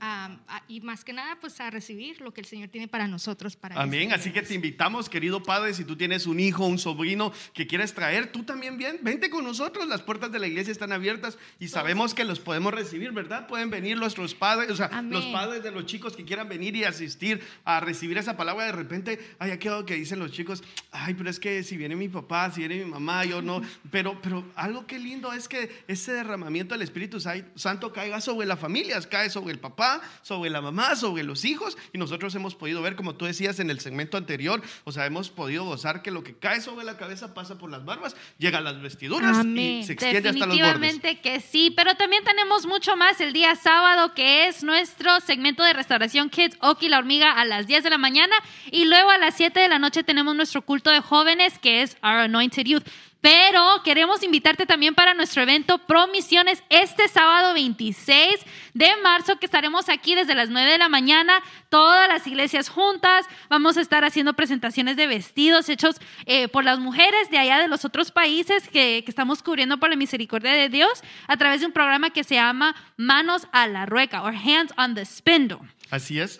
y 0.68 0.82
más 0.82 1.04
que 1.04 1.14
nada, 1.14 1.40
pues 1.42 1.60
a 1.62 1.72
recibir 1.72 2.22
lo 2.22 2.32
que 2.32 2.42
el 2.42 2.46
Señor 2.46 2.70
tiene 2.70 2.88
para 2.88 3.08
nosotros. 3.08 3.56
Para 3.56 3.82
Amén. 3.82 4.12
este 4.12 4.14
Así 4.14 4.32
que 4.32 4.44
te 4.44 4.54
invitamos, 4.54 5.10
querido 5.10 5.42
padre, 5.42 5.74
si 5.74 5.84
tú 5.84 5.98
tienes 5.98 6.28
un 6.28 6.40
hijo, 6.40 6.68
un 6.68 6.78
sobrino 6.78 7.34
que 7.56 7.66
quieres 7.66 7.96
traer, 7.96 8.32
tú 8.32 8.44
también 8.44 8.78
bien, 8.78 9.00
vente 9.02 9.32
con 9.32 9.44
nosotros. 9.44 9.88
Las 9.88 10.04
puertas 10.04 10.32
de 10.32 10.38
la 10.38 10.46
iglesia 10.46 10.72
están 10.72 10.92
abiertas 10.92 11.39
y 11.60 11.68
sabemos 11.68 12.14
que 12.14 12.24
los 12.26 12.40
podemos 12.40 12.74
recibir, 12.74 13.12
¿verdad? 13.12 13.48
Pueden 13.48 13.70
venir 13.70 13.98
nuestros 13.98 14.34
padres, 14.36 14.70
o 14.72 14.76
sea, 14.76 14.90
Amén. 14.92 15.12
los 15.12 15.26
padres 15.28 15.64
de 15.64 15.72
los 15.72 15.86
chicos 15.86 16.16
que 16.16 16.26
quieran 16.26 16.50
venir 16.50 16.76
y 16.76 16.84
asistir 16.84 17.42
a 17.66 17.80
recibir 17.80 18.18
esa 18.18 18.38
palabra. 18.38 18.66
De 18.66 18.72
repente, 18.72 19.20
ay, 19.40 19.50
ya 19.50 19.60
quedado 19.60 19.86
que 19.86 19.96
dicen 19.96 20.20
los 20.20 20.32
chicos, 20.32 20.64
ay, 20.92 21.14
pero 21.14 21.30
es 21.30 21.40
que 21.40 21.64
si 21.64 21.78
viene 21.78 21.96
mi 21.96 22.10
papá, 22.10 22.52
si 22.52 22.60
viene 22.62 22.84
mi 22.84 22.90
mamá, 22.90 23.26
yo 23.26 23.42
no. 23.42 23.62
Pero, 23.92 24.20
pero 24.22 24.44
algo 24.56 24.86
que 24.86 25.00
lindo 25.00 25.34
es 25.34 25.48
que 25.48 25.84
ese 25.88 26.12
derramamiento 26.14 26.76
del 26.76 26.82
Espíritu 26.84 27.20
Sa- 27.20 27.36
Santo 27.56 27.92
caiga 27.92 28.22
sobre 28.22 28.46
las 28.46 28.60
familias, 28.60 29.08
cae 29.08 29.30
sobre 29.30 29.52
el 29.54 29.60
papá, 29.60 30.02
sobre 30.22 30.50
la 30.50 30.62
mamá, 30.62 30.96
sobre 30.96 31.24
los 31.24 31.44
hijos. 31.46 31.78
Y 31.94 31.98
nosotros 31.98 32.34
hemos 32.36 32.56
podido 32.56 32.82
ver, 32.82 32.96
como 32.96 33.16
tú 33.16 33.26
decías 33.26 33.60
en 33.60 33.70
el 33.70 33.80
segmento 33.80 34.18
anterior, 34.18 34.62
o 34.84 34.92
sea, 34.92 35.06
hemos 35.06 35.30
podido 35.30 35.64
gozar 35.66 36.02
que 36.02 36.12
lo 36.12 36.24
que 36.24 36.36
cae 36.36 36.62
sobre 36.62 36.86
la 36.86 36.98
cabeza 36.98 37.34
pasa 37.34 37.58
por 37.58 37.70
las 37.72 37.84
barbas, 37.84 38.16
llega 38.38 38.60
a 38.60 38.62
las 38.62 38.82
vestiduras 38.82 39.38
Amén. 39.40 39.58
y 39.58 39.84
se 39.84 39.94
extiende 39.94 40.30
hasta 40.30 40.46
los 40.46 40.58
bordes. 40.58 40.60
Definitivamente 40.60 41.22
sí, 41.40 41.72
pero 41.76 41.96
también 41.96 42.24
tenemos 42.24 42.66
mucho 42.66 42.96
más 42.96 43.22
el 43.22 43.34
día 43.34 43.56
sábado, 43.56 44.14
que 44.14 44.48
es 44.48 44.64
nuestro 44.64 45.20
segmento 45.20 45.64
de 45.64 45.74
restauración 45.74 46.30
Kids 46.30 46.58
Oki 46.62 46.90
la 46.90 46.98
hormiga 46.98 47.32
a 47.32 47.46
las 47.46 47.68
10 47.68 47.84
de 47.84 47.90
la 47.92 47.98
mañana 47.98 48.36
y 48.72 48.86
luego 48.86 49.10
a 49.10 49.18
las 49.18 49.36
7 49.36 49.60
de 49.60 49.68
la 49.68 49.80
noche 49.80 50.04
tenemos 50.04 50.36
nuestro 50.36 50.64
culto 50.64 50.90
de 50.90 51.02
jóvenes 51.02 51.60
que 51.60 51.82
es 51.84 51.98
Our 52.02 52.22
Anointed 52.22 52.66
Youth. 52.66 52.84
Pero 53.22 53.82
queremos 53.84 54.24
invitarte 54.24 54.66
también 54.66 54.96
para 54.96 55.14
nuestro 55.14 55.42
evento 55.42 55.78
Promisiones 55.80 56.64
este 56.70 57.10
sábado 57.10 57.54
26 57.54 58.40
de 58.74 58.90
marzo, 59.04 59.38
que 59.38 59.46
estaremos 59.46 59.90
aquí 59.90 60.16
desde 60.16 60.36
las 60.36 60.50
9 60.50 60.72
de 60.72 60.78
la 60.78 60.88
mañana, 60.88 61.44
todas 61.68 62.08
las 62.08 62.26
iglesias 62.28 62.70
juntas. 62.70 63.26
Vamos 63.50 63.76
a 63.76 63.82
estar 63.82 64.06
haciendo 64.06 64.34
presentaciones 64.34 64.96
de 64.96 65.08
vestidos 65.08 65.68
hechos 65.68 65.98
eh, 66.26 66.48
por 66.48 66.64
las 66.64 66.80
mujeres 66.80 67.30
de 67.30 67.40
allá 67.40 67.60
de 67.60 67.68
los 67.68 67.84
otros 67.84 68.12
países 68.12 68.70
que, 68.70 69.04
que 69.04 69.12
estamos 69.12 69.44
cubriendo 69.44 69.78
por 69.80 69.90
la 69.90 69.98
misericordia 69.98 70.54
de 70.54 70.70
Dios 70.70 71.02
a 71.28 71.36
través 71.36 71.60
de 71.60 71.68
un 71.68 71.74
programa 71.74 72.12
que 72.12 72.24
se 72.24 72.36
llama 72.36 72.74
Manos 72.96 73.48
a 73.52 73.68
la 73.68 73.86
Rueca 73.86 74.24
o 74.24 74.28
Hands 74.28 74.74
on 74.78 74.96
the 74.96 75.04
Spindle. 75.04 75.60
Así 75.92 76.20
es, 76.20 76.40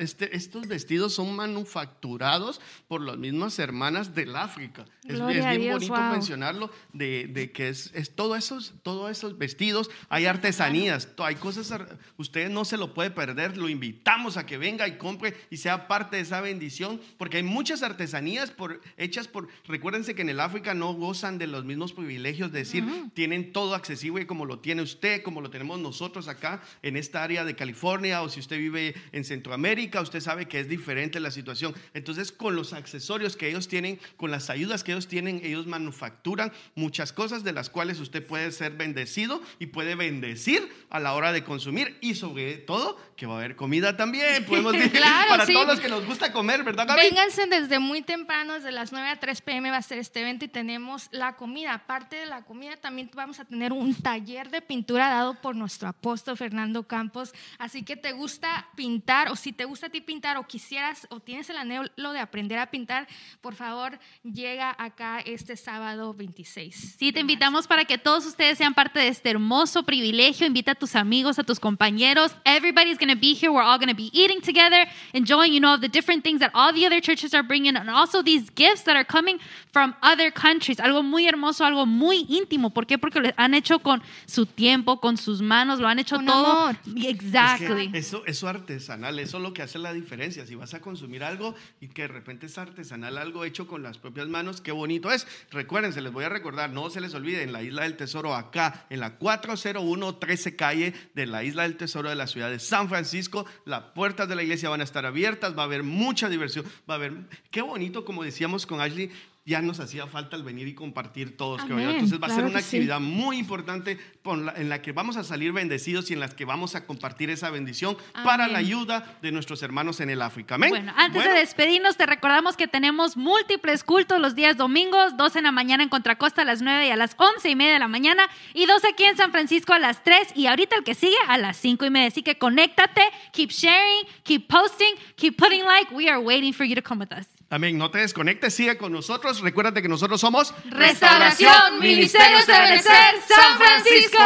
este- 0.00 0.36
estos 0.36 0.66
vestidos 0.66 1.14
son 1.14 1.34
manufacturados 1.36 2.60
por 2.88 3.00
las 3.00 3.16
mismas 3.16 3.58
hermanas 3.58 4.14
del 4.14 4.34
África. 4.34 4.84
Es, 5.06 5.20
es 5.20 5.26
bien 5.26 5.60
Dios, 5.60 5.74
bonito 5.74 5.94
wow. 5.94 6.12
mencionarlo 6.12 6.70
de, 6.92 7.28
de 7.28 7.52
que 7.52 7.68
es, 7.68 7.90
es 7.94 8.14
todo 8.14 8.36
esos, 8.36 8.74
todos 8.82 9.10
esos 9.10 9.38
vestidos, 9.38 9.90
hay 10.08 10.26
artesanías, 10.26 11.08
hay 11.18 11.36
cosas, 11.36 11.72
usted 12.16 12.50
no 12.50 12.64
se 12.64 12.76
lo 12.76 12.92
puede 12.94 13.10
perder, 13.10 13.56
lo 13.56 13.68
invitamos 13.68 14.36
a 14.36 14.46
que 14.46 14.58
venga 14.58 14.88
y 14.88 14.98
compre 14.98 15.36
y 15.50 15.56
sea 15.58 15.86
parte 15.86 16.16
de 16.16 16.22
esa 16.22 16.40
bendición, 16.40 17.00
porque 17.16 17.38
hay 17.38 17.42
muchas 17.42 17.82
artesanías 17.82 18.50
por, 18.50 18.80
hechas 18.96 19.28
por, 19.28 19.48
recuérdense 19.66 20.14
que 20.14 20.22
en 20.22 20.30
el 20.30 20.40
África 20.40 20.74
no 20.74 20.94
gozan 20.94 21.38
de 21.38 21.46
los 21.46 21.64
mismos 21.64 21.92
privilegios, 21.92 22.52
de 22.52 22.60
decir, 22.60 22.84
tienen 23.14 23.52
todo 23.52 23.74
accesible 23.74 24.26
como 24.26 24.44
lo 24.44 24.58
tiene 24.58 24.82
usted, 24.82 25.22
como 25.22 25.40
lo 25.40 25.50
tenemos 25.50 25.78
nosotros 25.78 26.28
acá 26.28 26.62
en 26.82 26.96
esta 26.96 27.22
área 27.22 27.44
de 27.44 27.54
California, 27.54 28.22
o 28.22 28.28
si 28.28 28.40
usted 28.40 28.58
vive 28.58 28.79
en 29.12 29.24
Centroamérica, 29.24 30.00
usted 30.00 30.20
sabe 30.20 30.46
que 30.46 30.60
es 30.60 30.68
diferente 30.68 31.20
la 31.20 31.30
situación. 31.30 31.74
Entonces, 31.94 32.32
con 32.32 32.56
los 32.56 32.72
accesorios 32.72 33.36
que 33.36 33.48
ellos 33.48 33.68
tienen, 33.68 33.98
con 34.16 34.30
las 34.30 34.50
ayudas 34.50 34.84
que 34.84 34.92
ellos 34.92 35.08
tienen, 35.08 35.40
ellos 35.44 35.66
manufacturan 35.66 36.52
muchas 36.74 37.12
cosas 37.12 37.44
de 37.44 37.52
las 37.52 37.70
cuales 37.70 38.00
usted 38.00 38.26
puede 38.26 38.50
ser 38.52 38.72
bendecido 38.72 39.42
y 39.58 39.66
puede 39.66 39.94
bendecir 39.94 40.68
a 40.90 41.00
la 41.00 41.14
hora 41.14 41.32
de 41.32 41.44
consumir 41.44 41.98
y 42.00 42.14
sobre 42.14 42.56
todo 42.58 42.98
que 43.16 43.26
va 43.26 43.34
a 43.34 43.38
haber 43.38 43.56
comida 43.56 43.96
también, 43.96 44.44
podemos 44.48 44.72
decir, 44.72 44.92
Claro, 44.92 45.30
para 45.30 45.46
sí. 45.46 45.52
todos 45.52 45.66
los 45.66 45.80
que 45.80 45.88
nos 45.88 46.04
gusta 46.06 46.32
comer, 46.32 46.64
¿verdad, 46.64 46.86
Gaby? 46.86 47.00
Vénganse 47.02 47.46
desde 47.46 47.78
muy 47.78 48.02
temprano, 48.02 48.54
desde 48.54 48.72
las 48.72 48.92
9 48.92 49.08
a 49.08 49.20
3 49.20 49.40
pm 49.42 49.70
va 49.70 49.76
a 49.76 49.82
ser 49.82 49.98
este 49.98 50.20
evento 50.20 50.44
y 50.44 50.48
tenemos 50.48 51.08
la 51.12 51.36
comida. 51.36 51.74
Aparte 51.74 52.16
de 52.16 52.26
la 52.26 52.42
comida, 52.44 52.76
también 52.76 53.10
vamos 53.14 53.38
a 53.40 53.44
tener 53.44 53.72
un 53.72 53.94
taller 53.94 54.50
de 54.50 54.62
pintura 54.62 55.08
dado 55.08 55.40
por 55.40 55.54
nuestro 55.56 55.88
apóstol 55.88 56.36
Fernando 56.36 56.86
Campos. 56.86 57.32
Así 57.58 57.82
que 57.82 57.96
te 57.96 58.12
gusta 58.12 58.68
pintar 58.76 59.30
o 59.30 59.36
si 59.36 59.52
te 59.52 59.64
gusta 59.64 59.86
a 59.86 59.90
ti 59.90 60.00
pintar 60.00 60.36
o 60.36 60.46
quisieras 60.46 61.06
o 61.10 61.20
tienes 61.20 61.48
el 61.50 61.56
anhelo 61.56 62.12
de 62.12 62.18
aprender 62.20 62.58
a 62.58 62.70
pintar, 62.70 63.06
por 63.40 63.54
favor, 63.54 63.98
llega 64.22 64.74
acá 64.78 65.20
este 65.20 65.56
sábado 65.56 66.14
26. 66.14 66.96
Sí, 66.98 67.12
te 67.12 67.20
invitamos 67.20 67.66
para 67.66 67.84
que 67.84 67.98
todos 67.98 68.26
ustedes 68.26 68.58
sean 68.58 68.74
parte 68.74 68.98
de 68.98 69.08
este 69.08 69.30
hermoso 69.30 69.82
privilegio. 69.82 70.46
Invita 70.46 70.72
a 70.72 70.74
tus 70.74 70.94
amigos, 70.96 71.38
a 71.38 71.44
tus 71.44 71.58
compañeros. 71.60 72.34
Everybody's 72.44 72.98
going 72.98 73.12
to 73.12 73.20
be 73.20 73.34
here. 73.34 73.50
We're 73.50 73.62
all 73.62 73.78
going 73.78 73.88
to 73.88 73.94
be 73.94 74.10
eating 74.12 74.40
together, 74.40 74.86
enjoying, 75.12 75.52
you 75.52 75.60
know, 75.60 75.76
the 75.78 75.88
different 75.88 76.22
things 76.22 76.40
that 76.40 76.50
all 76.54 76.72
the 76.72 76.86
other 76.86 77.00
churches 77.00 77.34
are 77.34 77.42
bringing, 77.42 77.76
and 77.76 77.88
also 77.90 78.22
these 78.22 78.50
gifts 78.54 78.82
that 78.84 78.96
are 78.96 79.04
coming 79.04 79.38
from 79.72 79.94
other 80.02 80.30
countries. 80.30 80.78
Algo 80.80 81.02
muy 81.02 81.26
hermoso, 81.26 81.64
algo 81.64 81.86
muy 81.86 82.26
íntimo. 82.28 82.70
¿Por 82.70 82.86
qué? 82.86 82.98
Porque 82.98 83.20
lo 83.20 83.30
han 83.36 83.54
hecho 83.54 83.78
con 83.80 84.02
su 84.26 84.46
tiempo, 84.46 85.00
con 85.00 85.16
sus 85.16 85.40
manos, 85.42 85.80
lo 85.80 85.88
han 85.88 85.98
hecho 85.98 86.16
Con 86.16 86.26
todo. 86.26 86.46
amor. 86.68 86.76
Exactly. 86.96 87.86
Es 87.86 87.92
que 87.92 87.98
eso, 87.98 88.22
eso 88.26 88.48
artesanal, 88.60 89.18
eso 89.18 89.38
es 89.38 89.42
lo 89.42 89.52
que 89.52 89.62
hace 89.62 89.78
la 89.78 89.92
diferencia. 89.92 90.46
Si 90.46 90.54
vas 90.54 90.74
a 90.74 90.80
consumir 90.80 91.24
algo 91.24 91.54
y 91.80 91.88
que 91.88 92.02
de 92.02 92.08
repente 92.08 92.46
es 92.46 92.58
artesanal, 92.58 93.18
algo 93.18 93.44
hecho 93.44 93.66
con 93.66 93.82
las 93.82 93.98
propias 93.98 94.28
manos, 94.28 94.60
qué 94.60 94.72
bonito 94.72 95.10
es. 95.10 95.26
Recuerden, 95.50 95.92
se 95.92 96.00
les 96.00 96.12
voy 96.12 96.24
a 96.24 96.28
recordar, 96.28 96.70
no 96.70 96.90
se 96.90 97.00
les 97.00 97.14
olvide, 97.14 97.42
en 97.42 97.52
la 97.52 97.62
Isla 97.62 97.82
del 97.82 97.96
Tesoro, 97.96 98.34
acá, 98.34 98.86
en 98.90 99.00
la 99.00 99.16
401 99.16 100.16
13 100.16 100.56
calle 100.56 100.94
de 101.14 101.26
la 101.26 101.42
Isla 101.44 101.62
del 101.64 101.76
Tesoro 101.76 102.08
de 102.08 102.14
la 102.14 102.26
ciudad 102.26 102.50
de 102.50 102.58
San 102.58 102.88
Francisco, 102.88 103.46
las 103.64 103.82
puertas 103.94 104.28
de 104.28 104.36
la 104.36 104.42
iglesia 104.42 104.68
van 104.68 104.80
a 104.80 104.84
estar 104.84 105.06
abiertas, 105.06 105.56
va 105.56 105.62
a 105.62 105.66
haber 105.66 105.82
mucha 105.82 106.28
diversión, 106.28 106.64
va 106.88 106.94
a 106.94 106.96
haber, 106.96 107.14
qué 107.50 107.62
bonito, 107.62 108.04
como 108.04 108.22
decíamos 108.22 108.66
con 108.66 108.80
Ashley, 108.80 109.10
ya 109.50 109.60
nos 109.60 109.80
hacía 109.80 110.06
falta 110.06 110.36
el 110.36 110.42
venir 110.44 110.68
y 110.68 110.74
compartir 110.74 111.36
todos. 111.36 111.62
que 111.64 111.72
Amén, 111.72 111.90
Entonces 111.90 112.20
va 112.22 112.26
a 112.26 112.30
ser 112.30 112.36
claro 112.38 112.50
una 112.50 112.58
que 112.60 112.64
sí. 112.64 112.76
actividad 112.76 113.00
muy 113.00 113.36
importante 113.36 113.98
la- 114.24 114.52
en 114.56 114.68
la 114.68 114.80
que 114.80 114.92
vamos 114.92 115.16
a 115.16 115.24
salir 115.24 115.52
bendecidos 115.52 116.08
y 116.10 116.14
en 116.14 116.20
las 116.20 116.34
que 116.34 116.44
vamos 116.44 116.74
a 116.76 116.86
compartir 116.86 117.30
esa 117.30 117.50
bendición 117.50 117.96
para 118.24 118.44
Amén. 118.44 118.52
la 118.52 118.58
ayuda 118.60 119.18
de 119.22 119.32
nuestros 119.32 119.62
hermanos 119.62 120.00
en 120.00 120.08
el 120.10 120.22
África. 120.22 120.54
Amén. 120.54 120.70
Bueno, 120.70 120.92
antes 120.96 121.16
Bueno, 121.16 121.32
de 121.34 121.40
despedirnos, 121.40 121.96
te 121.96 122.06
recordamos 122.06 122.56
que 122.56 122.68
tenemos 122.68 123.16
múltiples 123.16 123.82
cultos 123.82 124.20
los 124.20 124.34
días 124.36 124.56
domingos, 124.56 125.16
dos 125.16 125.34
en 125.36 125.44
la 125.44 125.52
mañana 125.52 125.82
en 125.82 125.88
Contracosta 125.88 126.42
a 126.42 126.44
las 126.44 126.62
9 126.62 126.86
y 126.86 126.90
a 126.90 126.96
las 126.96 127.14
11 127.18 127.50
y 127.50 127.56
media 127.56 127.72
de 127.72 127.78
la 127.80 127.88
mañana, 127.88 128.28
y 128.54 128.66
dos 128.66 128.82
aquí 128.84 129.04
en 129.04 129.16
San 129.16 129.32
Francisco 129.32 129.72
a 129.72 129.78
las 129.80 130.04
3 130.04 130.28
y 130.36 130.46
ahorita 130.46 130.76
el 130.76 130.84
que 130.84 130.94
sigue 130.94 131.16
a 131.26 131.36
las 131.38 131.56
5 131.56 131.84
y 131.84 131.90
media. 131.90 132.06
Así 132.08 132.22
que 132.22 132.38
conéctate, 132.38 133.02
keep 133.32 133.50
sharing, 133.50 134.06
keep 134.22 134.46
posting, 134.48 134.94
keep 135.16 135.36
putting 135.36 135.64
like. 135.64 135.92
We 135.92 136.08
are 136.08 136.18
waiting 136.20 136.52
for 136.52 136.64
you 136.64 136.76
to 136.76 136.82
come 136.82 137.00
with 137.02 137.12
us. 137.12 137.26
Amén. 137.52 137.76
No 137.76 137.90
te 137.90 137.98
desconectes, 137.98 138.54
sigue 138.54 138.76
con 138.76 138.92
nosotros. 138.92 139.40
Recuérdate 139.40 139.82
que 139.82 139.88
nosotros 139.88 140.20
somos 140.20 140.54
Restauración, 140.70 141.80
Ministerios 141.80 142.46
de 142.46 142.52
Benecer, 142.52 143.16
San 143.26 143.58
Francisco. 143.58 144.22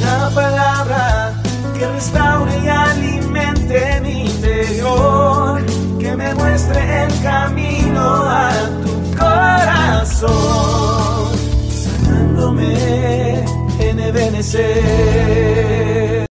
La 0.00 0.30
palabra 0.32 1.42
que 1.76 1.84
restaure 1.88 2.56
y 2.62 2.68
alimente 2.68 4.00
mi 4.02 4.26
interior, 4.26 5.66
que 5.98 6.14
me 6.14 6.32
muestre 6.36 7.06
el 7.06 7.22
camino 7.22 8.22
a 8.24 8.52
tu 8.84 9.16
corazón, 9.16 10.28
sanándome 11.68 13.44
en 13.80 13.98
Ebenecer. 13.98 15.93